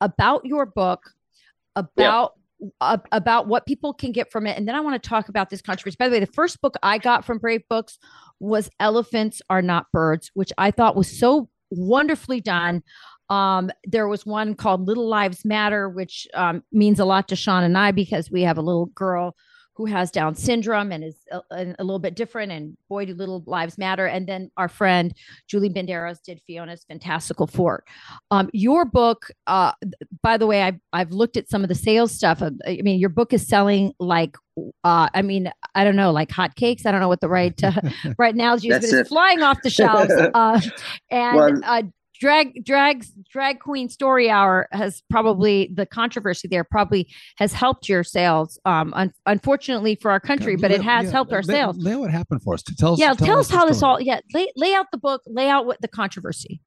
about 0.00 0.44
your 0.44 0.64
book, 0.66 1.00
about 1.76 2.34
about 2.80 3.46
what 3.46 3.66
people 3.66 3.92
can 3.94 4.12
get 4.12 4.30
from 4.30 4.46
it, 4.46 4.56
and 4.56 4.66
then 4.66 4.74
I 4.74 4.80
want 4.80 5.00
to 5.02 5.08
talk 5.08 5.28
about 5.28 5.50
this 5.50 5.62
controversy. 5.62 5.96
By 5.98 6.08
the 6.08 6.14
way, 6.14 6.20
the 6.20 6.26
first 6.26 6.60
book 6.60 6.74
I 6.82 6.98
got 6.98 7.24
from 7.24 7.38
Brave 7.38 7.62
Books 7.68 7.98
was 8.38 8.70
"Elephants 8.80 9.40
Are 9.48 9.62
Not 9.62 9.86
Birds," 9.92 10.30
which 10.34 10.52
I 10.58 10.70
thought 10.70 10.96
was 10.96 11.18
so 11.18 11.48
wonderfully 11.70 12.40
done. 12.40 12.82
Um, 13.28 13.70
there 13.84 14.08
was 14.08 14.26
one 14.26 14.54
called 14.54 14.86
"Little 14.86 15.08
Lives 15.08 15.44
Matter," 15.44 15.88
which 15.88 16.26
um, 16.34 16.62
means 16.72 17.00
a 17.00 17.04
lot 17.04 17.28
to 17.28 17.36
Sean 17.36 17.64
and 17.64 17.78
I 17.78 17.92
because 17.92 18.30
we 18.30 18.42
have 18.42 18.58
a 18.58 18.62
little 18.62 18.86
girl 18.86 19.36
who 19.74 19.86
has 19.86 20.10
Down 20.10 20.34
syndrome 20.34 20.92
and 20.92 21.02
is 21.04 21.16
a, 21.30 21.40
a, 21.50 21.84
little 21.84 21.98
bit 21.98 22.14
different. 22.14 22.52
And 22.52 22.76
boy, 22.88 23.06
do 23.06 23.14
little 23.14 23.42
lives 23.46 23.78
matter. 23.78 24.06
And 24.06 24.26
then 24.26 24.50
our 24.56 24.68
friend 24.68 25.14
Julie 25.46 25.70
Banderas 25.70 26.22
did 26.22 26.40
Fiona's 26.46 26.84
Fantastical 26.84 27.46
Four. 27.46 27.84
Um, 28.30 28.50
your 28.52 28.84
book, 28.84 29.30
uh, 29.46 29.72
by 30.22 30.36
the 30.36 30.46
way, 30.46 30.62
I've, 30.62 30.78
I've 30.92 31.12
looked 31.12 31.36
at 31.36 31.48
some 31.48 31.62
of 31.62 31.68
the 31.68 31.74
sales 31.74 32.12
stuff. 32.12 32.42
Uh, 32.42 32.50
I 32.66 32.80
mean, 32.82 33.00
your 33.00 33.08
book 33.08 33.32
is 33.32 33.46
selling 33.46 33.94
like, 33.98 34.36
uh, 34.84 35.08
I 35.14 35.22
mean, 35.22 35.50
I 35.74 35.84
don't 35.84 35.96
know, 35.96 36.10
like 36.10 36.28
hotcakes. 36.28 36.84
I 36.84 36.92
don't 36.92 37.00
know 37.00 37.08
what 37.08 37.20
the 37.20 37.28
right 37.28 37.58
uh, 37.64 37.72
right 38.18 38.34
analogy 38.34 38.68
is, 38.68 38.76
but 38.76 38.84
it's 38.84 38.92
it. 38.92 39.08
flying 39.08 39.42
off 39.42 39.62
the 39.62 39.70
shelves. 39.70 40.12
Uh, 40.34 40.60
and 41.10 41.36
Well- 41.36 41.60
uh, 41.64 41.82
drag 42.20 42.64
drag 42.64 43.04
drag 43.32 43.58
queen 43.58 43.88
story 43.88 44.30
hour 44.30 44.68
has 44.70 45.02
probably 45.10 45.72
the 45.74 45.86
controversy 45.86 46.46
there 46.46 46.62
probably 46.62 47.08
has 47.38 47.52
helped 47.52 47.88
your 47.88 48.04
sales 48.04 48.60
um 48.66 48.92
un- 48.94 49.12
unfortunately 49.26 49.96
for 49.96 50.10
our 50.10 50.20
country 50.20 50.54
but 50.54 50.70
it 50.70 50.82
has 50.82 51.06
yeah, 51.06 51.10
helped 51.10 51.32
our 51.32 51.42
lay- 51.42 51.54
sales 51.54 51.76
Lay 51.78 51.94
out 51.94 52.00
what 52.00 52.10
happened 52.10 52.42
for 52.42 52.54
us. 52.54 52.62
To 52.64 52.76
tell 52.76 52.92
us. 52.92 53.00
yeah 53.00 53.14
tell, 53.14 53.38
us 53.38 53.48
the 53.48 53.56
how 53.56 53.66
this 53.66 53.82
all 53.82 54.00
yeah 54.00 54.20
lay, 54.34 54.52
lay 54.54 54.74
out 54.74 54.86
the 54.92 54.98
book 54.98 55.22
lay 55.26 55.48
out 55.48 55.64
what 55.66 55.80
the 55.80 55.88
controversy 55.88 56.60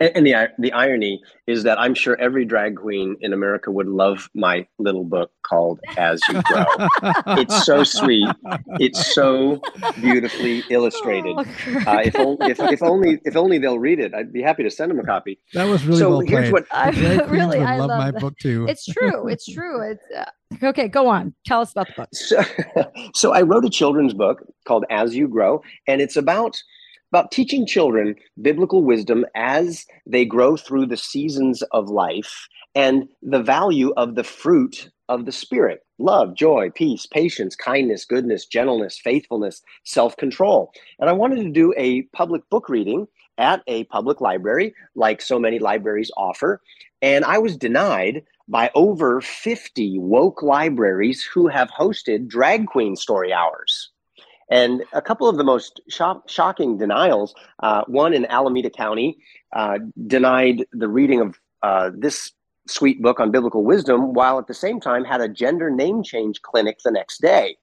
And, 0.00 0.10
and 0.16 0.26
the 0.26 0.48
the 0.58 0.72
irony 0.72 1.22
is 1.46 1.62
that 1.62 1.78
I'm 1.80 1.94
sure 1.94 2.16
every 2.20 2.44
drag 2.44 2.76
queen 2.76 3.16
in 3.20 3.32
America 3.32 3.70
would 3.70 3.86
love 3.88 4.28
my 4.34 4.66
little 4.78 5.04
book 5.04 5.30
called 5.42 5.80
As 5.96 6.20
You 6.28 6.42
Grow. 6.42 6.64
It's 7.38 7.64
so 7.64 7.82
sweet. 7.84 8.28
It's 8.78 9.14
so 9.14 9.60
beautifully 10.00 10.62
illustrated. 10.70 11.34
Oh, 11.36 11.44
Uh, 11.86 12.02
if, 12.04 12.14
on, 12.16 12.36
if, 12.50 12.58
if 12.60 12.82
only 12.82 13.20
if 13.24 13.36
only 13.36 13.58
they'll 13.58 13.78
read 13.78 14.00
it, 14.00 14.12
I'd 14.14 14.32
be 14.32 14.42
happy 14.42 14.62
to 14.64 14.70
send 14.70 14.90
them 14.90 14.98
a 15.00 15.04
copy. 15.04 15.38
That 15.54 15.64
was 15.64 15.84
really 15.84 15.98
so 15.98 16.10
well 16.10 16.20
here's 16.20 16.50
played. 16.50 16.52
what 16.52 16.66
I- 16.70 16.90
really, 17.28 17.58
would 17.58 17.66
I 17.68 17.78
love, 17.78 17.88
love 17.88 17.98
my 17.98 18.10
that. 18.10 18.20
book 18.20 18.36
too. 18.38 18.66
it's 18.68 18.84
true 18.86 19.28
it's 19.28 19.46
true 19.46 19.90
it's 19.90 20.04
uh, 20.16 20.66
okay 20.66 20.88
go 20.88 21.06
on 21.08 21.34
tell 21.46 21.60
us 21.60 21.72
about 21.72 21.86
the 21.88 21.94
book 21.94 22.08
so, 22.12 22.42
so 23.14 23.32
I 23.32 23.42
wrote 23.42 23.64
a 23.64 23.70
children's 23.70 24.14
book 24.14 24.42
called 24.66 24.84
As 24.90 25.14
You 25.16 25.28
Grow, 25.28 25.62
and 25.86 26.00
it's 26.00 26.16
about 26.16 26.56
about 27.12 27.30
teaching 27.32 27.66
children 27.66 28.14
biblical 28.40 28.84
wisdom 28.84 29.24
as 29.34 29.84
they 30.06 30.24
grow 30.24 30.56
through 30.56 30.86
the 30.86 30.96
seasons 30.96 31.62
of 31.72 31.88
life 31.88 32.48
and 32.74 33.08
the 33.22 33.42
value 33.42 33.92
of 33.96 34.14
the 34.14 34.24
fruit 34.24 34.90
of 35.08 35.26
the 35.26 35.32
spirit. 35.32 35.80
Love 35.98 36.34
joy 36.36 36.70
peace 36.74 37.06
patience 37.06 37.56
kindness 37.56 38.04
goodness 38.04 38.46
gentleness 38.46 38.98
faithfulness 39.02 39.60
self-control. 39.84 40.72
And 40.98 41.10
i 41.10 41.12
wanted 41.12 41.42
to 41.42 41.50
do 41.50 41.74
a 41.76 42.02
public 42.14 42.48
book 42.48 42.68
reading 42.68 43.06
at 43.38 43.62
a 43.66 43.84
public 43.84 44.20
library 44.20 44.74
like 44.94 45.20
so 45.20 45.38
many 45.38 45.58
libraries 45.58 46.10
offer. 46.16 46.60
And 47.02 47.24
i 47.24 47.38
was 47.38 47.56
denied 47.56 48.22
by 48.46 48.70
over 48.74 49.20
50 49.20 49.98
woke 49.98 50.42
libraries 50.42 51.24
who 51.24 51.48
have 51.48 51.70
hosted 51.70 52.28
drag 52.28 52.66
queen 52.66 52.96
story 52.96 53.32
hours. 53.32 53.90
And 54.50 54.82
a 54.92 55.00
couple 55.00 55.28
of 55.28 55.36
the 55.36 55.44
most 55.44 55.80
shock, 55.88 56.28
shocking 56.28 56.76
denials 56.76 57.34
uh, 57.60 57.84
one 57.86 58.12
in 58.12 58.26
Alameda 58.26 58.70
County 58.70 59.18
uh, 59.54 59.78
denied 60.06 60.66
the 60.72 60.88
reading 60.88 61.20
of 61.20 61.40
uh, 61.62 61.90
this 61.96 62.32
sweet 62.66 63.00
book 63.00 63.20
on 63.20 63.30
biblical 63.30 63.64
wisdom, 63.64 64.12
while 64.12 64.38
at 64.38 64.48
the 64.48 64.54
same 64.54 64.80
time 64.80 65.04
had 65.04 65.20
a 65.20 65.28
gender 65.28 65.70
name 65.70 66.02
change 66.02 66.42
clinic 66.42 66.78
the 66.84 66.90
next 66.90 67.20
day. 67.20 67.56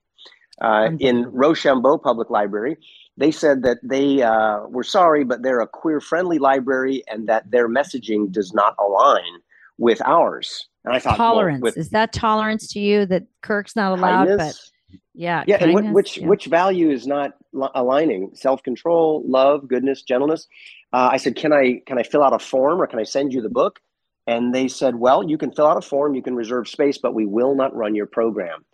Uh, 0.59 0.89
in 0.99 1.25
Rochambeau 1.31 1.99
Public 1.99 2.31
Library, 2.31 2.77
they 3.15 3.31
said 3.31 3.61
that 3.63 3.77
they 3.83 4.23
uh, 4.23 4.61
were 4.67 4.83
sorry, 4.83 5.23
but 5.23 5.43
they're 5.43 5.59
a 5.59 5.67
queer 5.67 6.01
friendly 6.01 6.39
library 6.39 7.03
and 7.11 7.27
that 7.27 7.51
their 7.51 7.69
messaging 7.69 8.31
does 8.31 8.53
not 8.53 8.75
align 8.79 9.41
with 9.77 10.01
ours. 10.03 10.67
And 10.83 10.95
I 10.95 10.99
thought, 10.99 11.19
well, 11.19 11.33
tolerance 11.33 11.61
with 11.61 11.77
is 11.77 11.89
that 11.89 12.11
tolerance 12.13 12.67
to 12.69 12.79
you 12.79 13.05
that 13.07 13.23
kirk's 13.41 13.75
not 13.75 13.91
allowed 13.91 14.27
kindness, 14.27 14.71
but 14.71 14.76
yeah 15.17 15.43
yeah, 15.47 15.57
and 15.63 15.93
which 15.93 16.17
yeah. 16.17 16.27
which 16.27 16.45
value 16.45 16.89
is 16.89 17.07
not 17.07 17.33
aligning? 17.75 18.31
Self 18.33 18.63
control, 18.63 19.23
love, 19.27 19.67
goodness, 19.67 20.03
gentleness. 20.03 20.47
Uh, 20.93 21.09
I 21.11 21.17
said, 21.17 21.35
can 21.35 21.51
I 21.51 21.81
can 21.85 21.97
I 21.97 22.03
fill 22.03 22.23
out 22.23 22.33
a 22.33 22.39
form 22.39 22.81
or 22.81 22.87
can 22.87 22.99
I 22.99 23.03
send 23.03 23.33
you 23.33 23.41
the 23.41 23.49
book? 23.49 23.79
And 24.27 24.53
they 24.53 24.67
said, 24.67 24.95
well, 24.95 25.23
you 25.23 25.37
can 25.37 25.51
fill 25.51 25.67
out 25.67 25.77
a 25.77 25.81
form, 25.81 26.13
you 26.13 26.21
can 26.21 26.35
reserve 26.35 26.67
space, 26.67 26.97
but 26.97 27.13
we 27.13 27.25
will 27.25 27.55
not 27.55 27.75
run 27.75 27.95
your 27.95 28.05
program. 28.05 28.65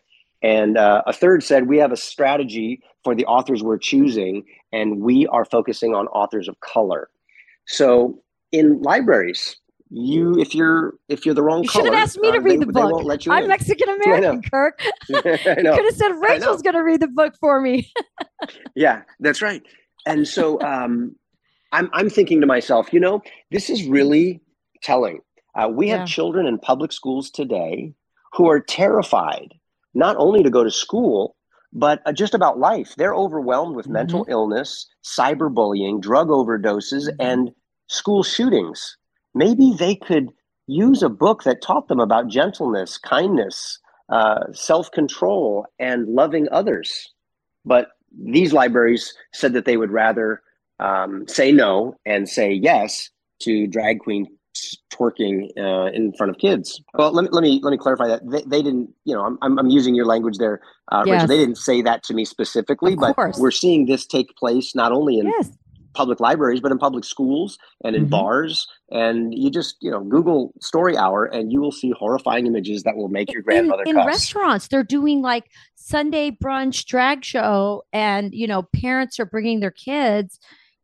And 0.41 0.77
uh, 0.77 1.03
a 1.08 1.13
third 1.13 1.43
said, 1.43 1.67
we 1.67 1.77
have 1.77 1.91
a 1.91 1.97
strategy 1.97 2.82
for 3.03 3.15
the 3.15 3.25
authors 3.25 3.63
we're 3.63 3.77
choosing, 3.77 4.43
and 4.73 4.99
we 5.01 5.25
are 5.27 5.45
focusing 5.45 5.93
on 5.93 6.08
authors 6.08 6.49
of 6.49 6.60
color. 6.60 7.10
So 7.65 8.21
in 8.51 8.82
libraries, 8.82 9.56
you 9.95 10.38
if 10.39 10.56
you're 10.56 10.95
if 11.08 11.23
you're 11.25 11.36
the 11.36 11.43
wrong 11.43 11.62
you 11.63 11.69
should 11.69 11.84
color, 11.84 11.93
have 11.93 12.03
asked 12.03 12.19
me 12.19 12.32
to 12.32 12.38
uh, 12.39 12.41
read 12.41 12.53
they- 12.62 12.65
the 12.65 12.71
book 12.73 12.91
won't 12.91 13.06
let 13.06 13.25
you 13.27 13.32
i'm 13.32 13.47
mexican 13.47 13.88
american 14.03 14.41
kirk 14.41 14.82
you 15.08 15.21
could 15.21 15.38
have 15.86 15.93
said 15.95 16.10
rachel's 16.19 16.63
going 16.63 16.73
to 16.73 16.82
read 16.84 16.99
the 16.99 17.08
book 17.08 17.34
for 17.39 17.62
me 17.62 17.91
Yeah, 18.75 19.03
that's 19.19 19.41
right. 19.41 19.62
And 20.06 20.27
so 20.27 20.60
um, 20.62 21.15
I'm 21.71 21.89
I'm 21.93 22.10
thinking 22.10 22.41
to 22.41 22.47
myself, 22.47 22.91
you 22.91 22.99
know, 22.99 23.21
this 23.51 23.69
is 23.69 23.86
really 23.88 24.41
telling. 24.82 25.19
Uh, 25.56 25.69
we 25.71 25.88
Yeah. 25.88 25.99
have 25.99 26.08
children 26.08 26.45
in 26.47 26.58
public 26.58 26.91
schools 26.91 27.29
today 27.29 27.93
who 28.34 28.49
are 28.49 28.60
terrified 28.60 29.53
not 29.93 30.15
only 30.17 30.41
to 30.43 30.49
go 30.49 30.63
to 30.63 30.71
school 30.71 31.36
but 31.71 32.01
uh, 32.06 32.12
just 32.12 32.34
about 32.34 32.60
life. 32.60 32.93
They're 32.97 33.15
overwhelmed 33.15 33.75
with 33.75 33.88
mental 33.88 34.25
illness, 34.29 34.88
cyberbullying, 35.03 36.01
drug 36.01 36.27
overdoses, 36.27 37.08
Mhm. 37.10 37.15
and 37.19 37.51
school 37.89 38.23
shootings. 38.23 38.97
Maybe 39.36 39.74
they 39.78 39.96
could 39.96 40.30
use 40.67 41.04
a 41.04 41.10
book 41.10 41.43
that 41.43 41.62
taught 41.62 41.88
them 41.88 42.00
about 42.00 42.28
gentleness, 42.28 42.98
kindness, 42.98 43.80
uh, 44.10 44.52
self 44.54 44.91
control, 44.91 45.65
and 45.80 46.08
loving 46.08 46.48
others. 46.52 47.12
But 47.65 47.89
these 48.15 48.54
libraries 48.54 49.13
said 49.34 49.54
that 49.54 49.65
they 49.65 49.78
would 49.78 49.91
rather 49.91 50.41
um, 50.80 51.28
say 51.28 51.51
no 51.51 51.95
and 52.05 52.28
say 52.30 52.51
yes 52.51 53.10
to 53.41 53.68
drag 53.68 53.99
queen 53.99 54.28
twerking 54.93 55.49
uh, 55.57 55.91
in 55.91 56.14
front 56.14 56.30
of 56.30 56.38
kids. 56.38 56.82
Well, 56.93 57.12
let 57.12 57.24
me 57.24 57.30
let 57.32 57.41
me 57.41 57.60
let 57.64 57.72
me 57.72 57.78
clarify 57.78 58.07
that 58.07 58.22
they, 58.30 58.43
they 58.43 58.62
didn't. 58.62 58.93
You 59.05 59.16
know, 59.16 59.38
I'm, 59.41 59.57
I'm 59.57 59.70
using 59.70 59.95
your 59.95 60.05
language 60.05 60.38
there, 60.38 60.62
uh, 60.91 61.03
Yes. 61.05 61.14
Rachel. 61.14 61.28
They 61.28 61.38
didn't 61.38 61.57
say 61.57 61.82
that 61.82 62.03
to 62.03 62.14
me 62.14 62.26
specifically, 62.26 62.95
but 62.95 63.18
we're 63.39 63.51
seeing 63.51 63.88
this 63.88 64.05
take 64.05 64.36
place 64.36 64.76
not 64.76 64.91
only 64.91 65.18
in 65.18 65.28
yes 65.28 65.51
public 65.94 66.20
libraries, 66.20 66.60
but 66.60 66.72
in 66.72 66.78
public 66.78 67.04
schools 67.04 67.58
and 67.84 67.96
in 67.96 68.06
Mhm. 68.08 68.10
bars. 68.10 68.68
And 68.91 69.34
you 69.38 69.50
just, 69.50 69.78
you 69.82 69.89
know, 69.91 70.02
Google 70.02 70.54
Story 70.62 70.98
Hour, 70.98 71.26
and 71.26 71.52
you 71.52 71.62
will 71.62 71.72
see 71.72 71.91
horrifying 71.91 72.46
images 72.48 72.84
that 72.84 72.96
will 72.96 73.10
make 73.10 73.32
your 73.32 73.41
grandmother 73.41 73.84
in 73.86 73.96
cuss. 73.96 74.06
restaurants 74.06 74.68
they're 74.68 74.84
doing 74.84 75.22
like 75.22 75.46
sunday 75.76 76.32
brunch 76.32 76.86
drag 76.86 77.24
show 77.26 77.84
and 77.91 78.34
you 78.34 78.48
know 78.48 78.64
parents 78.74 79.20
are 79.20 79.26
bringing 79.26 79.60
their 79.60 79.72
kids 79.72 80.39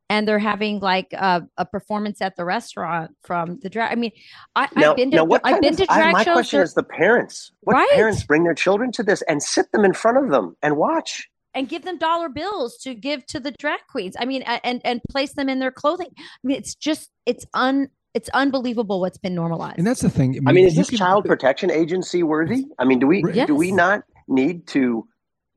and 0.10 0.28
they're 0.28 0.40
having 0.40 0.80
like 0.80 1.14
a, 1.14 1.44
a 1.58 1.66
performance 1.66 2.20
at 2.22 2.36
the 2.36 2.44
restaurant 2.44 3.12
from 3.22 3.60
the 3.62 3.70
drag. 3.70 3.92
I 3.92 3.96
mean, 3.96 4.12
I, 4.56 4.68
Now, 4.76 4.88
have 4.88 4.96
been 4.96 5.12
to 5.12 5.18
now 5.18 5.24
what 5.24 5.42
I've 5.44 5.62
been 5.62 5.74
of- 5.74 5.80
to 5.82 5.86
I- 5.88 5.98
drag 6.00 6.14
my 6.14 6.20
shows. 6.24 6.28
My 6.28 6.34
question 6.34 6.62
is 6.62 6.74
the 6.74 6.82
parents. 6.84 7.52
What 7.62 7.76
Right. 7.76 7.90
parents 7.94 8.24
bring 8.24 8.44
their 8.44 8.56
children 8.56 8.92
to 8.94 9.04
this 9.04 9.22
and 9.24 9.42
sit 9.44 9.72
them 9.72 9.86
in 9.86 9.94
front 9.94 10.18
of 10.18 10.32
them 10.32 10.58
and 10.64 10.78
watch? 10.78 11.30
And 11.54 11.68
give 11.68 11.84
them 11.84 11.98
dollar 11.98 12.30
bills 12.30 12.78
to 12.80 12.94
give 12.94 13.26
to 13.28 13.40
the 13.40 13.52
drag 13.60 13.80
queens. 13.90 14.16
I 14.20 14.26
mean, 14.26 14.44
and 14.44 14.82
and 14.84 15.02
place 15.10 15.34
them 15.34 15.50
in 15.50 15.60
their 15.60 15.72
clothing. 15.72 16.10
I 16.18 16.22
mean, 16.44 16.58
it's 16.58 16.76
just 16.76 17.10
it's 17.26 17.46
un 17.54 17.90
it's 18.14 18.30
unbelievable 18.30 19.00
what's 19.00 19.18
been 19.18 19.36
normalized. 19.36 19.78
And 19.78 19.86
that's 19.88 20.02
the 20.02 20.10
thing. 20.10 20.40
I 20.48 20.52
mean, 20.52 20.66
is 20.66 20.74
you 20.74 20.80
this 20.82 20.90
can- 20.90 20.98
child 20.98 21.26
protection 21.26 21.72
agency 21.72 22.24
worthy? 22.24 22.66
I 22.80 22.86
mean, 22.86 23.00
do 23.00 23.08
we 23.08 23.24
Right. 23.24 23.48
do 23.48 23.56
we 23.56 23.72
not 23.72 24.04
need 24.28 24.68
to 24.68 25.08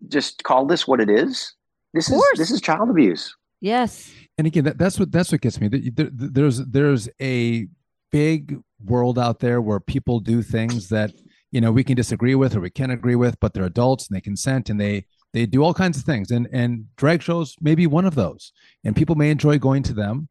just 0.08 0.42
call 0.44 0.66
this 0.66 0.86
what 0.86 1.00
it 1.00 1.08
is? 1.10 1.54
This 1.94 2.08
Of 2.10 2.16
is 2.16 2.38
this 2.38 2.50
is 2.50 2.60
child 2.60 2.88
abuse. 2.90 3.34
yes. 3.60 4.10
and 4.38 4.46
again 4.46 4.64
that, 4.64 4.78
that's 4.78 4.98
what 4.98 5.12
that's 5.12 5.30
what 5.30 5.42
gets 5.42 5.60
me 5.60 5.68
There- 5.68 5.80
there- 5.90 6.10
there's 6.30 6.58
there's 6.66 7.08
a 7.20 7.68
big 8.10 8.58
world 8.84 9.18
out 9.18 9.40
there 9.40 9.60
where 9.60 9.78
people 9.78 10.20
do 10.20 10.42
things 10.42 10.88
that 10.88 11.12
you 11.50 11.60
know 11.60 11.70
we 11.70 11.84
can 11.84 11.94
disagree 11.96 12.34
with 12.34 12.56
or 12.56 12.60
we 12.60 12.70
can 12.70 12.90
agree 12.90 13.14
with 13.14 13.38
but 13.40 13.52
they're 13.52 13.64
adults 13.66 14.08
and 14.08 14.16
they 14.16 14.20
consent 14.22 14.70
and 14.70 14.80
they 14.80 15.04
they 15.32 15.46
do 15.46 15.62
all 15.62 15.74
kinds 15.74 15.98
of 15.98 16.04
things 16.04 16.30
and 16.30 16.48
and 16.52 16.86
drag 16.96 17.22
shows 17.22 17.56
may 17.60 17.74
be 17.74 17.86
one 17.86 18.04
of 18.04 18.14
those 18.14 18.52
and 18.84 18.96
people 18.96 19.14
may 19.14 19.30
enjoy 19.30 19.58
going 19.58 19.82
to 19.82 19.92
them 19.94 20.28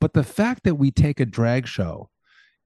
but 0.00 0.12
the 0.14 0.22
fact 0.24 0.64
that 0.64 0.76
we 0.76 0.90
take 0.90 1.20
a 1.20 1.26
drag 1.26 1.66
show 1.66 2.08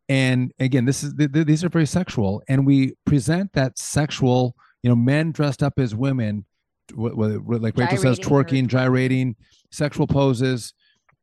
and 0.08 0.52
again 0.58 0.84
this 0.84 1.02
is 1.02 1.14
th- 1.14 1.32
th- 1.32 1.46
these 1.46 1.64
are 1.64 1.68
very 1.68 1.86
sexual 1.86 2.42
and 2.48 2.66
we 2.66 2.94
present 3.04 3.52
that 3.52 3.78
sexual 3.78 4.54
you 4.82 4.88
know 4.88 4.96
men 4.96 5.32
dressed 5.32 5.62
up 5.62 5.78
as 5.78 5.94
women 5.94 6.44
wh- 6.96 7.12
wh- 7.12 7.60
like 7.62 7.76
rachel 7.76 7.96
says 7.98 8.18
Gyrating 8.18 8.24
or- 8.32 8.44
twerking 8.44 8.66
gyrating 8.66 9.36
sexual 9.70 10.06
poses 10.06 10.74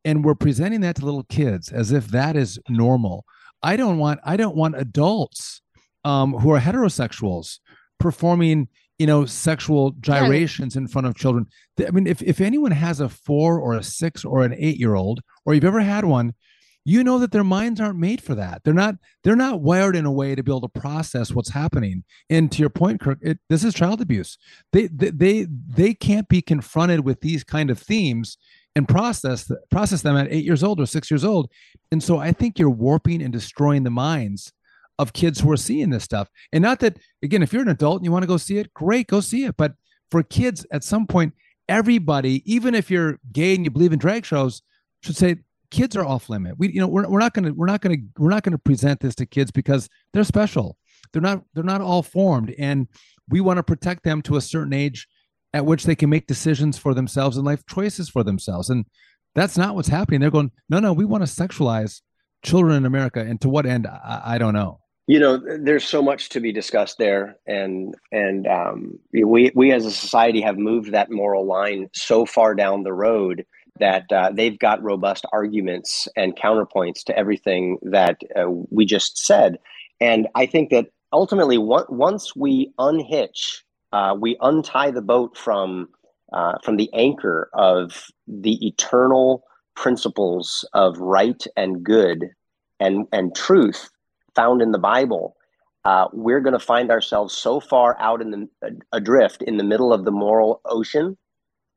and 0.04 0.26
we're 0.26 0.36
presenting 0.36 0.82
that 0.82 0.96
to 0.96 1.06
little 1.06 1.24
kids 1.24 1.72
as 1.72 1.92
if 1.92 2.08
that 2.08 2.36
is 2.36 2.60
normal. 2.68 3.24
I 3.62 3.76
don't 3.76 4.00
want 4.00 4.20
i 4.24 4.36
don't 4.36 4.56
want 4.56 4.76
adults 4.78 5.62
um, 6.04 6.34
who 6.34 6.50
are 6.52 6.60
heterosexuals 6.60 7.60
performing 8.00 8.68
you 9.02 9.08
know 9.08 9.26
sexual 9.26 9.92
gyrations 10.00 10.76
in 10.76 10.88
front 10.88 11.08
of 11.08 11.16
children. 11.16 11.48
I 11.86 11.90
mean 11.90 12.06
if, 12.06 12.22
if 12.22 12.40
anyone 12.40 12.72
has 12.72 13.00
a 13.00 13.10
four 13.10 13.60
or 13.60 13.74
a 13.74 13.82
six 13.82 14.24
or 14.24 14.44
an 14.44 14.54
eight 14.58 14.78
year 14.78 14.94
old 14.94 15.22
or 15.44 15.56
you've 15.56 15.66
ever 15.66 15.82
had 15.82 16.06
one 16.06 16.34
you 16.84 17.04
know 17.04 17.20
that 17.20 17.32
their 17.32 17.44
minds 17.44 17.80
aren't 17.80 18.00
made 18.00 18.22
for 18.22 18.34
that. 18.36 18.62
They're 18.64 18.74
not 18.74 18.96
they're 19.24 19.36
not 19.36 19.62
wired 19.62 19.96
in 19.96 20.06
a 20.06 20.12
way 20.12 20.36
to 20.36 20.44
be 20.44 20.52
able 20.52 20.68
to 20.68 20.80
process 20.80 21.32
what's 21.32 21.50
happening. 21.50 22.04
And 22.30 22.52
to 22.52 22.60
your 22.60 22.70
point 22.70 23.02
kirk 23.02 23.20
it, 23.22 23.40
this 23.50 23.64
is 23.64 23.74
child 23.74 24.02
abuse. 24.02 24.38
They, 24.72 24.88
they 24.88 25.10
they 25.10 25.48
they 25.50 25.94
can't 25.94 26.28
be 26.28 26.42
confronted 26.42 27.02
with 27.02 27.22
these 27.22 27.44
kind 27.44 27.70
of 27.70 27.80
themes 27.80 28.38
and 28.76 28.88
process 28.88 29.52
process 29.70 30.02
them 30.02 30.18
at 30.18 30.32
eight 30.32 30.46
years 30.46 30.64
old 30.64 30.80
or 30.80 30.86
six 30.86 31.12
years 31.12 31.24
old. 31.24 31.52
And 31.92 32.02
so 32.04 32.18
i 32.18 32.32
think 32.32 32.58
you're 32.58 32.70
warping 32.70 33.22
and 33.22 33.34
destroying 33.34 33.84
the 33.84 33.92
minds 33.92 34.54
of 35.02 35.14
kids 35.14 35.40
who 35.40 35.52
are 35.52 35.58
seeing 35.58 35.90
this 35.90 36.04
stuff. 36.04 36.30
And 36.54 36.62
not 36.62 36.80
that 36.80 37.00
again 37.24 37.42
if 37.42 37.52
you're 37.52 37.64
an 37.64 37.68
adult 37.70 37.98
and 37.98 38.06
you 38.06 38.12
want 38.12 38.24
to 38.24 38.28
go 38.28 38.38
see 38.38 38.58
it 38.58 38.74
great 38.74 39.08
go 39.08 39.20
see 39.20 39.46
it. 39.46 39.58
But 39.58 39.74
for 40.12 40.22
kids 40.22 40.66
at 40.72 40.84
some 40.84 41.08
point 41.08 41.34
everybody 41.68 42.44
even 42.46 42.76
if 42.76 42.92
you're 42.92 43.20
gay 43.32 43.56
and 43.56 43.66
you 43.66 43.72
believe 43.72 43.94
in 43.94 44.00
drag 44.00 44.26
shows 44.26 44.62
should 45.02 45.18
say 45.18 45.38
kids 45.72 45.96
are 45.96 46.06
off 46.06 46.30
limit. 46.30 46.60
We 46.60 46.72
you 46.72 46.80
know 46.80 46.88
we're, 46.88 47.10
we're 47.10 47.20
not 47.20 47.34
going 47.34 47.46
to 47.46 47.52
we're 47.52 47.66
not 47.66 47.82
going 47.82 47.98
to 47.98 48.22
we're 48.22 48.30
not 48.30 48.44
going 48.44 48.52
to 48.52 48.60
present 48.60 49.00
this 49.00 49.16
to 49.16 49.26
kids 49.26 49.50
because 49.50 49.90
they're 50.14 50.24
special. 50.24 50.78
They're 51.12 51.22
not 51.22 51.44
they're 51.56 51.64
not 51.64 51.82
all 51.82 52.04
formed. 52.04 52.54
And 52.60 52.88
we 53.28 53.42
want 53.42 53.58
to 53.58 53.64
protect 53.64 54.04
them 54.04 54.22
to 54.24 54.36
a 54.36 54.42
certain 54.42 54.74
age 54.74 55.08
at 55.54 55.66
which 55.66 55.86
they 55.86 55.96
can 55.96 56.10
make 56.10 56.28
decisions 56.28 56.78
for 56.78 56.94
themselves 56.94 57.38
and 57.38 57.46
life 57.46 57.66
choices 57.66 58.10
for 58.10 58.24
themselves. 58.24 58.70
And 58.70 58.86
that's 59.34 59.58
not 59.58 59.76
what's 59.76 59.88
happening. 59.88 60.20
They're 60.20 60.30
going 60.30 60.52
no 60.70 60.80
no 60.80 60.94
we 60.94 61.06
want 61.06 61.26
to 61.26 61.30
sexualize 61.32 62.02
children 62.44 62.76
in 62.76 62.86
america. 62.86 63.22
And 63.22 63.40
to 63.42 63.50
what 63.50 63.66
end? 63.66 63.88
I, 63.88 64.22
I 64.26 64.38
don't 64.38 64.54
know 64.54 64.81
You 65.12 65.20
know, 65.20 65.42
there's 65.60 65.84
so 65.84 66.02
much 66.02 66.30
to 66.30 66.40
be 66.40 66.54
discussed 66.54 66.98
there, 66.98 67.36
and 67.46 67.96
and 68.14 68.48
um, 68.48 68.98
we 69.12 69.52
we 69.54 69.74
as 69.74 69.86
a 69.86 69.92
society 69.92 70.40
have 70.40 70.58
moved 70.58 70.94
that 70.94 71.12
moral 71.12 71.46
line 71.46 71.90
so 71.94 72.26
far 72.26 72.56
down 72.56 72.84
the 72.84 72.94
road 72.94 73.46
that 73.78 74.06
uh, 74.10 74.32
they've 74.34 74.58
got 74.58 74.82
robust 74.82 75.26
arguments 75.34 76.08
and 76.16 76.38
counterpoints 76.38 77.04
to 77.04 77.18
everything 77.20 77.78
that 77.82 78.22
uh, 78.38 78.50
we 78.70 78.86
just 78.86 79.18
said, 79.18 79.58
and 80.00 80.30
I 80.36 80.46
think 80.46 80.70
that 80.70 80.86
ultimately, 81.12 81.58
on- 81.58 81.88
once 81.90 82.34
we 82.34 82.72
unhitch, 82.80 83.66
uh, 83.92 84.16
we 84.18 84.38
untie 84.40 84.92
the 84.92 85.02
boat 85.02 85.38
from 85.38 85.90
uh, 86.32 86.54
from 86.64 86.78
the 86.78 86.90
anchor 86.94 87.50
of 87.54 88.06
the 88.30 88.66
eternal 88.66 89.44
principles 89.76 90.64
of 90.72 90.98
right 91.00 91.46
and 91.58 91.84
good 91.84 92.30
and 92.80 93.08
and 93.12 93.36
truth 93.36 93.90
found 94.36 94.62
in 94.62 94.72
the 94.72 94.80
Bible, 94.80 95.36
uh, 95.86 96.08
we're 96.14 96.42
going 96.42 96.54
to 96.54 96.60
find 96.60 96.92
ourselves 96.92 97.34
so 97.34 97.60
far 97.60 98.00
out 98.00 98.22
in 98.22 98.32
the 98.32 98.80
adrift 98.92 99.42
in 99.42 99.58
the 99.58 99.64
middle 99.64 99.92
of 99.92 100.06
the 100.06 100.12
moral 100.12 100.62
ocean 100.66 101.18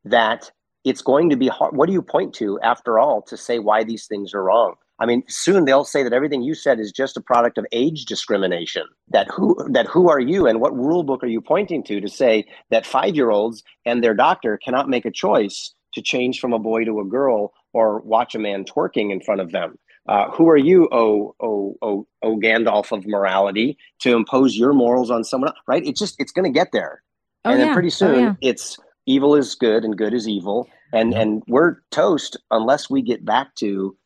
that 0.04 0.50
it's 0.84 1.00
going 1.00 1.30
to 1.30 1.36
be 1.36 1.48
hard. 1.48 1.76
What 1.76 1.86
do 1.86 1.92
you 1.92 2.02
point 2.02 2.34
to 2.34 2.60
after 2.60 2.98
all 2.98 3.22
to 3.22 3.36
say 3.36 3.58
why 3.58 3.84
these 3.84 4.06
things 4.06 4.34
are 4.34 4.44
wrong? 4.44 4.74
I 5.00 5.06
mean, 5.06 5.24
soon 5.28 5.64
they'll 5.64 5.84
say 5.84 6.02
that 6.02 6.12
everything 6.12 6.42
you 6.42 6.54
said 6.54 6.78
is 6.78 6.92
just 6.92 7.16
a 7.16 7.20
product 7.20 7.58
of 7.58 7.66
age 7.72 8.04
discrimination. 8.04 8.84
That 9.08 9.28
who 9.30 9.56
that 9.72 9.86
who 9.86 10.08
are 10.08 10.20
you 10.20 10.46
and 10.46 10.60
what 10.60 10.76
rule 10.76 11.02
book 11.02 11.24
are 11.24 11.28
you 11.28 11.40
pointing 11.40 11.82
to 11.84 12.00
to 12.00 12.08
say 12.08 12.44
that 12.70 12.86
five 12.86 13.16
year 13.16 13.30
olds 13.30 13.64
and 13.84 14.04
their 14.04 14.14
doctor 14.14 14.58
cannot 14.58 14.88
make 14.88 15.04
a 15.04 15.10
choice 15.10 15.74
to 15.94 16.02
change 16.02 16.40
from 16.40 16.52
a 16.52 16.58
boy 16.58 16.84
to 16.84 17.00
a 17.00 17.04
girl 17.04 17.52
or 17.72 18.00
watch 18.00 18.34
a 18.34 18.38
man 18.38 18.64
twerking 18.64 19.10
in 19.10 19.20
front 19.20 19.40
of 19.40 19.50
them? 19.50 19.78
Uh, 20.06 20.30
who 20.32 20.48
are 20.50 20.56
you, 20.56 20.88
oh, 20.92 21.34
oh, 21.40 21.76
oh, 21.80 22.06
oh, 22.22 22.36
Gandalf 22.36 22.92
of 22.92 23.06
morality, 23.06 23.78
to 24.00 24.14
impose 24.14 24.56
your 24.56 24.72
morals 24.74 25.10
on 25.10 25.24
someone 25.24 25.48
else? 25.48 25.58
Right? 25.66 25.84
It's 25.86 25.98
just 25.98 26.16
it's 26.18 26.32
going 26.32 26.44
to 26.44 26.56
get 26.56 26.72
there, 26.72 27.02
Oh, 27.44 27.50
and 27.52 27.60
then 27.60 27.68
yeah. 27.68 27.72
pretty 27.74 27.88
Oh, 27.88 27.90
soon 27.90 28.18
yeah. 28.20 28.34
it's 28.42 28.76
evil 29.06 29.34
is 29.34 29.54
good 29.54 29.82
and 29.84 29.96
good 29.96 30.12
is 30.14 30.28
evil, 30.28 30.68
and 30.92 31.12
Yeah. 31.12 31.20
and 31.20 31.42
we're 31.48 31.76
toast 31.90 32.36
unless 32.50 32.90
we 32.90 33.00
get 33.02 33.24
back 33.24 33.54
to 33.56 33.96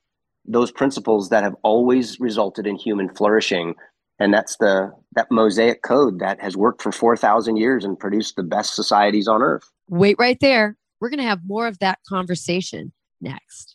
those 0.45 0.71
principles 0.71 1.29
that 1.31 1.43
have 1.43 1.57
always 1.63 2.19
resulted 2.21 2.67
in 2.67 2.77
human 2.77 3.09
flourishing, 3.15 3.75
and 4.21 4.33
that's 4.33 4.57
the 4.59 4.93
that 5.17 5.31
Mosaic 5.33 5.83
code 5.83 6.21
that 6.21 6.41
has 6.41 6.57
worked 6.57 6.81
for 6.81 6.93
four 6.93 7.17
thousand 7.17 7.57
years 7.57 7.85
and 7.85 7.99
produced 7.99 8.37
the 8.37 8.45
best 8.45 8.77
societies 8.77 9.27
on 9.27 9.43
earth. 9.43 9.65
Wait 9.89 10.15
right 10.19 10.39
there. 10.41 10.77
We're 11.01 11.11
going 11.11 11.19
to 11.19 11.25
have 11.25 11.41
more 11.47 11.67
of 11.67 11.79
that 11.81 11.99
conversation 12.09 12.93
next. 13.21 13.75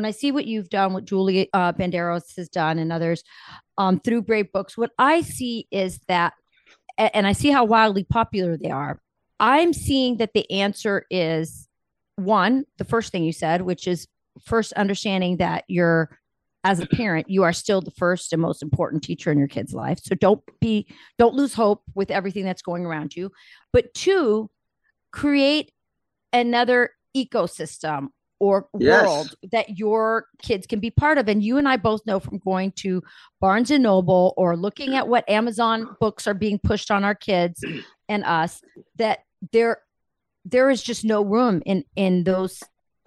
when 0.00 0.06
I 0.06 0.12
see 0.12 0.32
what 0.32 0.46
you've 0.46 0.70
done, 0.70 0.94
what 0.94 1.04
Julie 1.04 1.50
uh, 1.52 1.74
Banderas 1.74 2.34
has 2.38 2.48
done, 2.48 2.78
and 2.78 2.90
others 2.90 3.22
um, 3.76 4.00
through 4.00 4.22
Brave 4.22 4.50
Books, 4.50 4.78
what 4.78 4.92
I 4.98 5.20
see 5.20 5.68
is 5.70 6.00
that, 6.08 6.32
and 6.96 7.26
I 7.26 7.32
see 7.32 7.50
how 7.50 7.66
wildly 7.66 8.04
popular 8.04 8.56
they 8.56 8.70
are. 8.70 8.98
I'm 9.38 9.74
seeing 9.74 10.16
that 10.16 10.32
the 10.32 10.50
answer 10.50 11.04
is 11.10 11.68
one, 12.16 12.64
the 12.78 12.86
first 12.86 13.12
thing 13.12 13.24
you 13.24 13.32
said, 13.34 13.60
which 13.60 13.86
is 13.86 14.08
first 14.42 14.72
understanding 14.72 15.36
that 15.36 15.64
you're, 15.68 16.18
as 16.64 16.80
a 16.80 16.86
parent, 16.86 17.28
you 17.28 17.42
are 17.42 17.52
still 17.52 17.82
the 17.82 17.90
first 17.90 18.32
and 18.32 18.40
most 18.40 18.62
important 18.62 19.02
teacher 19.02 19.30
in 19.30 19.38
your 19.38 19.48
kid's 19.48 19.74
life. 19.74 19.98
So 20.02 20.14
don't 20.14 20.40
be, 20.62 20.86
don't 21.18 21.34
lose 21.34 21.52
hope 21.52 21.82
with 21.94 22.10
everything 22.10 22.44
that's 22.46 22.62
going 22.62 22.86
around 22.86 23.14
you. 23.14 23.32
But 23.70 23.92
two, 23.92 24.48
create 25.12 25.72
another 26.32 26.92
ecosystem 27.14 28.08
or 28.40 28.68
Yes. 28.78 29.04
world 29.04 29.34
that 29.52 29.78
your 29.78 30.26
kids 30.42 30.66
can 30.66 30.80
be 30.80 30.90
part 30.90 31.18
of. 31.18 31.28
And 31.28 31.42
you 31.44 31.58
and 31.58 31.68
I 31.68 31.76
both 31.76 32.04
know 32.06 32.18
from 32.18 32.38
going 32.38 32.72
to 32.78 33.02
Barnes 33.40 33.70
and 33.70 33.82
Noble 33.82 34.34
or 34.36 34.56
looking 34.56 34.96
at 34.96 35.06
what 35.06 35.28
Amazon 35.28 35.96
books 36.00 36.26
are 36.26 36.34
being 36.34 36.58
pushed 36.58 36.90
on 36.90 37.04
our 37.04 37.14
kids 37.14 37.62
and 38.08 38.24
us 38.24 38.60
that 38.96 39.20
there 39.52 39.82
there 40.44 40.70
is 40.70 40.82
just 40.82 41.04
no 41.04 41.22
room 41.22 41.62
in 41.66 41.84
in 41.94 42.24
those 42.24 42.62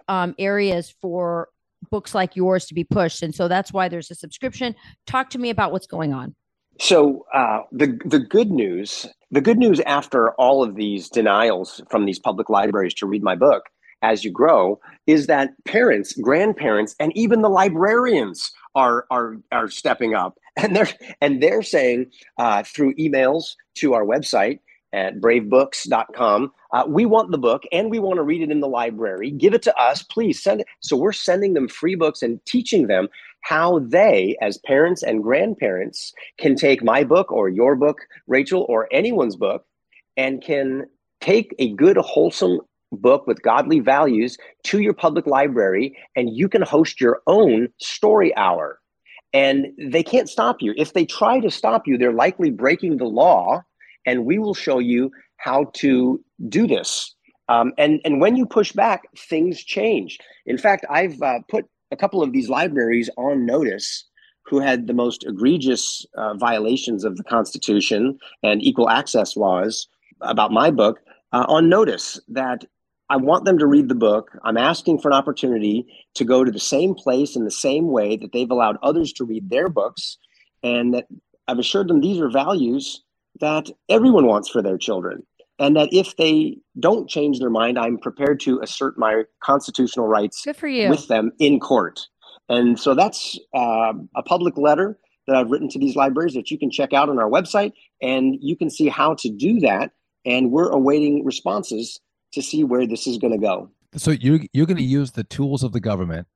um, 0.08 0.34
areas 0.38 0.94
for 1.02 1.48
books 1.90 2.14
like 2.14 2.36
yours 2.36 2.66
to 2.66 2.74
be 2.74 2.84
pushed. 2.84 3.22
And 3.22 3.34
so 3.34 3.48
that's 3.48 3.72
why 3.72 3.88
there's 3.88 4.10
a 4.10 4.14
subscription. 4.14 4.74
Talk 5.06 5.30
to 5.30 5.38
me 5.38 5.50
about 5.50 5.72
what's 5.72 5.86
going 5.86 6.12
on. 6.12 6.34
So 6.80 7.24
uh, 7.32 7.60
the 7.72 7.98
the 8.04 8.18
good 8.18 8.50
news, 8.50 9.06
the 9.30 9.40
good 9.40 9.58
news 9.58 9.80
after 9.80 10.32
all 10.32 10.62
of 10.62 10.76
these 10.76 11.08
denials 11.08 11.82
from 11.90 12.04
these 12.04 12.18
public 12.18 12.48
libraries 12.48 12.94
to 12.94 13.06
read 13.06 13.22
my 13.22 13.36
book, 13.36 13.64
as 14.04 14.22
you 14.22 14.30
grow 14.30 14.78
is 15.06 15.26
that 15.26 15.52
parents, 15.64 16.12
grandparents, 16.12 16.94
and 17.00 17.16
even 17.16 17.40
the 17.42 17.48
librarians 17.48 18.52
are 18.74 19.06
are 19.10 19.38
are 19.50 19.68
stepping 19.68 20.14
up, 20.14 20.38
and 20.56 20.76
they're 20.76 20.88
and 21.20 21.42
they're 21.42 21.62
saying 21.62 22.06
uh, 22.38 22.62
through 22.62 22.94
emails 22.94 23.56
to 23.76 23.94
our 23.94 24.04
website 24.04 24.60
at 24.92 25.20
bravebooks.com. 25.20 26.52
Uh, 26.72 26.84
we 26.86 27.04
want 27.04 27.32
the 27.32 27.38
book 27.38 27.64
and 27.72 27.90
we 27.90 27.98
want 27.98 28.16
to 28.16 28.22
read 28.22 28.42
it 28.42 28.50
in 28.52 28.60
the 28.60 28.68
library. 28.68 29.32
Give 29.32 29.52
it 29.52 29.62
to 29.62 29.76
us, 29.76 30.04
please 30.04 30.40
send 30.40 30.60
it. 30.60 30.68
So 30.80 30.96
we're 30.96 31.12
sending 31.12 31.54
them 31.54 31.66
free 31.66 31.96
books 31.96 32.22
and 32.22 32.44
teaching 32.46 32.86
them 32.86 33.08
how 33.40 33.80
they, 33.80 34.36
as 34.40 34.58
parents 34.58 35.02
and 35.02 35.20
grandparents, 35.20 36.12
can 36.38 36.54
take 36.54 36.84
my 36.84 37.02
book 37.02 37.32
or 37.32 37.48
your 37.48 37.74
book, 37.74 37.98
Rachel, 38.28 38.66
or 38.68 38.88
anyone's 38.92 39.34
book, 39.34 39.66
and 40.16 40.40
can 40.40 40.86
take 41.20 41.56
a 41.58 41.72
good, 41.72 41.96
wholesome 41.96 42.60
book 42.94 43.26
with 43.26 43.42
godly 43.42 43.80
values 43.80 44.38
to 44.64 44.80
your 44.80 44.94
public 44.94 45.26
library, 45.26 45.96
and 46.16 46.36
you 46.36 46.48
can 46.48 46.62
host 46.62 47.00
your 47.00 47.20
own 47.26 47.68
story 47.78 48.34
hour. 48.36 48.80
And 49.32 49.66
they 49.78 50.02
can't 50.02 50.28
stop 50.28 50.58
you. 50.60 50.74
If 50.76 50.92
they 50.92 51.04
try 51.04 51.40
to 51.40 51.50
stop 51.50 51.86
you, 51.86 51.98
they're 51.98 52.12
likely 52.12 52.50
breaking 52.50 52.98
the 52.98 53.06
law 53.06 53.62
and 54.06 54.24
we 54.24 54.38
will 54.38 54.54
show 54.54 54.78
you 54.78 55.10
how 55.36 55.70
to 55.74 56.22
do 56.48 56.66
this. 56.66 57.14
Um, 57.48 57.72
and 57.76 58.00
and 58.04 58.20
when 58.20 58.36
you 58.36 58.46
push 58.46 58.72
back, 58.72 59.02
things 59.16 59.62
change. 59.62 60.18
In 60.46 60.56
fact, 60.56 60.86
I've 60.88 61.20
uh, 61.20 61.40
put 61.48 61.66
a 61.90 61.96
couple 61.96 62.22
of 62.22 62.32
these 62.32 62.48
libraries 62.48 63.10
on 63.16 63.44
notice 63.44 64.04
who 64.46 64.60
had 64.60 64.86
the 64.86 64.94
most 64.94 65.24
egregious 65.26 66.06
uh, 66.16 66.34
violations 66.34 67.04
of 67.04 67.16
the 67.16 67.24
Constitution 67.24 68.18
and 68.42 68.62
equal 68.62 68.88
access 68.88 69.36
laws 69.36 69.88
about 70.20 70.52
my 70.52 70.70
book 70.70 71.00
uh, 71.32 71.44
on 71.48 71.68
notice 71.68 72.20
that 72.28 72.64
I 73.10 73.16
want 73.16 73.44
them 73.44 73.58
to 73.58 73.66
read 73.66 73.88
the 73.88 73.94
book. 73.94 74.30
I'm 74.44 74.56
asking 74.56 74.98
for 74.98 75.08
an 75.08 75.14
opportunity 75.14 75.86
to 76.14 76.24
go 76.24 76.42
to 76.42 76.50
the 76.50 76.58
same 76.58 76.94
place 76.94 77.36
in 77.36 77.44
the 77.44 77.50
same 77.50 77.88
way 77.88 78.16
that 78.16 78.32
they've 78.32 78.50
allowed 78.50 78.78
others 78.82 79.12
to 79.14 79.24
read 79.24 79.50
their 79.50 79.68
books, 79.68 80.16
and 80.62 80.94
that 80.94 81.06
I've 81.46 81.58
assured 81.58 81.88
them 81.88 82.00
these 82.00 82.20
are 82.20 82.30
values 82.30 83.02
that 83.40 83.68
everyone 83.88 84.26
wants 84.26 84.48
for 84.48 84.62
their 84.62 84.78
children. 84.78 85.26
And 85.58 85.76
that 85.76 85.90
if 85.92 86.16
they 86.16 86.58
don't 86.80 87.08
change 87.08 87.38
their 87.38 87.50
mind, 87.50 87.78
I'm 87.78 87.98
prepared 87.98 88.40
to 88.40 88.60
assert 88.60 88.98
my 88.98 89.22
constitutional 89.40 90.08
rights 90.08 90.42
Good 90.44 90.56
for 90.56 90.66
you. 90.66 90.88
with 90.88 91.06
them 91.06 91.30
in 91.38 91.60
court. 91.60 92.00
And 92.48 92.78
so 92.78 92.94
that's 92.94 93.38
uh, 93.54 93.92
a 94.16 94.22
public 94.24 94.56
letter 94.56 94.98
that 95.26 95.36
I've 95.36 95.50
written 95.50 95.68
to 95.70 95.78
these 95.78 95.94
libraries 95.94 96.34
that 96.34 96.50
you 96.50 96.58
can 96.58 96.70
check 96.70 96.92
out 96.92 97.08
on 97.08 97.18
our 97.18 97.30
website, 97.30 97.72
and 98.02 98.36
you 98.40 98.56
can 98.56 98.68
see 98.68 98.88
how 98.88 99.14
to 99.14 99.28
do 99.30 99.60
that. 99.60 99.92
And 100.26 100.50
we're 100.50 100.70
awaiting 100.70 101.24
responses 101.24 102.00
to 102.34 102.42
see 102.42 102.64
where 102.64 102.86
this 102.86 103.06
is 103.06 103.18
going 103.18 103.32
to 103.32 103.38
go. 103.38 103.70
So 103.96 104.10
you're 104.10 104.40
you're 104.52 104.66
going 104.66 104.76
to 104.76 104.82
use 104.82 105.12
the 105.12 105.24
tools 105.24 105.62
of 105.62 105.72
the 105.72 105.80
government 105.80 106.26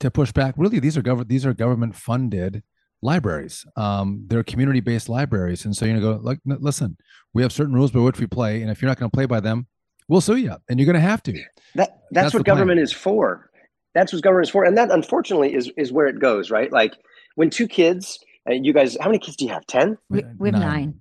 to 0.00 0.10
push 0.10 0.32
back. 0.32 0.54
Really, 0.56 0.78
these 0.80 0.96
are 0.96 1.02
government 1.02 1.28
these 1.28 1.46
are 1.46 1.54
government 1.54 1.96
funded 1.96 2.62
libraries. 3.02 3.66
Um, 3.76 4.24
they're 4.26 4.42
community 4.42 4.80
based 4.80 5.08
libraries, 5.08 5.64
and 5.64 5.76
so 5.76 5.84
you're 5.84 6.00
gonna 6.00 6.18
go 6.18 6.22
like, 6.22 6.38
listen, 6.44 6.96
we 7.32 7.42
have 7.42 7.52
certain 7.52 7.74
rules 7.74 7.90
by 7.90 8.00
which 8.00 8.18
we 8.18 8.26
play, 8.26 8.62
and 8.62 8.70
if 8.70 8.80
you're 8.82 8.88
not 8.88 8.98
going 8.98 9.10
to 9.10 9.14
play 9.14 9.26
by 9.26 9.40
them, 9.40 9.66
we'll 10.08 10.20
sue 10.20 10.36
you, 10.36 10.56
and 10.68 10.78
you're 10.78 10.86
going 10.86 10.94
to 10.94 11.00
have 11.00 11.22
to. 11.24 11.32
That 11.32 11.44
that's, 11.74 11.92
that's 12.10 12.34
what 12.34 12.44
government 12.44 12.78
plan. 12.78 12.84
is 12.84 12.92
for. 12.92 13.50
That's 13.94 14.12
what 14.12 14.22
government 14.22 14.46
is 14.46 14.50
for, 14.50 14.64
and 14.64 14.76
that 14.78 14.90
unfortunately 14.90 15.54
is 15.54 15.70
is 15.76 15.92
where 15.92 16.06
it 16.06 16.18
goes, 16.18 16.50
right? 16.50 16.70
Like 16.72 16.94
when 17.34 17.50
two 17.50 17.68
kids, 17.68 18.18
and 18.46 18.64
you 18.64 18.72
guys, 18.72 18.96
how 19.00 19.06
many 19.06 19.18
kids 19.18 19.36
do 19.36 19.46
you 19.46 19.52
have? 19.52 19.66
Ten. 19.66 19.98
We, 20.08 20.22
we 20.38 20.48
have 20.48 20.60
nine. 20.60 20.62
nine. 20.62 21.00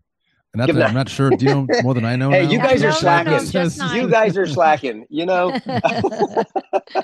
And 0.53 0.61
that's, 0.61 0.75
I'm 0.75 0.95
not 0.95 1.09
sure. 1.09 1.29
Do 1.29 1.45
you 1.45 1.53
know 1.53 1.67
more 1.83 1.93
than 1.93 2.05
I 2.05 2.15
know? 2.15 2.29
hey, 2.31 2.45
now? 2.45 2.51
you 2.51 2.57
guys 2.57 2.83
are 2.83 2.91
slacking. 2.91 3.77
No, 3.77 3.93
you 3.93 4.09
guys 4.09 4.35
are 4.35 4.47
slacking. 4.47 5.05
You 5.09 5.27
know. 5.27 5.51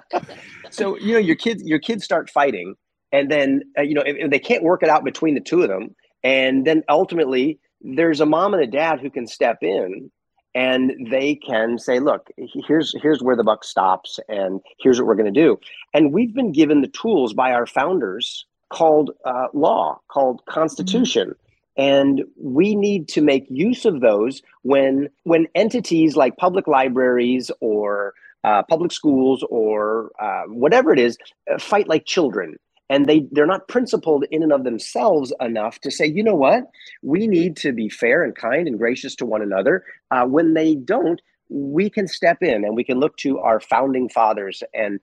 so 0.72 0.98
you 0.98 1.14
know 1.14 1.20
your 1.20 1.36
kids. 1.36 1.62
Your 1.64 1.80
kids 1.80 2.04
start 2.04 2.30
fighting, 2.30 2.76
and 3.12 3.32
then 3.32 3.62
uh, 3.78 3.82
you 3.82 3.94
know 3.94 4.02
if, 4.02 4.16
if 4.18 4.30
they 4.30 4.40
can't 4.40 4.64
work 4.64 4.84
it 4.84 4.90
out 4.90 5.04
between 5.04 5.36
the 5.36 5.42
two 5.42 5.62
of 5.62 5.70
them 5.70 5.96
and 6.24 6.66
then 6.66 6.84
ultimately 6.90 7.60
there's 7.82 8.20
a 8.20 8.26
mom 8.26 8.54
and 8.54 8.64
a 8.64 8.68
dad 8.68 9.00
who 9.00 9.10
can 9.10 9.28
step 9.28 9.60
in 9.62 10.12
and 10.54 10.94
they 11.10 11.36
can 11.36 11.78
say 11.78 12.00
look 12.00 12.28
here's 12.68 12.94
here's 13.02 13.22
where 13.22 13.36
the 13.36 13.44
buck 13.44 13.64
stops 13.64 14.20
and 14.28 14.60
here's 14.80 15.00
what 15.00 15.08
we're 15.08 15.16
going 15.16 15.34
to 15.34 15.40
do 15.40 15.58
and 15.94 16.14
we've 16.14 16.34
been 16.34 16.52
given 16.52 16.82
the 16.82 16.88
tools 16.88 17.34
by 17.34 17.52
our 17.52 17.66
founders 17.66 18.46
called 18.70 19.12
uh, 19.26 19.48
law 19.54 20.00
called 20.10 20.42
constitution 20.48 21.30
mm-hmm. 21.30 21.45
And 21.78 22.24
we 22.42 22.76
need 22.76 23.08
to 23.10 23.22
make 23.22 23.46
use 23.50 23.86
of 23.86 24.02
those 24.02 24.42
when 24.64 25.10
when 25.24 25.48
entities 25.56 26.16
like 26.16 26.38
public 26.38 26.68
libraries 26.68 27.52
or 27.62 28.14
uh, 28.44 28.64
public 28.64 28.92
schools 28.92 29.46
or 29.50 30.12
uh, 30.22 30.44
whatever 30.48 30.94
it 30.94 31.00
is 31.00 31.18
uh, 31.54 31.58
fight 31.60 31.88
like 31.88 32.06
children. 32.06 32.58
And 32.90 33.08
they 33.08 33.28
they're 33.32 33.48
not 33.48 33.68
principled 33.68 34.26
in 34.32 34.44
and 34.44 34.54
of 34.54 34.64
themselves 34.64 35.34
enough 35.42 35.80
to 35.82 35.92
say 35.92 36.06
you 36.06 36.24
know 36.24 36.36
what? 36.36 36.66
We 37.04 37.28
need 37.28 37.58
to 37.58 37.74
be 37.74 37.90
fair 37.90 38.24
and 38.24 38.36
kind 38.36 38.68
and 38.68 38.78
gracious 38.78 39.16
to 39.18 39.26
one 39.26 39.42
another. 39.42 39.84
Uh, 40.12 40.26
when 40.26 40.54
they 40.54 40.76
don't 40.76 41.22
we 41.50 41.90
can 41.90 42.08
step 42.08 42.40
in 42.42 42.66
and 42.66 42.76
we 42.76 42.84
can 42.84 43.00
look 43.00 43.18
to 43.18 43.40
our 43.40 43.60
founding 43.60 44.10
fathers 44.10 44.64
and 44.74 45.00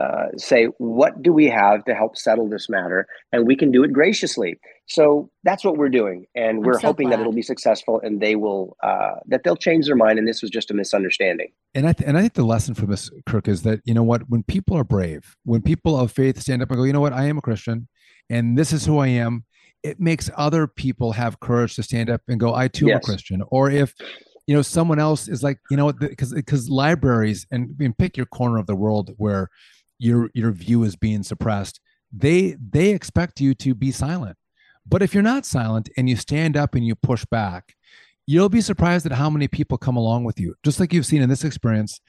uh, 0.00 0.26
say 0.36 0.66
what 0.78 1.22
do 1.22 1.32
we 1.32 1.46
have 1.46 1.84
to 1.84 1.94
help 1.94 2.16
settle 2.16 2.48
this 2.48 2.68
matter? 2.68 3.06
And 3.32 3.46
we 3.46 3.56
can 3.56 3.70
do 3.70 3.84
it 3.84 3.92
graciously. 3.92 4.58
So 4.86 5.30
that's 5.44 5.64
what 5.64 5.76
we're 5.76 5.88
doing. 5.88 6.26
And 6.34 6.64
we're 6.64 6.74
so 6.74 6.88
hoping 6.88 7.08
glad. 7.08 7.18
that 7.18 7.20
it'll 7.22 7.32
be 7.32 7.42
successful 7.42 8.00
and 8.02 8.20
they 8.20 8.36
will 8.36 8.76
uh, 8.82 9.14
that 9.26 9.44
they'll 9.44 9.56
change 9.56 9.86
their 9.86 9.96
mind. 9.96 10.18
And 10.18 10.26
this 10.26 10.42
was 10.42 10.50
just 10.50 10.70
a 10.70 10.74
misunderstanding. 10.74 11.48
And 11.74 11.86
i 11.86 11.92
th- 11.92 12.06
and 12.06 12.16
i 12.16 12.20
think 12.20 12.34
the 12.34 12.44
lesson 12.44 12.74
from 12.74 12.90
this 12.90 13.10
kirk 13.26 13.48
is 13.48 13.62
that 13.62 13.80
you 13.84 13.94
know 13.94 14.02
what? 14.02 14.28
When 14.28 14.42
people 14.42 14.76
are 14.76 14.84
brave 14.84 15.36
when 15.44 15.62
people 15.62 15.98
of 15.98 16.12
faith 16.12 16.40
stand 16.40 16.62
up 16.62 16.70
and 16.70 16.78
go 16.78 16.84
you 16.84 16.92
know 16.92 17.00
what? 17.00 17.12
I 17.12 17.26
am 17.26 17.38
a 17.38 17.42
christian 17.42 17.88
and 18.30 18.56
this 18.56 18.72
is 18.72 18.84
who 18.86 18.98
i 18.98 19.08
am 19.08 19.44
it 19.82 20.00
makes 20.00 20.30
other 20.36 20.66
people 20.66 21.12
have 21.12 21.40
courage 21.40 21.76
to 21.76 21.82
stand 21.82 22.10
up 22.10 22.22
and 22.26 22.40
go 22.40 22.54
i 22.54 22.68
too 22.68 22.86
yes. 22.86 22.94
am 22.94 22.98
a 22.98 23.02
christian. 23.02 23.42
Or 23.50 23.70
if 23.70 23.94
you 24.46 24.54
know 24.54 24.62
someone 24.62 24.98
else 24.98 25.28
is 25.28 25.42
like 25.42 25.58
you 25.70 25.76
know 25.76 25.92
because 25.92 26.32
because 26.32 26.68
libraries 26.68 27.46
and, 27.50 27.74
and 27.80 27.96
pick 27.96 28.16
your 28.16 28.26
corner 28.26 28.58
of 28.58 28.66
the 28.66 28.74
world 28.74 29.14
where 29.16 29.48
your 30.04 30.30
your 30.34 30.52
view 30.52 30.82
is 30.84 30.96
being 30.96 31.22
suppressed 31.22 31.80
they 32.12 32.56
they 32.60 32.90
expect 32.90 33.40
you 33.40 33.54
to 33.54 33.74
be 33.74 33.90
silent. 33.90 34.36
But 34.86 35.02
if 35.02 35.14
you're 35.14 35.22
not 35.22 35.46
silent 35.46 35.88
and 35.96 36.08
you 36.08 36.16
stand 36.16 36.56
up 36.56 36.74
and 36.74 36.86
you 36.86 36.94
push 36.94 37.24
back 37.24 37.74
you'll 38.26 38.48
be 38.48 38.60
surprised 38.62 39.04
at 39.04 39.12
how 39.12 39.28
many 39.28 39.46
people 39.46 39.76
come 39.76 39.98
along 39.98 40.24
with 40.24 40.40
you. 40.40 40.54
Just 40.62 40.80
like 40.80 40.94
you've 40.94 41.04
seen 41.04 41.20
in 41.20 41.28
this 41.28 41.44
experience 41.44 42.00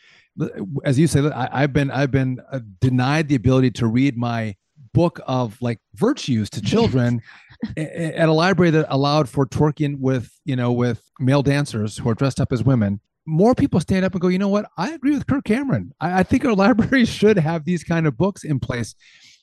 as 0.84 1.00
you 1.00 1.08
say 1.08 1.22
I, 1.30 1.62
have 1.62 1.74
been 1.74 1.92
i've 1.92 2.12
been 2.12 2.42
uh, 2.52 2.60
denied 2.82 3.28
the 3.28 3.36
ability 3.36 3.72
to 3.72 3.88
read 3.88 4.18
my 4.18 4.56
book 4.94 5.20
of 5.28 5.58
like 5.62 5.80
virtues 5.94 6.50
to 6.52 6.62
children 6.62 7.22
at 7.78 8.30
a 8.30 8.34
library 8.34 8.72
that 8.72 8.86
allowed 8.90 9.30
for 9.30 9.46
twerking 9.46 10.00
with 10.00 10.30
you 10.46 10.56
know 10.56 10.72
with 10.72 11.10
male 11.20 11.42
dancers 11.42 11.98
who 11.98 12.10
are 12.10 12.14
dressed 12.14 12.40
up 12.40 12.52
as 12.52 12.64
women 12.64 13.00
more 13.26 13.56
people 13.56 13.80
stand 13.80 14.06
up 14.06 14.14
and 14.14 14.22
go, 14.22 14.28
you 14.28 14.40
know 14.40 14.48
what? 14.48 14.70
I 14.78 14.92
agree 14.92 15.12
with 15.12 15.28
Kirk 15.28 15.46
Cameron. 15.46 15.94
I, 16.00 16.20
I 16.20 16.24
think 16.24 16.46
our 16.46 16.56
libraries 16.56 17.10
should 17.10 17.38
have 17.38 17.66
these 17.66 17.84
kind 17.84 18.08
of 18.08 18.18
books 18.18 18.44
in 18.44 18.60
place. 18.60 18.96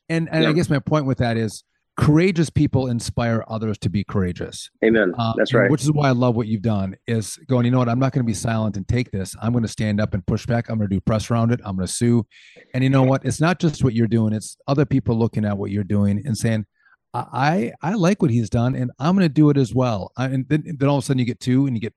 And, 0.09 0.29
and 0.31 0.45
yeah. 0.45 0.51
I 0.51 0.53
guess 0.53 0.69
my 0.69 0.79
point 0.79 1.07
with 1.07 1.19
that 1.19 1.37
is 1.37 1.65
courageous 1.97 2.49
people 2.49 2.87
inspire 2.87 3.45
others 3.49 3.77
to 3.79 3.91
be 3.91 4.03
courageous. 4.05 4.71
Amen. 4.85 5.15
Uh, 5.19 5.35
That's 5.37 5.53
right. 5.53 5.71
Which 5.71 5.83
is 5.83 5.93
why 5.93 6.09
I 6.09 6.13
love 6.13 6.35
what 6.35 6.47
you've 6.47 6.63
done 6.63 6.97
is 7.07 7.37
going, 7.49 7.65
you 7.67 7.71
know 7.71 7.79
what? 7.79 7.89
I'm 7.89 7.99
not 7.99 8.13
going 8.13 8.25
to 8.25 8.27
be 8.27 8.35
silent 8.35 8.77
and 8.77 8.89
take 8.89 9.11
this. 9.11 9.35
I'm 9.43 9.53
going 9.53 9.63
to 9.63 9.69
stand 9.69 10.01
up 10.01 10.15
and 10.15 10.27
push 10.27 10.47
back. 10.47 10.69
I'm 10.69 10.79
going 10.79 10.89
to 10.89 10.97
do 10.97 11.01
press 11.01 11.31
around 11.31 11.53
it. 11.53 11.61
I'm 11.65 11.77
going 11.77 11.87
to 11.87 11.93
sue. 11.93 12.27
And 12.75 12.83
you 12.83 12.91
know 12.91 13.03
what? 13.03 13.25
It's 13.25 13.41
not 13.41 13.59
just 13.59 13.85
what 13.85 13.95
you're 13.95 14.07
doing. 14.07 14.33
It's 14.33 14.57
other 14.67 14.87
people 14.87 15.19
looking 15.19 15.45
at 15.45 15.59
what 15.59 15.71
you're 15.71 15.85
doing 15.85 16.23
and 16.25 16.37
saying, 16.37 16.67
I, 17.15 17.73
I 17.83 17.93
like 17.93 18.23
what 18.23 18.31
he's 18.31 18.49
done 18.49 18.75
and 18.75 18.91
I'm 18.99 19.15
going 19.15 19.29
to 19.29 19.33
do 19.33 19.51
it 19.51 19.59
as 19.59 19.75
well. 19.75 20.13
I, 20.17 20.27
and 20.27 20.49
then, 20.49 20.65
then 20.79 20.89
all 20.89 20.97
of 20.97 21.05
a 21.05 21.07
sudden 21.07 21.19
you 21.19 21.27
get 21.27 21.41
two 21.41 21.67
and 21.67 21.77
you 21.77 21.81
get 21.81 21.93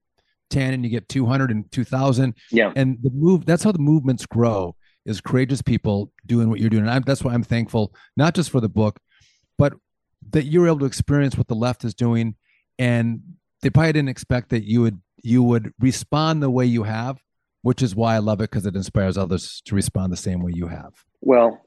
10 0.50 0.74
and 0.74 0.84
you 0.84 0.90
get 0.90 1.08
200 1.10 1.52
and 1.52 1.72
2000 1.72 2.34
yeah. 2.52 2.72
And 2.76 2.98
the 3.02 3.10
move 3.12 3.46
that's 3.46 3.64
how 3.64 3.72
the 3.72 3.80
movements 3.80 4.26
grow 4.26 4.76
is 5.06 5.22
courageous 5.22 5.62
people 5.62 6.12
doing 6.26 6.50
what 6.50 6.60
you're 6.60 6.70
doing. 6.70 6.84
And 6.84 6.92
I'm, 6.92 7.04
that's 7.04 7.24
why 7.24 7.34
i'm 7.34 7.44
thankful 7.44 7.94
not 8.16 8.36
just 8.36 8.50
for 8.50 8.62
the 8.62 8.70
book 8.70 9.00
but 9.58 9.74
that 10.32 10.46
you're 10.46 10.68
able 10.68 10.80
to 10.80 10.86
experience 10.86 11.38
what 11.38 11.48
the 11.48 11.56
left 11.56 11.84
is 11.86 11.94
doing. 11.94 12.36
And 12.80 13.22
they 13.62 13.70
probably 13.70 13.94
didn't 13.94 14.10
expect 14.10 14.50
that 14.50 14.64
you 14.64 14.82
would 14.82 15.02
you 15.24 15.44
would 15.44 15.74
respond 15.80 16.44
the 16.44 16.50
way 16.50 16.66
you 16.66 16.84
have 16.84 17.20
which 17.62 17.82
is 17.82 17.96
why 17.96 18.16
i 18.16 18.20
love 18.20 18.40
it 18.42 18.52
because 18.52 18.66
it 18.66 18.76
inspires 18.76 19.18
others 19.18 19.62
to 19.66 19.74
respond 19.74 20.14
the 20.14 20.18
same 20.18 20.42
way 20.42 20.52
you 20.54 20.68
have. 20.68 20.94
Well 21.22 21.62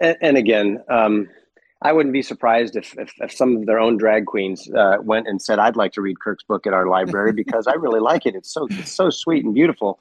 and, 0.00 0.16
and 0.20 0.36
again 0.36 0.82
um, 0.88 1.28
I 1.82 1.92
wouldn't 1.92 2.12
be 2.12 2.22
surprised 2.22 2.74
if, 2.74 2.98
if, 2.98 3.12
if, 3.20 3.32
some 3.32 3.56
of 3.56 3.66
their 3.66 3.78
own 3.78 3.96
drag 3.98 4.26
queens 4.26 4.68
uh, 4.76 4.96
went 5.00 5.28
and 5.28 5.40
said, 5.40 5.58
"I'd 5.58 5.76
like 5.76 5.92
to 5.92 6.00
read 6.00 6.18
Kirk's 6.20 6.42
book 6.42 6.66
at 6.66 6.72
our 6.72 6.88
library 6.88 7.32
because 7.42 7.66
I 7.66 7.74
really 7.74 8.00
like 8.00 8.26
it. 8.26 8.34
It's 8.34 8.52
so 8.52 8.66
it's 8.70 8.92
so 8.92 9.10
sweet 9.10 9.44
and 9.44 9.54
beautiful." 9.54 9.98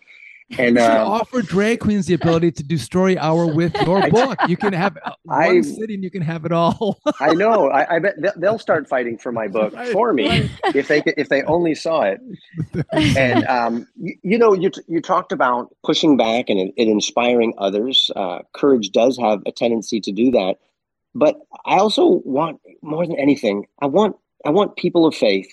And 0.57 0.77
uh, 0.77 1.03
offer 1.05 1.41
drag 1.41 1.81
queens 1.81 2.05
the 2.05 2.13
ability 2.13 2.53
to 2.53 2.63
do 2.63 2.77
story 2.77 3.17
hour 3.19 3.45
with 3.53 3.75
your 3.85 4.09
book. 4.09 4.39
You 4.47 4.55
can 4.55 4.71
have 4.71 4.97
uh, 5.03 5.11
one 5.23 5.57
I- 5.57 5.61
sitting. 5.61 6.01
You 6.01 6.09
can 6.09 6.21
have 6.21 6.45
it 6.45 6.53
all. 6.53 6.99
I 7.19 7.33
know. 7.33 7.69
I, 7.69 7.97
I 7.97 7.99
bet 7.99 8.13
they- 8.21 8.31
they'll 8.37 8.57
start 8.57 8.87
fighting 8.87 9.17
for 9.17 9.33
my 9.33 9.49
book 9.49 9.73
Right, 9.73 9.91
for 9.91 10.13
me 10.13 10.29
right. 10.29 10.51
if 10.73 10.87
they 10.87 11.03
if 11.17 11.27
they 11.27 11.43
only 11.43 11.75
saw 11.75 12.03
it. 12.03 12.21
And 12.93 13.45
um, 13.47 13.87
you, 13.97 14.15
you 14.23 14.37
know, 14.37 14.53
you 14.53 14.71
you 14.87 15.01
talked 15.01 15.33
about 15.33 15.75
pushing 15.83 16.15
back 16.15 16.45
and, 16.47 16.59
and 16.59 16.71
inspiring 16.77 17.53
others. 17.57 18.09
Uh, 18.15 18.39
courage 18.53 18.91
does 18.91 19.17
have 19.19 19.41
a 19.45 19.51
tendency 19.51 19.99
to 19.99 20.13
do 20.13 20.31
that, 20.31 20.55
but 21.17 21.35
I 21.65 21.77
also 21.77 22.21
want 22.25 22.59
more 22.81 23.05
than 23.05 23.17
anything. 23.19 23.65
I 23.81 23.87
want 23.87 24.15
I 24.45 24.51
want 24.51 24.75
people 24.75 25.05
of 25.05 25.15
faith, 25.15 25.49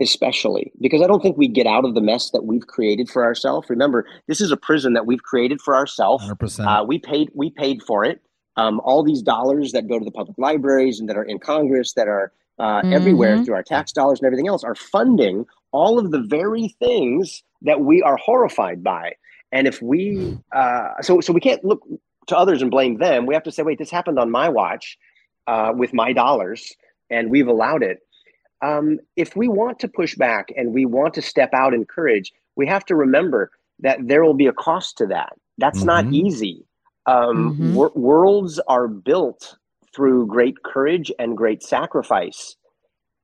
especially 0.00 0.70
because 0.80 1.02
I 1.02 1.06
don't 1.06 1.22
think 1.22 1.36
we 1.36 1.48
get 1.48 1.66
out 1.66 1.84
of 1.84 1.94
the 1.94 2.00
mess 2.00 2.30
that 2.30 2.44
we've 2.44 2.66
created 2.66 3.08
for 3.08 3.24
ourselves. 3.24 3.68
Remember, 3.70 4.06
this 4.26 4.40
is 4.40 4.52
a 4.52 4.56
prison 4.56 4.92
that 4.92 5.06
we've 5.06 5.22
created 5.22 5.60
for 5.60 5.74
ourselves. 5.74 6.24
Uh, 6.66 6.84
we 6.84 6.98
paid 6.98 7.30
we 7.34 7.50
paid 7.50 7.82
for 7.82 8.04
it. 8.04 8.20
Um, 8.56 8.80
all 8.84 9.02
these 9.02 9.22
dollars 9.22 9.72
that 9.72 9.88
go 9.88 9.98
to 9.98 10.04
the 10.04 10.10
public 10.10 10.36
libraries 10.36 11.00
and 11.00 11.08
that 11.08 11.16
are 11.16 11.22
in 11.24 11.38
Congress, 11.38 11.94
that 11.94 12.08
are 12.08 12.32
uh, 12.58 12.82
everywhere 12.92 13.36
Mhm. 13.36 13.44
through 13.44 13.54
our 13.54 13.62
tax 13.62 13.92
dollars 13.92 14.18
and 14.18 14.26
everything 14.26 14.48
else, 14.48 14.64
are 14.64 14.74
funding 14.74 15.46
all 15.72 15.96
of 15.98 16.10
the 16.10 16.20
very 16.20 16.74
things 16.80 17.42
that 17.62 17.80
we 17.82 18.02
are 18.02 18.16
horrified 18.16 18.82
by. 18.82 19.12
And 19.52 19.66
if 19.68 19.80
we, 19.80 20.36
uh, 20.52 21.00
so 21.00 21.20
so 21.20 21.32
we 21.32 21.40
can't 21.40 21.64
look 21.64 21.80
to 22.28 22.38
others 22.38 22.62
and 22.62 22.70
blame 22.70 22.98
them. 22.98 23.26
We 23.26 23.34
have 23.34 23.44
to 23.44 23.52
say, 23.52 23.62
wait, 23.62 23.78
this 23.78 23.90
happened 23.90 24.18
on 24.18 24.30
my 24.30 24.48
watch 24.48 24.98
uh, 25.46 25.72
with 25.74 25.94
my 25.94 26.12
dollars, 26.12 26.72
and 27.10 27.30
we've 27.30 27.48
allowed 27.48 27.82
it. 27.82 27.98
Um, 28.64 28.98
if 29.16 29.36
we 29.36 29.48
want 29.48 29.80
to 29.80 29.88
push 29.88 30.16
back 30.16 30.48
and 30.56 30.74
we 30.74 30.86
want 30.86 31.14
to 31.14 31.22
step 31.22 31.50
out 31.54 31.74
in 31.74 31.84
courage, 31.86 32.32
we 32.56 32.66
have 32.66 32.84
to 32.86 32.96
remember 32.96 33.50
that 33.80 33.98
there 34.02 34.24
will 34.24 34.34
be 34.34 34.48
a 34.48 34.52
cost 34.52 34.98
to 34.98 35.06
that. 35.06 35.34
That's 35.58 35.84
not 35.84 36.06
Mhm. 36.06 36.12
easy. 36.12 36.66
Um, 37.06 37.54
Mhm. 37.60 37.74
wor- 37.74 37.92
worlds 37.94 38.58
are 38.68 38.88
built 38.88 39.56
through 39.94 40.26
great 40.26 40.62
courage 40.64 41.12
and 41.18 41.36
great 41.36 41.62
sacrifice. 41.62 42.56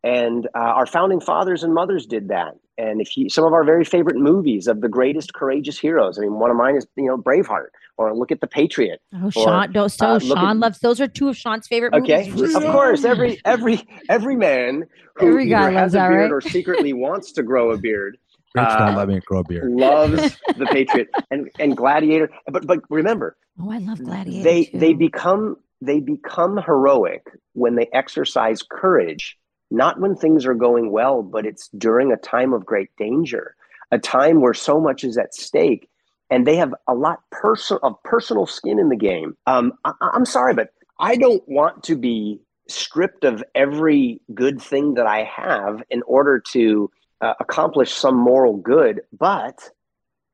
And 0.04 0.46
uh, 0.54 0.58
our 0.58 0.84
founding 0.86 1.18
fathers 1.20 1.62
and 1.64 1.72
mothers 1.74 2.04
did 2.06 2.28
that. 2.28 2.54
And 2.76 3.00
if 3.00 3.16
you, 3.16 3.30
some 3.30 3.44
of 3.44 3.52
our 3.54 3.64
very 3.64 3.84
favorite 3.84 4.16
movies 4.16 4.66
of 4.66 4.80
the 4.82 4.88
greatest 4.88 5.32
courageous 5.32 5.78
heroes, 5.78 6.18
I 6.18 6.22
mean, 6.22 6.34
one 6.34 6.50
of 6.50 6.56
mine 6.56 6.76
is, 6.76 6.86
you 6.96 7.06
know, 7.06 7.16
Braveheart, 7.16 7.68
or 7.96 8.14
look 8.14 8.30
at 8.30 8.40
The 8.42 8.46
Patriot. 8.46 9.00
Oh, 9.14 9.30
Sean, 9.30 9.72
no, 9.72 9.88
so 9.88 10.06
uh, 10.06 10.18
Sean 10.18 10.38
at- 10.38 10.56
loves 10.58 10.80
those 10.80 11.00
are 11.00 11.08
two 11.08 11.28
of 11.28 11.36
Sean's 11.38 11.66
favorite 11.66 11.94
Okay, 11.94 12.28
movies. 12.30 12.52
you 12.52 12.56
of 12.58 12.64
course, 12.64 13.04
every 13.04 13.40
every 13.46 13.82
every 14.10 14.36
man 14.36 14.84
who 15.16 15.28
Every 15.28 15.48
guy 15.48 15.62
either 15.68 15.70
loves 15.72 15.80
has 15.80 15.94
a 15.94 15.96
that, 15.98 16.08
beard 16.08 16.20
right? 16.22 16.32
or 16.32 16.40
secretly 16.42 16.92
wants 17.06 17.32
to 17.32 17.42
grow 17.42 17.70
a 17.70 17.78
beard 17.78 18.18
Rich 18.56 18.68
don't 18.78 18.94
uh, 18.94 18.96
let 18.96 19.08
me 19.08 19.20
grow 19.24 19.38
a 19.40 19.44
beard. 19.44 19.70
loves 19.72 20.36
the 20.58 20.66
Patriot 20.66 21.08
and 21.30 21.48
and 21.58 21.76
Gladiator. 21.76 22.28
But 22.50 22.66
but 22.66 22.80
remember, 22.90 23.36
Oh, 23.60 23.70
I 23.70 23.78
love 23.78 24.02
Gladiator. 24.04 24.42
they 24.44 24.64
too. 24.66 24.78
they 24.78 24.92
become 24.92 25.56
they 25.80 26.00
become 26.00 26.56
heroic 26.58 27.22
when 27.54 27.76
they 27.76 27.88
exercise 27.92 28.62
courage 28.68 29.36
not 29.74 30.00
when 30.00 30.14
things 30.14 30.46
are 30.46 30.54
going 30.54 30.90
well 30.90 31.22
but 31.22 31.44
it's 31.46 31.68
during 31.76 32.12
a 32.12 32.16
time 32.16 32.52
of 32.52 32.64
great 32.64 32.90
danger 32.96 33.54
a 33.90 33.98
time 33.98 34.40
where 34.40 34.54
so 34.54 34.80
much 34.80 35.04
is 35.04 35.18
at 35.18 35.34
stake 35.34 35.88
and 36.30 36.46
they 36.46 36.56
have 36.56 36.74
a 36.88 36.94
lot 36.94 37.20
perso- 37.30 37.78
of 37.82 38.02
personal 38.02 38.46
skin 38.46 38.78
in 38.78 38.88
the 38.88 38.96
game 38.96 39.36
um, 39.46 39.72
I, 39.84 39.92
i'm 40.00 40.26
sorry 40.26 40.54
but 40.54 40.70
i 40.98 41.16
don't 41.16 41.46
want 41.48 41.82
to 41.84 41.96
be 41.96 42.40
stripped 42.68 43.24
of 43.24 43.44
every 43.54 44.20
good 44.32 44.60
thing 44.60 44.94
that 44.94 45.06
i 45.06 45.24
have 45.24 45.82
in 45.90 46.02
order 46.06 46.40
to 46.52 46.90
uh, 47.20 47.34
accomplish 47.40 47.92
some 47.92 48.16
moral 48.16 48.56
good 48.56 49.02
but 49.12 49.70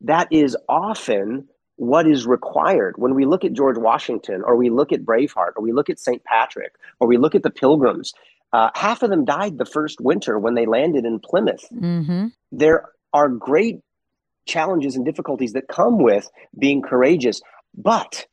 that 0.01 0.29
is 0.31 0.57
often 0.69 1.49
what 1.81 2.07
is 2.07 2.27
required 2.27 2.95
when 2.99 3.15
we 3.15 3.25
look 3.25 3.43
at 3.43 3.55
George 3.55 3.79
Washington 3.79 4.43
or 4.45 4.55
we 4.55 4.69
look 4.69 4.93
at 4.93 5.01
Braveheart 5.01 5.53
or 5.57 5.63
we 5.63 5.73
look 5.73 5.89
at 5.89 5.99
St. 5.99 6.23
Patrick 6.25 6.75
or 7.01 7.09
we 7.09 7.17
look 7.17 7.35
at 7.35 7.43
the 7.43 7.51
Pilgrims. 7.51 8.13
Uh, 8.53 8.71
half 8.75 9.03
of 9.03 9.11
them 9.11 9.25
died 9.25 9.59
the 9.59 9.65
first 9.65 10.01
winter 10.01 10.39
when 10.39 10.55
they 10.55 10.67
landed 10.67 11.05
in 11.05 11.21
Plymouth. 11.21 11.65
Mhm. 11.73 12.33
There 12.51 12.89
are 13.13 13.29
great 13.29 13.81
challenges 14.47 14.97
and 14.97 15.05
difficulties 15.05 15.53
that 15.53 15.69
come 15.69 16.03
with 16.03 16.29
being 16.59 16.83
courageous. 16.83 17.41
But 17.77 18.27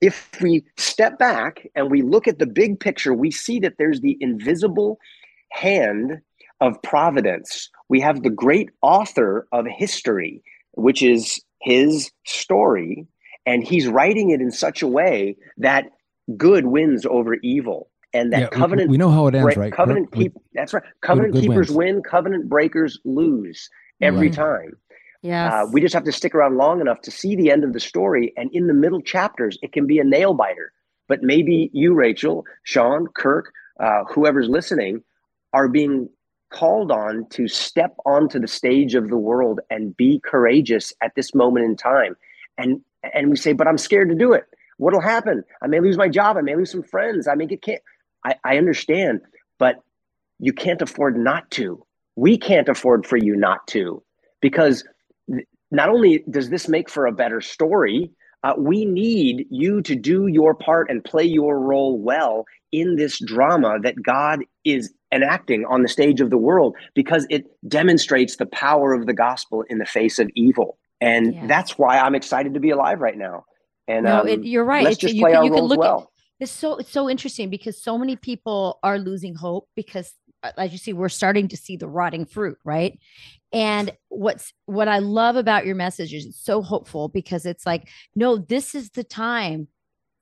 if 0.00 0.28
we 0.40 0.64
step 0.76 1.18
back 1.18 1.66
and 1.76 1.90
we 1.90 2.02
look 2.02 2.26
at 2.26 2.40
the 2.40 2.46
big 2.46 2.80
picture, 2.80 3.14
we 3.14 3.30
see 3.30 3.60
that 3.60 3.74
there's 3.78 4.00
the 4.00 4.18
invisible 4.20 4.98
hand 5.50 6.20
of 6.60 6.82
providence. 6.82 7.70
We 7.88 8.00
have 8.00 8.22
the 8.22 8.30
great 8.30 8.70
author 8.82 9.46
of 9.52 9.66
history, 9.66 10.42
which 10.72 11.02
is 11.02 11.40
his 11.60 12.10
story, 12.24 13.06
and 13.46 13.62
he's 13.62 13.86
writing 13.86 14.30
it 14.30 14.40
in 14.40 14.50
such 14.50 14.82
a 14.82 14.88
way 14.88 15.36
that 15.58 15.90
good 16.36 16.66
wins 16.66 17.06
over 17.06 17.34
evil. 17.34 17.88
And 18.14 18.32
that 18.32 18.40
Yeah, 18.40 18.46
covenant 18.48 18.90
We 18.90 18.98
know 18.98 19.10
how 19.10 19.26
it 19.26 19.34
ends, 19.34 19.44
break- 19.44 19.56
right? 19.56 19.72
covenant 19.72 20.10
With- 20.10 20.18
keep 20.18 20.32
that's 20.52 20.74
right. 20.74 20.82
Covenant 21.00 21.32
good 21.34 21.40
keepers 21.42 21.70
wins. 21.70 21.94
win, 21.96 22.02
covenant 22.02 22.48
breakers 22.48 22.98
lose 23.04 23.70
every 24.00 24.28
Right. 24.28 24.34
time. 24.36 24.76
Yes. 25.22 25.52
Uh, 25.52 25.66
we 25.72 25.80
just 25.80 25.94
have 25.94 26.04
to 26.04 26.12
stick 26.12 26.34
around 26.34 26.56
long 26.56 26.80
enough 26.80 27.00
to 27.02 27.10
see 27.10 27.36
the 27.36 27.50
end 27.50 27.64
of 27.64 27.72
the 27.72 27.80
story. 27.80 28.32
And 28.36 28.50
in 28.52 28.66
the 28.66 28.74
middle 28.74 29.00
chapters, 29.00 29.56
it 29.62 29.72
can 29.72 29.86
be 29.86 29.98
a 29.98 30.04
nail 30.04 30.34
biter. 30.34 30.72
But 31.08 31.22
maybe 31.22 31.70
you, 31.72 31.94
Rachel, 31.94 32.44
Sean, 32.64 33.06
Kirk, 33.14 33.52
uh, 33.80 34.04
whoever's 34.04 34.48
listening, 34.48 35.02
are 35.52 35.68
being 35.68 36.08
called 36.50 36.90
on 36.90 37.26
to 37.30 37.48
step 37.48 37.94
onto 38.04 38.38
the 38.38 38.48
stage 38.48 38.94
of 38.94 39.08
the 39.08 39.16
world 39.16 39.60
and 39.70 39.96
be 39.96 40.20
courageous 40.20 40.92
at 41.02 41.14
this 41.14 41.34
moment 41.34 41.64
in 41.64 41.76
time. 41.76 42.16
And 42.58 42.80
and 43.14 43.30
we 43.30 43.36
say, 43.36 43.52
but 43.52 43.66
I'm 43.66 43.78
scared 43.78 44.08
to 44.10 44.14
do 44.14 44.32
it. 44.32 44.44
What'll 44.78 45.00
happen? 45.00 45.42
I 45.60 45.66
may 45.66 45.80
lose 45.80 45.96
my 45.98 46.08
job. 46.08 46.36
I 46.36 46.40
may 46.40 46.54
lose 46.54 46.70
some 46.70 46.82
friends. 46.84 47.26
I 47.26 47.34
may 47.34 47.46
get 47.46 47.60
can't. 47.62 47.82
I, 48.24 48.36
I 48.44 48.58
understand, 48.58 49.20
but 49.58 49.76
you 50.38 50.52
can't 50.52 50.82
afford 50.82 51.16
not 51.18 51.50
to. 51.52 51.84
We 52.16 52.38
can't 52.38 52.68
afford 52.68 53.06
for 53.06 53.16
you 53.16 53.36
not 53.36 53.66
to, 53.68 54.02
because 54.40 54.84
not 55.70 55.88
only 55.88 56.24
does 56.30 56.50
this 56.50 56.68
make 56.68 56.90
for 56.90 57.06
a 57.06 57.12
better 57.12 57.40
story, 57.40 58.10
uh, 58.44 58.54
we 58.58 58.84
need 58.84 59.46
you 59.50 59.82
to 59.82 59.96
do 59.96 60.26
your 60.28 60.54
part 60.54 60.90
and 60.90 61.04
play 61.04 61.24
your 61.24 61.60
role 61.60 61.98
well 61.98 62.44
in 62.72 62.96
this 62.96 63.20
drama 63.24 63.78
that 63.82 64.02
God 64.02 64.40
is 64.64 64.92
enacting 65.14 65.64
on 65.66 65.82
the 65.82 65.88
stage 65.88 66.20
of 66.20 66.30
the 66.30 66.38
world 66.38 66.76
because 66.94 67.26
it 67.30 67.44
demonstrates 67.68 68.36
the 68.36 68.46
power 68.46 68.94
of 68.94 69.06
the 69.06 69.14
gospel 69.14 69.64
in 69.70 69.78
the 69.78 69.86
face 69.86 70.18
of 70.18 70.30
evil. 70.34 70.78
And 71.00 71.34
Yeah. 71.34 71.46
that's 71.48 71.78
why 71.78 71.98
I'm 71.98 72.14
excited 72.14 72.54
to 72.54 72.60
be 72.60 72.70
alive 72.70 73.00
right 73.00 73.18
now. 73.18 73.44
And 73.88 74.06
no, 74.06 74.20
um, 74.20 74.28
it, 74.28 74.44
you're 74.44 74.64
right. 74.64 74.84
let's 74.84 74.96
just 74.98 75.16
play 75.18 75.32
can, 75.32 75.38
our 75.38 75.44
you 75.46 75.50
can 75.50 75.60
roles 75.60 75.70
look 75.70 75.80
at 75.80 75.88
well. 75.88 76.11
It's 76.42 76.50
so 76.50 76.76
it's 76.78 76.90
so 76.90 77.08
interesting 77.08 77.50
because 77.50 77.80
so 77.80 77.96
many 77.96 78.16
people 78.16 78.80
are 78.82 78.98
losing 78.98 79.36
hope 79.36 79.68
because 79.76 80.12
uh, 80.42 80.50
as 80.58 80.72
you 80.72 80.78
see 80.78 80.92
we're 80.92 81.08
starting 81.08 81.46
to 81.46 81.56
see 81.56 81.76
the 81.76 81.86
rotting 81.86 82.24
fruit, 82.24 82.58
right? 82.64 82.98
And 83.52 83.92
what's 84.08 84.52
what 84.66 84.88
I 84.88 84.98
love 84.98 85.36
about 85.36 85.66
your 85.66 85.76
message 85.76 86.12
is 86.12 86.26
it's 86.26 86.44
so 86.44 86.60
hopeful 86.60 87.08
because 87.08 87.46
it's 87.46 87.64
like 87.64 87.88
no, 88.16 88.38
this 88.38 88.74
is 88.74 88.90
the 88.90 89.04
time. 89.04 89.68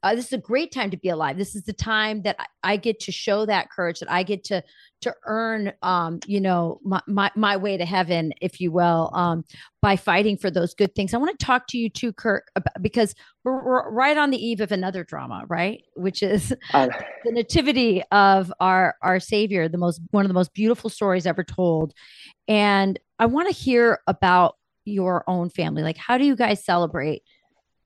Uh, 0.03 0.15
this 0.15 0.27
is 0.27 0.33
a 0.33 0.39
great 0.39 0.73
time 0.73 0.91
to 0.91 0.97
be 0.97 1.09
alive. 1.09 1.37
This 1.37 1.55
is 1.55 1.65
the 1.65 1.73
time 1.73 2.23
that 2.23 2.37
I, 2.39 2.73
I 2.73 2.77
get 2.77 3.01
to 3.01 3.13
show 3.13 3.45
that 3.47 3.71
courage, 3.71 4.01
that 4.01 4.11
I 4.11 4.23
get 4.23 4.45
to 4.45 4.63
to 5.03 5.15
earn, 5.25 5.73
um, 5.81 6.21
you 6.27 6.41
know, 6.41 6.79
my, 6.85 7.01
my 7.07 7.31
my 7.35 7.57
way 7.57 7.77
to 7.77 7.85
heaven, 7.85 8.33
if 8.41 8.61
you 8.61 8.71
will, 8.73 9.11
um, 9.15 9.45
by 9.83 9.97
fighting 9.97 10.37
for 10.37 10.51
those 10.51 10.75
good 10.75 10.95
things. 10.95 11.15
I 11.15 11.19
want 11.19 11.39
to 11.39 11.45
talk 11.45 11.67
to 11.69 11.79
you 11.79 11.89
too, 11.89 12.13
Kirk, 12.13 12.51
about, 12.57 12.83
because 12.83 13.15
we're, 13.45 13.65
we're 13.65 13.91
right 13.91 14.17
on 14.17 14.31
the 14.31 14.39
eve 14.39 14.61
of 14.61 14.73
another 14.73 15.05
drama, 15.05 15.45
right? 15.49 15.83
Which 15.95 16.23
is 16.23 16.55
Uh, 16.73 16.89
the 17.25 17.33
nativity 17.33 18.03
of 18.13 18.53
our 18.61 18.95
our 19.03 19.19
savior 19.19 19.69
the 19.69 19.79
most 19.79 20.01
one 20.13 20.25
of 20.25 20.29
the 20.29 20.35
most 20.35 20.55
beautiful 20.55 20.89
stories 20.89 21.27
ever 21.27 21.43
told 21.43 21.93
and 22.47 22.99
i 23.19 23.27
want 23.27 23.49
to 23.49 23.55
hear 23.55 23.99
about 24.07 24.57
your 24.85 25.25
own 25.27 25.51
family 25.51 25.83
like 25.83 25.97
how 25.97 26.17
do 26.17 26.25
you 26.25 26.37
guys 26.37 26.65
celebrate 26.65 27.23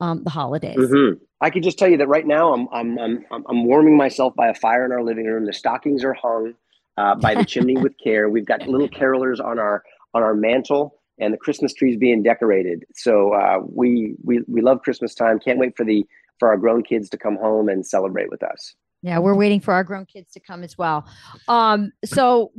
um 0.04 0.22
the 0.24 0.30
holidays 0.30 0.76
Mhm. 0.76 1.20
I 1.40 1.50
can 1.50 1.62
just 1.62 1.78
tell 1.78 1.88
you 1.88 1.98
that 1.98 2.08
right 2.08 2.26
now 2.26 2.52
I'm, 2.54 2.68
I'm 2.72 2.98
I'm 2.98 3.24
I'm 3.32 3.44
I'm 3.50 3.64
warming 3.66 3.96
myself 3.96 4.34
by 4.34 4.48
a 4.48 4.54
fire 4.54 4.84
in 4.86 4.92
our 4.92 5.02
living 5.02 5.26
room. 5.26 5.44
The 5.44 5.52
stockings 5.52 6.02
are 6.02 6.14
hung 6.14 6.54
uh, 6.96 7.14
by 7.16 7.34
the 7.34 7.44
chimney 7.44 7.76
with 7.76 7.92
care. 8.02 8.30
We've 8.30 8.46
got 8.46 8.66
little 8.74 8.88
carolers 8.88 9.44
on 9.44 9.58
our 9.58 9.82
on 10.14 10.22
our 10.22 10.34
mantle, 10.34 10.84
and 11.18 11.34
the 11.34 11.38
Christmas 11.44 11.74
trees 11.74 11.96
being 11.98 12.22
decorated. 12.22 12.84
So 12.94 13.34
uh, 13.34 13.58
we 13.80 14.14
we 14.24 14.34
we 14.54 14.62
love 14.62 14.80
Christmas 14.82 15.14
time. 15.14 15.38
Can't 15.38 15.58
wait 15.58 15.76
for 15.76 15.84
the 15.84 16.06
for 16.38 16.48
our 16.48 16.56
grown 16.56 16.82
kids 16.82 17.10
to 17.10 17.18
come 17.18 17.36
home 17.36 17.68
and 17.68 17.86
celebrate 17.86 18.30
with 18.30 18.42
us. 18.42 18.74
yeah 19.02 19.18
we're 19.18 19.34
waiting 19.44 19.60
for 19.60 19.74
our 19.74 19.84
grown 19.84 20.06
kids 20.06 20.32
to 20.32 20.40
come 20.40 20.64
as 20.64 20.78
well 20.78 21.06
um 21.48 21.92
so 22.04 22.50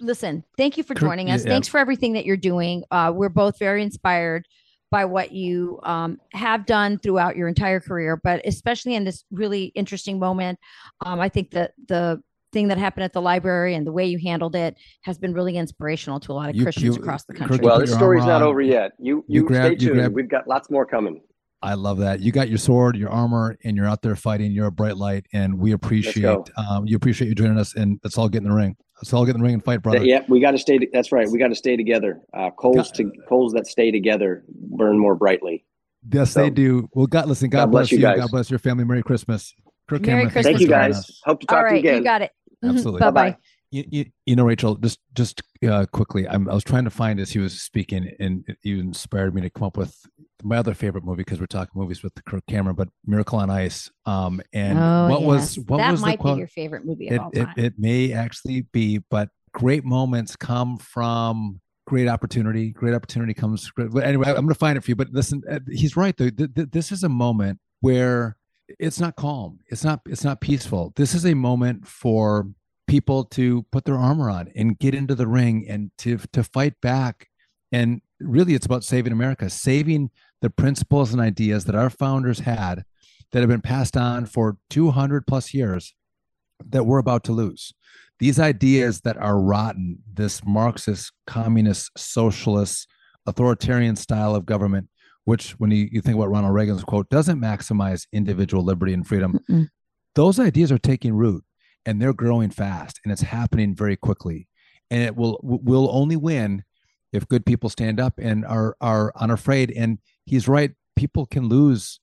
listen 0.00 0.42
thank 0.56 0.76
you 0.78 0.82
for 0.82 0.94
joining 0.94 1.30
us 1.30 1.44
yeah. 1.44 1.50
thanks 1.52 1.68
for 1.68 1.78
everything 1.78 2.14
that 2.14 2.24
you're 2.24 2.44
doing 2.52 2.82
uh 2.90 3.12
we're 3.14 3.28
both 3.28 3.58
very 3.58 3.82
inspired 3.82 4.46
by 4.90 5.04
what 5.04 5.32
you 5.32 5.80
um, 5.82 6.18
have 6.32 6.66
done 6.66 6.98
throughout 6.98 7.36
your 7.36 7.48
entire 7.48 7.80
career, 7.80 8.16
but 8.22 8.40
especially 8.46 8.94
in 8.94 9.04
this 9.04 9.24
really 9.30 9.64
interesting 9.74 10.18
moment. 10.18 10.58
Um, 11.04 11.20
I 11.20 11.28
think 11.28 11.50
that 11.52 11.72
the 11.88 12.22
thing 12.52 12.68
that 12.68 12.78
happened 12.78 13.02
at 13.02 13.12
the 13.12 13.20
library 13.22 13.74
and 13.74 13.84
the 13.84 13.90
way 13.92 14.06
you 14.06 14.18
handled 14.24 14.54
it 14.54 14.76
has 15.02 15.18
been 15.18 15.34
really 15.34 15.56
inspirational 15.56 16.20
to 16.20 16.30
a 16.30 16.34
lot 16.34 16.48
of 16.50 16.54
You- 16.54 16.62
Christians 16.62 16.96
you- 16.96 17.02
across 17.02 17.24
the 17.24 17.34
country. 17.34 17.58
Well, 17.60 17.80
put 17.80 17.88
the 17.88 17.92
story's 17.94 18.24
not 18.24 18.42
over 18.42 18.60
yet. 18.60 18.92
You 19.00 19.24
You 19.26 19.42
you, 19.42 19.46
grab- 19.46 19.64
stay 19.64 19.70
you 19.72 19.76
tuned. 19.78 19.94
grab- 19.94 20.12
We've 20.14 20.28
got 20.28 20.46
lots 20.46 20.70
more 20.70 20.86
coming. 20.86 21.20
I 21.62 21.74
love 21.74 21.98
that. 21.98 22.20
You 22.20 22.30
got 22.30 22.50
your 22.50 22.58
sword, 22.58 22.94
your 22.94 23.08
armor, 23.08 23.56
and 23.64 23.74
you're 23.76 23.86
out 23.88 24.02
there 24.02 24.14
fighting. 24.16 24.52
You're 24.52 24.66
a 24.66 24.70
bright 24.72 24.98
light, 24.98 25.26
and 25.32 25.58
we 25.58 25.72
appreciate 25.72 26.38
um, 26.58 26.86
you 26.86 26.94
appreciate 26.94 27.26
you 27.28 27.34
joining 27.34 27.58
us. 27.58 27.74
And 27.74 27.98
let's 28.04 28.18
all 28.18 28.28
get 28.28 28.42
in 28.42 28.48
the 28.50 28.54
ring. 28.54 28.76
Let's 28.98 29.12
all 29.12 29.24
get 29.26 29.34
in 29.34 29.40
the 29.40 29.44
ring 29.44 29.54
and 29.54 29.64
fight, 29.64 29.82
brother. 29.82 30.04
Yeah, 30.04 30.24
we 30.28 30.40
got 30.40 30.52
to 30.52 30.58
stay. 30.58 30.78
That's 30.92 31.10
right. 31.12 31.28
We 31.28 31.38
got 31.38 31.48
to 31.48 31.54
stay 31.54 31.76
together. 31.76 32.20
Uh, 32.32 32.50
coals 32.50 32.90
to 32.92 33.10
coals 33.28 33.52
that 33.52 33.66
stay 33.66 33.90
together 33.90 34.44
burn 34.48 34.98
more 34.98 35.14
brightly. 35.14 35.64
Yes, 36.10 36.32
So- 36.32 36.42
they 36.42 36.50
do. 36.50 36.88
Well, 36.92 37.06
God, 37.06 37.26
listen. 37.28 37.50
God, 37.50 37.58
God 37.66 37.70
bless 37.70 37.80
bless 37.88 37.92
you 37.92 37.98
you. 37.98 38.04
guys. 38.04 38.18
God 38.18 38.30
bless 38.30 38.50
your 38.50 38.58
family. 38.58 38.84
Merry 38.84 39.02
Christmas. 39.02 39.54
Kirk 39.88 40.00
Merry 40.02 40.04
Cameron, 40.06 40.30
Christmas, 40.30 40.46
Thank 40.46 40.60
you 40.60 40.68
guys. 40.68 40.98
us. 40.98 41.20
Hope 41.24 41.40
to 41.40 41.46
talk 41.46 41.64
All 41.64 41.68
to 41.68 41.74
you 41.74 41.80
again. 41.80 41.96
you 41.98 42.04
got 42.04 42.22
it. 42.22 42.30
Absolutely. 42.62 43.00
Bye 43.00 43.10
bye. 43.10 43.36
You, 43.70 43.84
you, 43.90 44.04
you 44.24 44.36
know, 44.36 44.44
Rachel, 44.44 44.76
just 44.76 45.00
just 45.14 45.42
uh, 45.68 45.84
quickly, 45.92 46.28
I'm, 46.28 46.48
I 46.48 46.54
was 46.54 46.62
trying 46.64 46.84
to 46.84 46.90
find 46.90 47.18
as 47.20 47.30
he 47.32 47.40
was 47.40 47.60
speaking, 47.60 48.10
and 48.20 48.44
you 48.62 48.78
inspired 48.78 49.34
me 49.34 49.42
to 49.42 49.50
come 49.50 49.64
up 49.66 49.76
with 49.76 49.94
my 50.44 50.56
other 50.56 50.74
favorite 50.74 51.04
movie 51.04 51.22
because 51.22 51.40
we're 51.40 51.46
talking 51.46 51.80
movies 51.80 52.02
with 52.02 52.14
the 52.14 52.22
Kirk 52.22 52.44
Cameron, 52.46 52.76
but 52.76 52.88
Miracle 53.06 53.38
on 53.38 53.50
Ice. 53.50 53.90
Um, 54.06 54.40
and 54.52 54.78
oh, 54.78 55.08
what 55.08 55.22
was 55.22 55.58
what 55.58 55.78
that 55.78 55.90
was 55.90 56.00
might 56.00 56.18
the 56.18 56.22
quote? 56.22 56.36
be 56.36 56.38
your 56.40 56.48
favorite 56.48 56.84
movie 56.84 57.08
of 57.08 57.14
it, 57.14 57.20
all 57.20 57.30
it, 57.32 57.44
time. 57.44 57.54
it 57.56 57.74
may 57.78 58.12
actually 58.12 58.62
be, 58.72 58.98
but 58.98 59.30
great 59.52 59.84
moments 59.84 60.36
come 60.36 60.76
from 60.76 61.60
great 61.86 62.08
opportunity. 62.08 62.70
Great 62.70 62.94
opportunity 62.94 63.34
comes. 63.34 63.70
But 63.76 64.04
anyway, 64.04 64.28
I'm 64.28 64.36
going 64.36 64.48
to 64.48 64.54
find 64.54 64.76
it 64.76 64.84
for 64.84 64.90
you. 64.90 64.96
But 64.96 65.10
listen, 65.12 65.42
uh, 65.50 65.60
he's 65.70 65.96
right. 65.96 66.16
Though 66.16 66.30
Th- 66.30 66.50
th- 66.54 66.68
this 66.70 66.92
is 66.92 67.04
a 67.04 67.08
moment 67.08 67.58
where 67.80 68.36
it's 68.78 69.00
not 69.00 69.16
calm. 69.16 69.60
It's 69.68 69.84
not. 69.84 70.00
It's 70.06 70.24
not 70.24 70.40
peaceful. 70.40 70.92
This 70.96 71.14
is 71.14 71.24
a 71.24 71.34
moment 71.34 71.86
for 71.86 72.48
people 72.86 73.24
to 73.24 73.62
put 73.72 73.84
their 73.84 73.96
armor 73.96 74.28
on 74.28 74.50
and 74.54 74.78
get 74.78 74.94
into 74.94 75.14
the 75.14 75.26
ring 75.26 75.66
and 75.68 75.90
to 75.98 76.18
to 76.32 76.42
fight 76.42 76.80
back. 76.80 77.28
And 77.72 78.00
really, 78.20 78.54
it's 78.54 78.66
about 78.66 78.84
saving 78.84 79.12
America, 79.12 79.50
saving 79.50 80.10
the 80.44 80.50
principles 80.50 81.10
and 81.14 81.22
ideas 81.22 81.64
that 81.64 81.74
our 81.74 81.88
founders 81.88 82.40
had 82.40 82.84
that 83.32 83.40
have 83.40 83.48
been 83.48 83.62
passed 83.62 83.96
on 83.96 84.26
for 84.26 84.58
200 84.68 85.26
plus 85.26 85.54
years 85.54 85.94
that 86.68 86.84
we're 86.84 86.98
about 86.98 87.24
to 87.24 87.32
lose. 87.32 87.72
These 88.18 88.38
ideas 88.38 89.00
that 89.04 89.16
are 89.16 89.40
rotten, 89.40 90.00
this 90.12 90.42
Marxist, 90.44 91.12
communist, 91.26 91.92
socialist, 91.96 92.86
authoritarian 93.26 93.96
style 93.96 94.34
of 94.34 94.44
government, 94.44 94.90
which, 95.24 95.52
when 95.52 95.70
you, 95.70 95.88
you 95.90 96.02
think 96.02 96.14
about 96.14 96.28
Ronald 96.28 96.52
Reagan's 96.52 96.84
quote, 96.84 97.08
doesn't 97.08 97.40
maximize 97.40 98.06
individual 98.12 98.62
liberty 98.62 98.92
and 98.92 99.06
freedom, 99.06 99.40
Mm-mm. 99.50 99.68
those 100.14 100.38
ideas 100.38 100.70
are 100.70 100.76
taking 100.76 101.14
root 101.14 101.42
and 101.86 102.02
they're 102.02 102.12
growing 102.12 102.50
fast 102.50 103.00
and 103.02 103.10
it's 103.14 103.22
happening 103.22 103.74
very 103.74 103.96
quickly. 103.96 104.46
And 104.90 105.02
it 105.02 105.16
will 105.16 105.40
will 105.42 105.88
only 105.90 106.16
win 106.16 106.64
if 107.14 107.26
good 107.26 107.46
people 107.46 107.70
stand 107.70 107.98
up 107.98 108.18
and 108.18 108.44
are 108.44 108.76
are 108.82 109.10
unafraid. 109.16 109.70
And 109.70 110.00
he's 110.26 110.48
right. 110.48 110.72
People 110.96 111.26
can 111.26 111.48
lose 111.48 112.00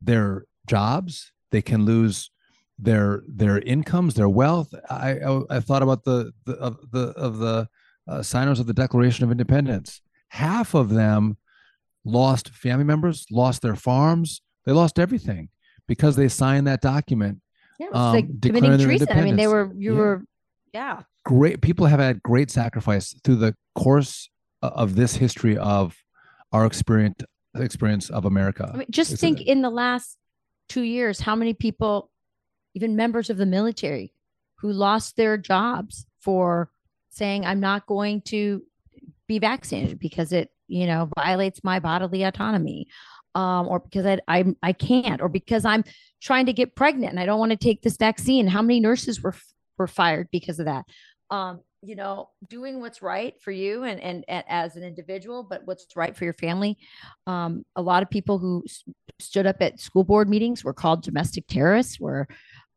their 0.00 0.44
jobs. 0.66 1.32
They 1.50 1.62
can 1.62 1.84
lose 1.84 2.30
their 2.78 3.22
their 3.28 3.58
incomes, 3.60 4.14
their 4.14 4.28
wealth. 4.28 4.74
I 4.88 5.18
I, 5.18 5.40
I 5.50 5.60
thought 5.60 5.82
about 5.82 6.04
the, 6.04 6.32
the 6.46 6.54
of 6.54 6.90
the 6.90 7.08
of 7.16 7.38
the 7.38 7.68
uh, 8.08 8.22
signers 8.22 8.60
of 8.60 8.66
the 8.66 8.72
Declaration 8.72 9.24
of 9.24 9.30
Independence. 9.30 10.00
Half 10.28 10.74
of 10.74 10.90
them 10.90 11.36
lost 12.04 12.50
family 12.50 12.84
members, 12.84 13.26
lost 13.30 13.62
their 13.62 13.76
farms, 13.76 14.40
they 14.64 14.72
lost 14.72 14.98
everything 14.98 15.48
because 15.86 16.16
they 16.16 16.28
signed 16.28 16.66
that 16.66 16.80
document. 16.80 17.40
yeah, 17.78 17.88
it's 17.88 17.96
um, 17.96 18.12
like 18.14 18.40
committing 18.40 18.78
treason. 18.78 19.08
I 19.10 19.22
mean, 19.22 19.36
they 19.36 19.46
were 19.48 19.72
you 19.76 19.92
Yeah. 19.92 19.98
were 19.98 20.24
yeah. 20.72 21.02
Great 21.26 21.60
people 21.60 21.86
have 21.86 22.00
had 22.00 22.22
great 22.22 22.50
sacrifice 22.50 23.14
through 23.24 23.36
the 23.36 23.54
course 23.74 24.30
of 24.62 24.94
this 24.94 25.16
history 25.16 25.58
of 25.58 25.96
our 26.52 26.64
experience 26.64 27.20
experience 27.54 28.10
of 28.10 28.24
America. 28.24 28.70
I 28.72 28.76
mean, 28.76 28.86
just 28.90 29.16
think 29.18 29.40
a- 29.40 29.50
in 29.50 29.62
the 29.62 29.70
last 29.70 30.16
two 30.68 30.82
years, 30.82 31.20
how 31.20 31.34
many 31.34 31.54
people, 31.54 32.10
even 32.74 32.96
members 32.96 33.30
of 33.30 33.36
the 33.36 33.46
military, 33.46 34.12
who 34.58 34.72
lost 34.72 35.16
their 35.16 35.36
jobs 35.36 36.06
for 36.20 36.70
saying, 37.08 37.44
I'm 37.44 37.60
not 37.60 37.86
going 37.86 38.20
to 38.22 38.62
be 39.26 39.38
vaccinated 39.38 39.98
because 39.98 40.32
it, 40.32 40.50
you 40.68 40.86
know, 40.86 41.08
violates 41.16 41.64
my 41.64 41.80
bodily 41.80 42.22
autonomy. 42.22 42.88
Um, 43.34 43.68
or 43.68 43.78
because 43.78 44.06
I, 44.06 44.18
I 44.26 44.44
I 44.60 44.72
can't, 44.72 45.20
or 45.20 45.28
because 45.28 45.64
I'm 45.64 45.84
trying 46.20 46.46
to 46.46 46.52
get 46.52 46.74
pregnant 46.74 47.12
and 47.12 47.20
I 47.20 47.26
don't 47.26 47.38
want 47.38 47.52
to 47.52 47.56
take 47.56 47.80
this 47.80 47.96
vaccine. 47.96 48.48
How 48.48 48.60
many 48.60 48.80
nurses 48.80 49.22
were 49.22 49.36
were 49.78 49.86
fired 49.86 50.26
because 50.32 50.58
of 50.58 50.66
that? 50.66 50.84
Um, 51.30 51.60
you 51.82 51.96
know, 51.96 52.28
doing 52.48 52.80
what's 52.80 53.00
right 53.00 53.40
for 53.40 53.50
you 53.50 53.84
and, 53.84 54.00
and 54.00 54.24
and 54.28 54.44
as 54.48 54.76
an 54.76 54.82
individual, 54.82 55.42
but 55.42 55.62
what's 55.64 55.86
right 55.96 56.14
for 56.16 56.24
your 56.24 56.34
family. 56.34 56.76
Um, 57.26 57.64
a 57.76 57.82
lot 57.82 58.02
of 58.02 58.10
people 58.10 58.38
who 58.38 58.62
s- 58.66 58.84
stood 59.18 59.46
up 59.46 59.56
at 59.60 59.80
school 59.80 60.04
board 60.04 60.28
meetings 60.28 60.62
were 60.62 60.74
called 60.74 61.02
domestic 61.02 61.46
terrorists. 61.46 61.98
Where 61.98 62.28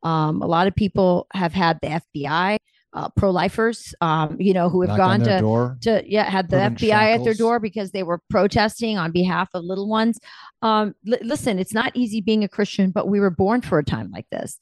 um, 0.03 0.41
a 0.41 0.47
lot 0.47 0.67
of 0.67 0.75
people 0.75 1.27
have 1.33 1.51
had 1.51 1.79
the 1.81 2.01
FBI, 2.15 2.57
uh, 2.93 3.09
pro-lifers, 3.17 3.93
um, 3.99 4.37
you 4.39 4.53
know, 4.53 4.69
who 4.69 4.81
have 4.81 4.89
Knock 4.89 4.97
gone 4.97 5.19
to 5.21 5.39
door. 5.39 5.77
to 5.81 6.03
yeah 6.05 6.29
had 6.29 6.49
the 6.49 6.57
FBI 6.57 7.15
at 7.15 7.23
their 7.25 7.33
door 7.33 7.59
because 7.59 7.91
they 7.91 8.03
were 8.03 8.21
protesting 8.29 8.97
on 8.97 9.11
behalf 9.11 9.49
of 9.53 9.65
little 9.65 9.89
ones. 9.89 10.17
Um, 10.61 10.95
li- 11.05 11.17
listen, 11.21 11.59
it's 11.59 11.73
not 11.73 11.91
easy 11.93 12.21
being 12.21 12.45
a 12.45 12.49
Christian, 12.49 12.91
but 12.91 13.09
we 13.09 13.19
were 13.19 13.31
born 13.31 13.61
for 13.61 13.79
a 13.79 13.83
time 13.83 14.11
like 14.11 14.27
this, 14.31 14.59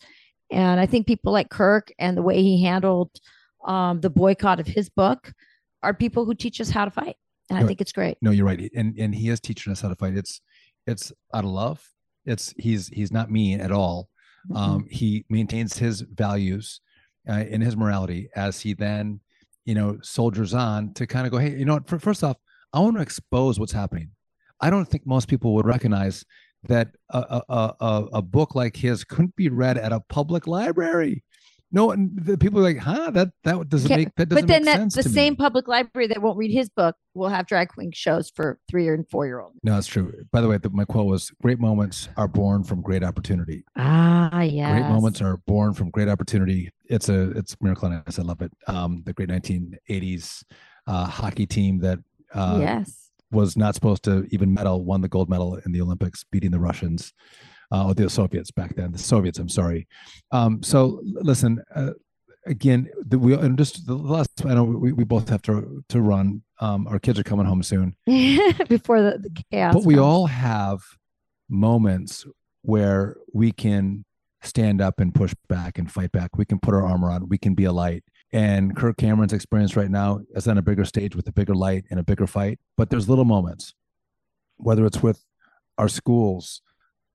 and 0.50 0.80
I 0.80 0.88
think 0.88 1.06
people 1.06 1.32
like 1.32 1.52
Kirk 1.52 1.92
and 2.00 2.18
the 2.18 2.24
way 2.24 2.42
he 2.42 2.64
handled 2.64 3.12
um, 3.66 4.02
the 4.02 4.10
boycott 4.10 4.60
of 4.60 4.68
his 4.68 4.90
book 4.90 5.34
are 5.84 5.94
people 5.94 6.26
who 6.26 6.34
teach 6.36 6.60
us 6.62 6.70
how 6.70 6.86
to 6.86 6.92
fight, 6.92 7.16
and 7.50 7.58
I 7.60 7.66
think 7.66 7.82
it's 7.82 7.92
great. 7.92 8.18
No, 8.22 8.32
you're 8.32 8.46
right, 8.46 8.70
and 8.76 8.98
and 8.98 9.14
he 9.16 9.30
is 9.30 9.40
teaching 9.40 9.72
us 9.72 9.82
how 9.82 9.90
to 9.90 9.96
fight. 9.96 10.16
It's 10.18 10.42
it's 10.88 11.12
out 11.34 11.44
of 11.44 11.50
love. 11.52 11.88
It's 12.26 12.54
he's 12.58 12.88
he's 12.90 13.12
not 13.12 13.32
mean 13.32 13.62
at 13.62 13.72
all. 13.72 14.10
Mhm. 14.50 14.58
Um, 14.58 14.88
he 14.90 15.26
maintains 15.30 15.78
his 15.78 16.02
values 16.02 16.82
uh, 17.30 17.34
and 17.52 17.62
his 17.62 17.76
morality 17.78 18.30
as 18.36 18.60
he 18.60 18.74
then, 18.74 19.20
you 19.66 19.76
know, 19.76 19.98
soldiers 20.02 20.54
on 20.56 20.94
to 20.96 21.06
kind 21.06 21.26
of 21.28 21.32
go, 21.32 21.38
hey, 21.38 21.56
you 21.58 21.66
know 21.66 21.76
what? 21.76 21.88
fir- 21.88 22.00
First 22.00 22.24
off, 22.24 22.38
I 22.74 22.80
want 22.80 22.96
to 22.96 23.02
expose 23.04 23.60
what's 23.60 23.72
happening. 23.72 24.10
I 24.60 24.70
don't 24.72 24.86
think 24.86 25.06
most 25.06 25.28
people 25.28 25.54
would 25.56 25.66
recognize 25.68 26.26
that 26.68 26.90
a, 27.12 27.42
a, 27.50 27.74
a- 27.80 28.08
a 28.14 28.22
book 28.22 28.56
like 28.56 28.76
his 28.76 29.04
couldn't 29.04 29.36
be 29.36 29.50
read 29.50 29.78
at 29.78 29.92
a 29.92 30.00
public 30.10 30.48
library. 30.48 31.24
No, 31.74 31.92
and 31.92 32.12
the 32.16 32.38
people 32.38 32.60
are 32.60 32.64
like, 32.64 32.78
huh? 32.78 33.12
That 33.12 33.30
that 33.44 33.70
doesn't 33.70 33.90
Okay, 33.90 34.02
make 34.02 34.16
that 34.16 34.30
doesn't 34.30 34.46
but 34.46 34.48
then 34.48 34.66
make 34.66 34.74
that 34.74 34.80
sense 34.80 34.96
the 34.96 35.04
same 35.04 35.34
me. 35.34 35.38
public 35.38 35.68
library 35.68 36.08
that 36.08 36.22
won't 36.22 36.38
read 36.38 36.52
his 36.52 36.70
book 36.70 36.96
will 37.14 37.30
have 37.30 37.48
drag 37.48 37.70
queen 37.70 37.92
shows 37.94 38.30
for 38.36 38.60
three 38.70 38.88
and 38.90 39.10
four 39.10 39.26
year 39.26 39.40
olds. 39.40 39.58
No, 39.64 39.78
it's 39.78 39.88
true. 39.88 40.14
By 40.32 40.42
the 40.42 40.50
way, 40.50 40.58
the, 40.58 40.70
my 40.70 40.84
quote 40.84 41.08
was 41.08 41.32
great 41.42 41.60
moments 41.60 42.10
are 42.18 42.28
born 42.28 42.64
from 42.64 42.82
great 42.82 43.04
opportunity. 43.04 43.64
Ah, 43.78 44.42
yeah. 44.42 44.80
Great 44.80 44.90
moments 44.90 45.22
are 45.22 45.38
born 45.48 45.74
from 45.74 45.90
great 45.92 46.10
opportunity. 46.10 46.70
It's 46.86 47.08
a 47.08 47.32
it's 47.32 47.56
Miracle 47.62 47.88
on 47.88 48.04
Ice. 48.06 48.20
I 48.20 48.24
love 48.24 48.42
it. 48.42 48.52
Um, 48.68 49.04
the 49.06 49.14
great 49.14 49.30
1980s 49.30 50.44
uh, 50.88 51.06
hockey 51.06 51.46
team 51.46 51.80
that 51.80 52.00
uh, 52.34 52.58
yes. 52.60 53.12
was 53.32 53.56
not 53.56 53.76
supposed 53.76 54.04
to 54.04 54.28
even 54.32 54.54
medal 54.54 54.84
won 54.84 55.00
the 55.00 55.08
gold 55.08 55.30
medal 55.30 55.56
in 55.66 55.72
the 55.72 55.80
Olympics, 55.82 56.26
beating 56.26 56.52
the 56.52 56.60
Russians 56.60 57.14
uh, 57.72 57.88
or 57.88 57.94
the 57.94 58.10
Soviets 58.10 58.52
back 58.52 58.76
then. 58.76 58.92
The 58.92 59.00
Soviets, 59.00 59.40
I'm 59.40 59.50
sorry. 59.50 59.88
Um, 60.32 60.62
so 60.64 61.02
listen, 61.04 61.64
uh, 61.76 61.92
again, 62.46 62.90
the, 63.06 63.18
we 63.20 63.34
and 63.34 63.58
just 63.58 63.86
the 63.88 63.96
last. 63.96 64.46
I 64.46 64.54
know 64.54 64.64
we, 64.64 64.92
we 64.92 65.04
both 65.04 65.30
have 65.30 65.42
to 65.44 65.84
to 65.90 66.02
run. 66.02 66.44
Um, 66.60 66.88
our 66.88 67.00
kids 67.00 67.20
are 67.20 67.24
coming 67.24 67.46
home 67.46 67.64
soon. 67.64 67.96
Before 68.06 69.02
the, 69.02 69.18
the 69.18 69.44
chaos. 69.52 69.74
but 69.74 69.84
we 69.84 69.98
all 69.98 70.28
have 70.28 70.82
moments 71.50 72.26
where 72.62 73.18
we 73.34 73.52
can 73.52 74.06
stand 74.44 74.82
up 74.82 75.00
and 75.00 75.14
push 75.14 75.34
back 75.48 75.78
and 75.78 75.92
fight 75.92 76.12
back. 76.12 76.38
We 76.38 76.46
can 76.46 76.60
put 76.60 76.74
our 76.74 76.86
armor 76.86 77.12
on. 77.12 77.30
We 77.30 77.38
can 77.38 77.54
be 77.54 77.66
a 77.66 77.72
light. 77.72 78.04
And 78.34 78.76
Kirk 78.76 78.98
Cameron's 78.98 79.34
experience 79.34 79.76
right 79.76 79.92
now 79.92 80.22
is 80.36 80.48
on 80.48 80.58
a 80.58 80.62
bigger 80.62 80.86
stage 80.86 81.16
with 81.16 81.28
a 81.28 81.32
bigger 81.32 81.54
light 81.54 81.86
and 81.90 82.00
a 82.00 82.04
bigger 82.04 82.28
fight. 82.28 82.60
But 82.78 82.90
there's 82.90 83.10
little 83.10 83.26
moments, 83.26 83.74
whether 84.58 84.86
it's 84.86 85.04
with 85.04 85.24
our 85.78 85.90
schools, 85.90 86.62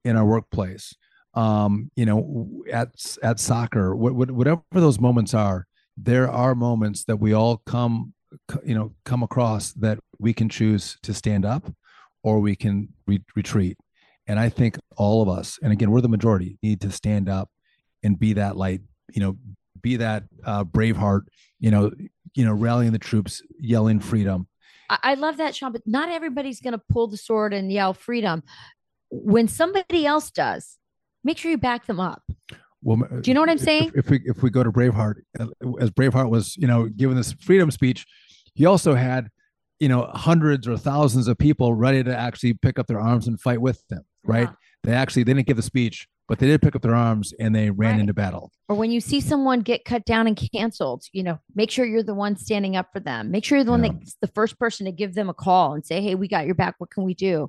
in 0.07 0.17
our 0.17 0.25
workplace, 0.25 0.95
um, 1.35 1.91
you 1.97 2.07
know, 2.07 2.63
at 2.73 2.89
at 3.23 3.39
soccer, 3.41 3.95
what, 3.95 4.15
what, 4.15 4.31
whatever 4.31 4.63
those 4.73 5.01
moments 5.01 5.35
are, 5.35 5.67
there 5.97 6.31
are 6.31 6.55
moments 6.55 7.05
that 7.05 7.19
we 7.19 7.33
all 7.33 7.63
come, 7.67 8.15
you 8.65 8.75
know, 8.75 8.95
come 9.05 9.23
across 9.23 9.73
that 9.73 9.99
we 10.19 10.33
can 10.33 10.49
choose 10.49 10.97
to 11.03 11.13
stand 11.13 11.45
up, 11.45 11.73
or 12.23 12.41
we 12.41 12.55
can 12.57 12.89
re- 13.07 13.25
retreat. 13.35 13.77
And 14.27 14.39
I 14.39 14.49
think 14.49 14.79
all 14.97 15.23
of 15.23 15.29
us, 15.29 15.59
and 15.63 15.73
again, 15.73 15.91
we're 15.91 16.01
the 16.01 16.09
majority, 16.09 16.59
need 16.63 16.81
to 16.81 16.91
stand 16.91 17.29
up 17.29 17.49
and 18.03 18.19
be 18.19 18.33
that 18.35 18.57
light. 18.57 18.81
You 19.13 19.23
know, 19.23 19.37
be 19.81 19.97
that 19.97 20.25
uh, 20.45 20.65
brave 20.65 20.97
heart. 20.97 21.25
You 21.61 21.71
know, 21.71 21.91
you 22.35 22.45
know, 22.45 22.53
rallying 22.53 22.93
the 22.93 22.99
troops, 22.99 23.43
yelling 23.59 24.01
freedom. 24.01 24.47
I, 24.91 24.99
I 25.03 25.15
love 25.15 25.37
that, 25.39 25.55
Sean, 25.55 25.73
but 25.73 25.83
not 25.87 26.11
everybody's 26.11 26.61
going 26.61 26.73
to 26.73 26.83
pull 26.91 27.09
the 27.09 27.17
sword 27.17 27.55
and 27.55 27.73
yell 27.73 27.95
freedom. 27.95 28.43
When 29.25 29.49
somebody 29.49 30.07
else 30.07 30.31
does, 30.31 30.79
make 31.25 31.39
sure 31.39 31.51
you 31.51 31.59
back 31.59 31.87
them 31.87 32.01
up. 32.01 32.23
Well, 32.83 32.99
Do 33.21 33.31
you 33.31 33.35
know 33.35 33.41
what 33.41 33.51
I'm 33.51 33.59
saying? 33.59 33.93
If, 33.95 34.11
we 34.11 34.21
if 34.25 34.43
we 34.43 34.51
go 34.51 34.63
to 34.63 34.71
Braveheart, 34.71 35.17
uh, 35.41 35.47
as 35.81 35.91
Braveheart 35.91 36.31
was, 36.31 36.57
you 36.57 36.67
know, 36.67 36.87
giving 36.89 37.17
this 37.17 37.33
freedom 37.33 37.71
speech, 37.71 38.07
he 38.55 38.65
also 38.67 38.95
had, 38.95 39.29
you 39.81 39.89
know, 39.89 40.03
hundreds 40.13 40.69
or 40.69 40.77
thousands 40.77 41.27
of 41.29 41.37
people 41.39 41.75
ready 41.75 42.05
to 42.05 42.17
actually 42.17 42.55
pick 42.55 42.79
up 42.79 42.87
their 42.87 43.01
arms 43.01 43.27
and 43.27 43.41
fight 43.41 43.61
with 43.61 43.83
them. 43.89 44.03
Right? 44.25 44.49
Yeah. 44.49 44.55
They 44.85 44.93
actually 44.93 45.25
they 45.25 45.35
didn't 45.35 45.47
give 45.49 45.57
the 45.57 45.63
speech, 45.63 46.07
but 46.29 46.39
they 46.39 46.47
did 46.47 46.63
pick 46.63 46.77
up 46.77 46.83
their 46.83 46.95
arms 46.95 47.33
and 47.41 47.55
they 47.55 47.71
ran 47.71 47.93
Right. 47.95 48.01
into 48.01 48.15
battle. 48.15 48.53
or 48.69 48.77
when 48.77 48.91
you 48.91 49.01
see 49.01 49.21
someone 49.21 49.61
get 49.61 49.85
cut 49.85 50.05
down 50.05 50.27
and 50.27 50.37
canceled, 50.53 51.05
you 51.13 51.23
know, 51.23 51.39
make 51.55 51.71
sure 51.71 51.85
you're 51.87 52.03
the 52.03 52.15
one 52.15 52.37
standing 52.37 52.77
up 52.77 52.89
for 52.93 53.01
them. 53.01 53.31
Make 53.31 53.45
sure 53.45 53.59
you're 53.59 53.65
the 53.65 53.71
one 53.73 53.83
that's 53.83 54.17
the 54.21 54.27
first 54.29 54.59
person 54.59 54.87
to 54.87 54.93
give 54.93 55.15
them 55.15 55.29
a 55.29 55.35
call 55.35 55.73
and 55.75 55.85
say, 55.87 56.01
"Hey, 56.01 56.15
we 56.15 56.29
got 56.29 56.47
your 56.47 56.55
back. 56.55 56.75
What 56.79 56.91
can 56.91 57.03
we 57.05 57.15
do?" 57.15 57.49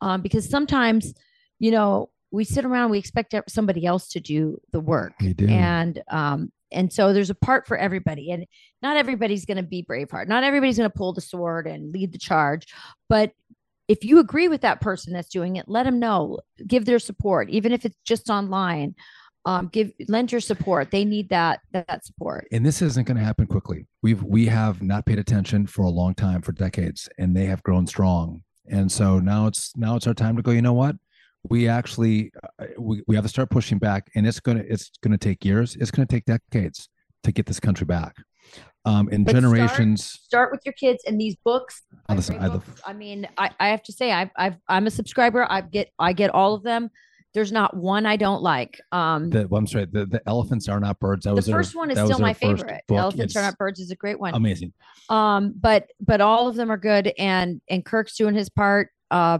Um, 0.00 0.22
because 0.22 0.48
sometimes, 0.48 1.14
you 1.58 1.70
know, 1.70 2.10
we 2.30 2.44
sit 2.44 2.64
around, 2.64 2.90
we 2.90 2.98
expect 2.98 3.34
somebody 3.48 3.86
else 3.86 4.08
to 4.10 4.20
do 4.20 4.60
the 4.72 4.80
work, 4.80 5.12
do. 5.18 5.46
and 5.48 6.02
um, 6.10 6.52
and 6.70 6.92
so 6.92 7.12
there's 7.12 7.30
a 7.30 7.34
part 7.34 7.66
for 7.66 7.76
everybody, 7.76 8.30
and 8.30 8.46
not 8.82 8.96
everybody's 8.96 9.46
going 9.46 9.56
to 9.56 9.62
be 9.62 9.82
Braveheart. 9.82 10.28
Not 10.28 10.44
everybody's 10.44 10.76
going 10.76 10.90
to 10.90 10.96
pull 10.96 11.14
the 11.14 11.22
sword 11.22 11.66
and 11.66 11.90
lead 11.90 12.12
the 12.12 12.18
charge, 12.18 12.66
but 13.08 13.32
if 13.88 14.04
you 14.04 14.18
agree 14.18 14.48
with 14.48 14.60
that 14.60 14.82
person 14.82 15.14
that's 15.14 15.30
doing 15.30 15.56
it, 15.56 15.66
let 15.66 15.84
them 15.84 15.98
know. 15.98 16.40
Give 16.66 16.84
their 16.84 16.98
support, 16.98 17.48
even 17.48 17.72
if 17.72 17.86
it's 17.86 17.96
just 18.04 18.28
online 18.28 18.94
um, 19.48 19.68
give 19.68 19.92
lend 20.08 20.30
your 20.30 20.42
support. 20.42 20.90
They 20.90 21.06
need 21.06 21.30
that 21.30 21.60
that 21.72 22.04
support. 22.04 22.46
and 22.52 22.64
this 22.64 22.82
isn't 22.82 23.06
going 23.06 23.16
to 23.16 23.24
happen 23.24 23.46
quickly. 23.46 23.86
We've 24.02 24.22
we 24.22 24.46
have 24.46 24.82
not 24.82 25.06
paid 25.06 25.18
attention 25.18 25.66
for 25.66 25.82
a 25.82 25.90
long 25.90 26.14
time, 26.14 26.42
for 26.42 26.52
decades, 26.52 27.08
and 27.18 27.34
they 27.34 27.46
have 27.46 27.62
grown 27.62 27.86
strong. 27.86 28.42
And 28.70 28.90
so 28.90 29.18
now 29.18 29.46
it's 29.46 29.72
now 29.76 29.96
it's 29.96 30.06
our 30.06 30.14
time 30.14 30.36
to 30.36 30.42
go. 30.42 30.50
You 30.50 30.62
know 30.62 30.72
what? 30.72 30.96
We 31.48 31.68
actually 31.68 32.30
uh, 32.60 32.66
we, 32.78 33.02
we 33.06 33.14
have 33.14 33.24
to 33.24 33.28
start 33.28 33.50
pushing 33.50 33.78
back, 33.78 34.10
and 34.14 34.26
it's 34.26 34.40
gonna 34.40 34.64
it's 34.68 34.90
gonna 35.02 35.18
take 35.18 35.44
years. 35.44 35.76
It's 35.76 35.90
gonna 35.90 36.06
take 36.06 36.24
decades 36.24 36.88
to 37.24 37.32
get 37.32 37.46
this 37.46 37.60
country 37.60 37.86
back. 37.86 38.14
Um, 38.84 39.08
in 39.10 39.24
But 39.24 39.32
start- 39.32 39.42
generations. 39.42 40.04
Start 40.04 40.50
with 40.50 40.60
your 40.64 40.72
kids 40.72 41.02
and 41.06 41.20
these 41.20 41.36
books. 41.44 41.82
I 42.08 42.14
listen, 42.14 42.38
I 42.38 42.48
books, 42.48 42.80
I 42.86 42.92
mean, 42.94 43.28
I, 43.36 43.50
I 43.60 43.68
have 43.68 43.82
to 43.84 43.92
say, 43.92 44.12
I've, 44.12 44.30
I've 44.36 44.56
I'm 44.68 44.86
a 44.86 44.90
subscriber. 44.90 45.46
I 45.50 45.60
get 45.60 45.90
I 45.98 46.12
get 46.12 46.30
all 46.30 46.54
of 46.54 46.62
them. 46.62 46.90
There's 47.34 47.52
not 47.52 47.76
one 47.76 48.06
I 48.06 48.16
don't 48.16 48.42
like. 48.42 48.80
Um, 48.90 49.30
the 49.30 49.46
well, 49.46 49.58
I'm 49.58 49.66
sorry. 49.66 49.84
The, 49.84 50.06
the 50.06 50.20
elephants 50.26 50.68
are 50.68 50.80
not 50.80 50.98
birds. 50.98 51.24
That 51.24 51.34
the 51.36 51.42
their- 51.42 51.54
first 51.56 51.76
one 51.76 51.90
is 51.90 51.98
still 51.98 52.18
my 52.18 52.32
favorite. 52.32 52.82
Elephants 52.90 53.36
are 53.36 53.42
not 53.42 53.58
birds 53.58 53.80
is 53.80 53.90
a 53.90 53.96
great 53.96 54.18
one. 54.18 54.34
Amazing. 54.34 54.72
um 55.10 55.54
but 55.58 55.88
but 56.00 56.20
all 56.20 56.48
of 56.48 56.56
them 56.56 56.70
are 56.70 56.76
good 56.76 57.12
and 57.18 57.60
and 57.70 57.84
kirk's 57.84 58.14
doing 58.16 58.34
his 58.34 58.48
part 58.50 58.90
uh 59.10 59.38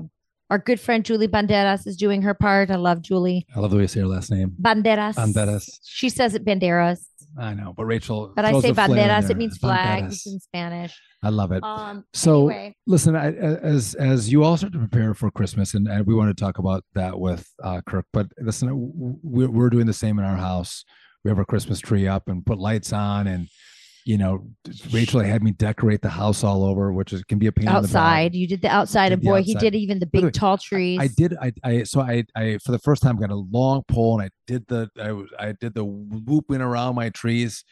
our 0.49 0.59
good 0.59 0.81
friend 0.81 1.05
julie 1.05 1.29
banderas 1.29 1.87
is 1.87 1.95
doing 1.95 2.23
her 2.23 2.33
part 2.33 2.71
i 2.71 2.77
love 2.77 3.03
julie 3.03 3.47
I 3.55 3.61
love 3.61 3.71
the 3.71 3.77
way 3.77 3.83
you 3.83 3.89
say 3.89 4.01
her 4.01 4.07
last 4.07 4.31
name. 4.31 4.55
banderas 4.63 5.15
Banderas. 5.17 5.69
she 5.85 6.09
says 6.09 6.35
it 6.35 6.43
banderas 6.43 7.08
I 7.37 7.55
know, 7.55 7.75
but 7.77 7.85
Rachel. 7.85 8.33
but 8.35 8.45
i 8.45 8.59
say 8.61 8.73
banderas 8.73 9.31
it 9.31 9.37
means 9.37 9.59
flag 9.59 10.05
Banderas. 10.05 10.27
in 10.27 10.41
spanish 10.41 10.95
I 11.23 11.31
love 11.31 11.51
it. 11.53 11.63
um 11.65 12.05
So 12.15 12.49
anyway, 12.49 12.77
listen, 12.87 13.17
I, 13.17 13.33
as 13.33 13.95
as 13.95 14.31
you 14.31 14.45
all 14.45 14.57
start 14.57 14.73
to 14.75 14.79
prepare 14.79 15.15
for 15.15 15.31
Christmas, 15.31 15.75
and, 15.75 15.89
and 15.89 16.07
we 16.07 16.15
want 16.15 16.35
to 16.35 16.41
talk 16.41 16.59
about 16.59 16.85
that 16.95 17.19
with 17.19 17.49
uh, 17.63 17.81
Kirk. 17.87 18.07
But 18.13 18.29
listen, 18.39 18.69
we're 19.23 19.51
we're 19.51 19.71
doing 19.71 19.87
the 19.87 19.93
same 19.93 20.19
in 20.19 20.25
our 20.25 20.37
house. 20.37 20.85
We 21.25 21.31
have 21.31 21.39
our 21.39 21.45
Christmas 21.45 21.81
tree 21.81 22.07
up 22.07 22.29
and 22.29 22.47
put 22.47 22.59
lights 22.59 22.93
on, 22.93 23.27
and 23.27 23.49
you 24.05 24.19
know, 24.19 24.47
Rachel 24.91 25.21
had 25.21 25.43
me 25.43 25.53
decorate 25.53 26.03
the 26.03 26.09
house 26.09 26.43
all 26.43 26.65
over, 26.65 26.93
which 26.93 27.13
is 27.13 27.23
can 27.25 27.39
be 27.39 27.47
a 27.47 27.53
pain 27.53 27.69
in 27.69 27.73
the 27.73 27.79
outside 27.79 28.35
you 28.35 28.47
did 28.47 28.63
the 28.63 28.69
outside 28.69 29.13
and 29.13 29.23
boy 29.23 29.43
he 29.43 29.55
did 29.55 29.75
even 29.75 29.99
the 29.99 30.07
big 30.07 30.25
way, 30.25 30.31
tall 30.31 30.59
trees 30.59 30.99
I 31.01 31.09
did. 31.09 31.37
I, 31.41 31.53
I 31.65 31.83
so 31.83 32.01
I 32.01 32.25
I 32.35 32.59
for 32.65 32.73
the 32.73 32.79
first 32.79 33.03
time 33.03 33.17
got 33.17 33.31
a 33.31 33.35
long 33.35 33.83
pole 33.89 34.19
and 34.19 34.27
I 34.27 34.31
did 34.47 34.67
the 34.69 34.89
I 35.01 35.13
was 35.13 35.29
I 35.39 35.53
did 35.53 35.75
the 35.75 35.85
whooping 35.85 36.61
around 36.61 36.95
my 36.95 37.11
trees. 37.11 37.65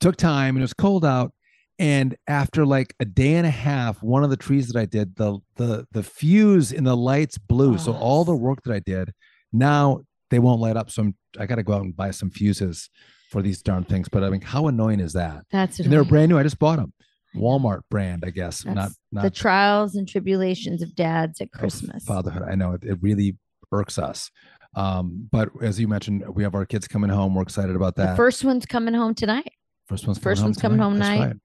Took 0.00 0.16
time 0.16 0.56
and 0.56 0.58
it 0.58 0.62
was 0.62 0.74
cold 0.74 1.04
out. 1.04 1.32
And 1.78 2.16
after 2.26 2.66
like 2.66 2.94
a 3.00 3.04
day 3.04 3.34
and 3.34 3.46
a 3.46 3.50
half, 3.50 4.02
one 4.02 4.24
of 4.24 4.30
the 4.30 4.36
trees 4.36 4.68
that 4.68 4.78
I 4.78 4.86
did, 4.86 5.16
the 5.16 5.38
the 5.56 5.86
the 5.92 6.02
fuse 6.02 6.72
in 6.72 6.84
the 6.84 6.96
lights 6.96 7.38
blew. 7.38 7.78
So 7.78 7.92
all 7.92 8.24
the 8.24 8.36
work 8.36 8.62
that 8.64 8.72
I 8.72 8.80
did, 8.80 9.12
now 9.52 10.00
they 10.30 10.38
won't 10.38 10.60
light 10.60 10.76
up. 10.76 10.90
So 10.90 11.02
I'm, 11.02 11.14
I 11.38 11.46
got 11.46 11.56
to 11.56 11.62
go 11.62 11.74
out 11.74 11.82
and 11.82 11.96
buy 11.96 12.10
some 12.10 12.30
fuses 12.30 12.90
for 13.30 13.42
these 13.42 13.62
darn 13.62 13.84
things. 13.84 14.08
But 14.08 14.24
I 14.24 14.30
mean, 14.30 14.40
how 14.40 14.68
annoying 14.68 15.00
is 15.00 15.12
that? 15.14 15.44
that's 15.50 15.78
And 15.78 15.90
they're 15.90 16.00
annoying. 16.00 16.08
brand 16.08 16.28
new. 16.30 16.38
I 16.38 16.42
just 16.42 16.58
bought 16.58 16.76
them. 16.76 16.92
Walmart 17.34 17.82
brand, 17.90 18.24
I 18.26 18.30
guess. 18.30 18.64
not 18.64 18.90
not 19.12 19.22
the 19.22 19.30
trials 19.30 19.94
and 19.94 20.08
tribulations 20.08 20.82
of 20.82 20.96
dads 20.96 21.40
at 21.40 21.52
christmas 21.52 22.04
fatherhood. 22.04 22.42
I 22.42 22.56
know 22.56 22.72
it, 22.72 22.82
it 22.82 22.98
really 23.00 23.36
irks 23.70 23.98
us. 23.98 24.32
Um, 24.74 25.28
but 25.30 25.48
as 25.62 25.78
you 25.78 25.86
mentioned, 25.86 26.24
we 26.34 26.42
have 26.42 26.56
our 26.56 26.66
kids 26.66 26.88
coming 26.88 27.08
home. 27.08 27.34
We're 27.34 27.42
excited 27.42 27.76
about 27.76 27.94
the 27.94 28.02
that. 28.02 28.16
first 28.16 28.44
one's 28.44 28.66
coming 28.66 28.94
home 28.94 29.14
tonight 29.14 29.52
first 29.90 30.06
one's 30.06 30.18
first 30.18 30.38
coming 30.38 30.46
one's 30.46 30.62
coming 30.62 30.78
home 30.78 30.94
tonight. 30.94 31.18
right. 31.18 31.36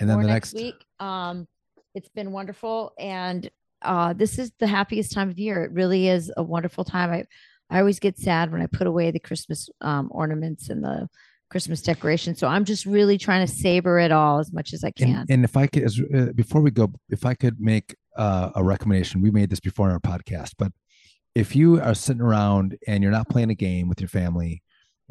And 0.00 0.10
then 0.10 0.20
the 0.20 0.26
next, 0.26 0.54
week. 0.54 0.74
Um, 0.98 1.46
it's 1.94 2.08
been 2.08 2.32
wonderful, 2.32 2.92
and 2.98 3.48
uh, 3.80 4.12
this 4.12 4.38
is 4.38 4.52
the 4.58 4.66
happiest 4.66 5.12
time 5.12 5.30
of 5.30 5.38
year. 5.38 5.62
It 5.64 5.70
really 5.72 6.08
is 6.08 6.30
a 6.36 6.42
wonderful 6.42 6.84
time. 6.84 7.10
I 7.10 7.24
I 7.70 7.80
always 7.80 7.98
get 7.98 8.18
sad 8.18 8.52
when 8.52 8.62
I 8.62 8.66
put 8.66 8.86
away 8.86 9.10
the 9.10 9.18
Christmas 9.18 9.68
um, 9.80 10.08
ornaments 10.12 10.68
and 10.68 10.84
the 10.84 11.08
Christmas 11.50 11.82
decorations. 11.82 12.38
So 12.38 12.48
I'm 12.48 12.64
just 12.64 12.86
really 12.86 13.18
trying 13.18 13.46
to 13.46 13.52
savor 13.52 13.98
it 13.98 14.12
all 14.12 14.38
as 14.38 14.52
much 14.52 14.72
as 14.72 14.82
I 14.84 14.90
can. 14.90 15.08
and, 15.08 15.30
and 15.30 15.44
if 15.44 15.56
I 15.56 15.66
could, 15.66 15.84
as, 15.84 16.00
uh, 16.14 16.32
before 16.34 16.60
we 16.60 16.70
go, 16.70 16.92
if 17.08 17.24
I 17.24 17.34
could 17.34 17.60
make 17.60 17.94
uh, 18.16 18.50
a 18.54 18.64
recommendation, 18.64 19.20
we 19.20 19.30
made 19.30 19.50
this 19.50 19.60
before 19.60 19.86
in 19.86 19.92
our 19.92 20.00
podcast, 20.00 20.52
but 20.58 20.72
if 21.34 21.54
you 21.54 21.80
are 21.80 21.94
sitting 21.94 22.22
around 22.22 22.78
and 22.86 23.02
you're 23.02 23.12
not 23.12 23.28
playing 23.28 23.50
a 23.50 23.54
game 23.54 23.88
with 23.88 24.00
your 24.00 24.08
family 24.08 24.62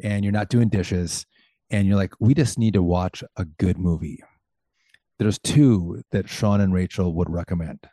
and 0.02 0.24
you're 0.24 0.32
not 0.32 0.48
doing 0.48 0.68
dishes 0.68 1.24
and 1.70 1.86
you're 1.86 1.96
like, 1.96 2.12
we 2.18 2.34
just 2.34 2.58
need 2.58 2.74
to 2.74 2.82
watch 2.82 3.22
a 3.36 3.44
good 3.44 3.78
movie, 3.78 4.18
there's 5.18 5.38
two 5.38 6.02
that 6.10 6.28
Sean 6.28 6.60
and 6.60 6.74
Rachel 6.74 7.14
would 7.14 7.30
recommend. 7.30 7.86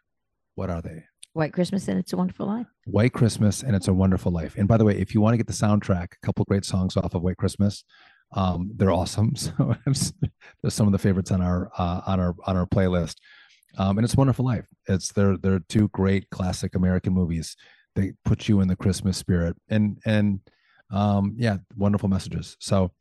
What 0.56 0.70
are 0.70 0.82
they? 0.82 1.04
White 1.34 1.52
Christmas 1.52 1.88
and 1.88 1.98
It's 2.00 2.14
a 2.14 2.18
Wonderful 2.18 2.46
Life. 2.46 2.68
White 2.86 3.14
Christmas 3.14 3.64
and 3.64 3.76
It's 3.76 3.88
a 3.88 3.94
Wonderful 3.94 4.32
Life. 4.32 4.56
And 4.56 4.68
by 4.68 4.78
the 4.78 4.86
way, 4.86 4.96
if 4.96 5.14
you 5.14 5.22
want 5.22 5.34
to 5.34 5.38
get 5.38 5.48
the 5.48 5.54
soundtrack, 5.54 6.14
a 6.14 6.26
couple 6.26 6.46
great 6.46 6.64
songs 6.64 6.96
off 6.96 7.16
of 7.16 7.24
White 7.24 7.38
Christmas, 7.38 7.84
um, 8.36 8.72
they're 8.76 8.92
awesome. 8.92 9.34
So 9.46 9.76
there's 10.62 10.74
some 10.74 10.88
of 10.88 10.92
the 10.94 11.00
favorites 11.00 11.32
on 11.32 11.42
our 11.42 11.72
uh, 11.78 12.02
on 12.06 12.20
our 12.20 12.36
on 12.46 12.56
our 12.56 12.66
playlist. 12.66 13.16
Um, 13.78 13.98
and 13.98 14.06
It's 14.06 14.14
a 14.14 14.18
Wonderful 14.18 14.46
Life. 14.46 14.68
It's 14.88 15.12
they're 15.12 15.38
they're 15.38 15.62
two 15.70 15.90
great 15.90 16.30
classic 16.30 16.76
American 16.76 17.14
movies. 17.14 17.56
They 17.96 18.14
put 18.26 18.48
you 18.48 18.62
in 18.62 18.68
the 18.68 18.76
Christmas 18.76 19.18
spirit 19.18 19.56
and 19.70 19.98
and 20.06 20.40
um, 20.92 21.34
yeah, 21.38 21.58
wonderful 21.76 22.10
messages. 22.10 22.56
So 22.60 22.92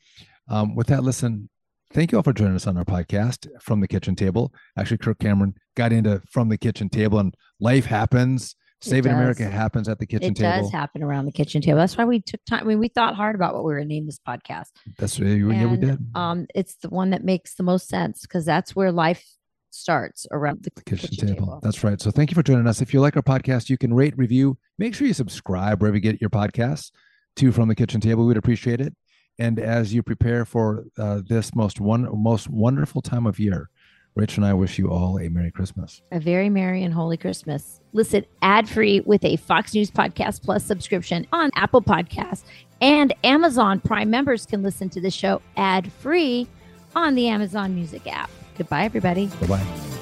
um, 0.49 0.75
with 0.75 0.87
that, 0.89 1.03
listen, 1.03 1.51
thank 1.93 2.13
you 2.13 2.19
all 2.19 2.23
for 2.23 2.33
joining 2.33 2.55
us 2.55 2.67
on 2.67 2.77
our 2.77 2.85
podcast 2.85 3.47
from 3.61 3.81
the 3.81 3.89
kitchen 3.89 4.15
table. 4.15 4.53
Actually, 4.77 4.99
Kirk 4.99 5.19
Cameron 5.19 5.55
got 5.77 5.93
into 5.93 6.23
from 6.31 6.49
the 6.49 6.59
kitchen 6.59 6.89
table 6.89 7.19
and 7.19 7.35
life 7.61 7.87
happens. 7.87 8.57
Saving 8.81 9.13
America 9.13 9.45
happens 9.45 9.89
at 9.89 10.01
the 10.01 10.07
kitchen 10.07 10.33
it 10.33 10.37
table. 10.37 10.59
It 10.59 10.63
does 10.63 10.73
happen 10.73 11.05
around 11.05 11.27
the 11.27 11.33
kitchen 11.33 11.63
table. 11.63 11.79
That's 11.79 11.97
why 11.97 12.05
we 12.05 12.21
took 12.21 12.41
time. 12.47 12.63
I 12.63 12.65
mean, 12.65 12.81
we 12.81 12.89
thought 12.89 13.15
hard 13.15 13.37
about 13.37 13.55
what 13.55 13.63
we 13.63 13.69
were 13.69 13.77
going 13.77 13.89
to 13.89 13.95
name 13.95 14.07
this 14.07 14.19
podcast. 14.27 14.71
That's 14.99 15.21
yeah, 15.21 15.67
we 15.67 15.77
did. 15.77 16.05
Um, 16.17 16.49
it's 16.53 16.75
the 16.77 16.89
one 16.89 17.11
that 17.11 17.23
makes 17.23 17.55
the 17.55 17.63
most 17.63 17.89
sense 17.89 18.23
because 18.23 18.45
that's 18.45 18.75
where 18.75 18.91
life 18.91 19.25
starts 19.71 20.27
around 20.33 20.65
the, 20.65 20.73
the 20.75 20.83
kitchen, 20.83 21.11
table. 21.15 21.61
That's 21.63 21.85
right. 21.85 22.01
So 22.01 22.11
thank 22.11 22.33
you 22.33 22.35
for 22.35 22.43
joining 22.43 22.67
us. 22.67 22.81
If 22.81 22.93
you 22.93 23.01
like 23.01 23.17
our 23.17 23.23
podcast, 23.23 23.71
you 23.71 23.79
can 23.79 23.95
rate, 23.95 24.19
review. 24.19 24.59
Make 24.79 24.97
sure 24.97 25.07
you 25.07 25.15
subscribe 25.15 25.81
wherever 25.81 25.97
you 25.97 26.01
get 26.01 26.21
your 26.21 26.31
podcasts 26.31 26.91
to 27.37 27.53
From 27.53 27.69
the 27.69 27.77
Kitchen 27.77 28.01
Table. 28.01 28.27
We'd 28.27 28.37
appreciate 28.37 28.81
it. 28.81 28.95
And 29.43 29.59
as 29.59 29.93
you 29.93 30.03
prepare 30.03 30.45
for 30.45 30.85
uh, 30.97 31.21
this 31.27 31.55
most 31.55 31.81
one 31.81 32.03
most 32.23 32.49
wonderful 32.49 33.03
time 33.03 33.27
of 33.27 33.39
year, 33.39 33.71
Rich 34.15 34.37
and 34.37 34.47
I 34.47 34.53
wish 34.55 34.79
you 34.79 34.89
all 34.91 35.19
a 35.19 35.29
Merry 35.29 35.51
Christmas. 35.51 36.03
a 36.13 36.21
very 36.21 36.49
merry 36.51 36.83
and 36.85 36.93
holy 36.95 37.17
Christmas. 37.17 37.81
Listen 37.93 38.25
ad 38.43 38.69
free 38.69 39.01
with 39.01 39.25
a 39.25 39.37
Fox 39.37 39.75
News 39.75 39.91
Podcast 39.91 40.43
Plus 40.45 40.63
subscription 40.65 41.27
on 41.33 41.51
Apple 41.57 41.83
Podcasts 41.83 42.45
and 42.81 43.13
Amazon 43.25 43.81
Prime 43.81 44.11
members 44.11 44.47
can 44.47 44.63
listen 44.63 44.89
to 44.91 45.01
the 45.01 45.11
show 45.11 45.41
ad 45.57 45.91
free 45.93 46.47
on 46.95 47.15
the 47.15 47.27
Amazon 47.29 47.75
Music 47.75 48.07
app. 48.07 48.31
Goodbye, 48.59 48.85
everybody. 48.85 49.27
Bye 49.41 49.47
bye. 49.47 50.02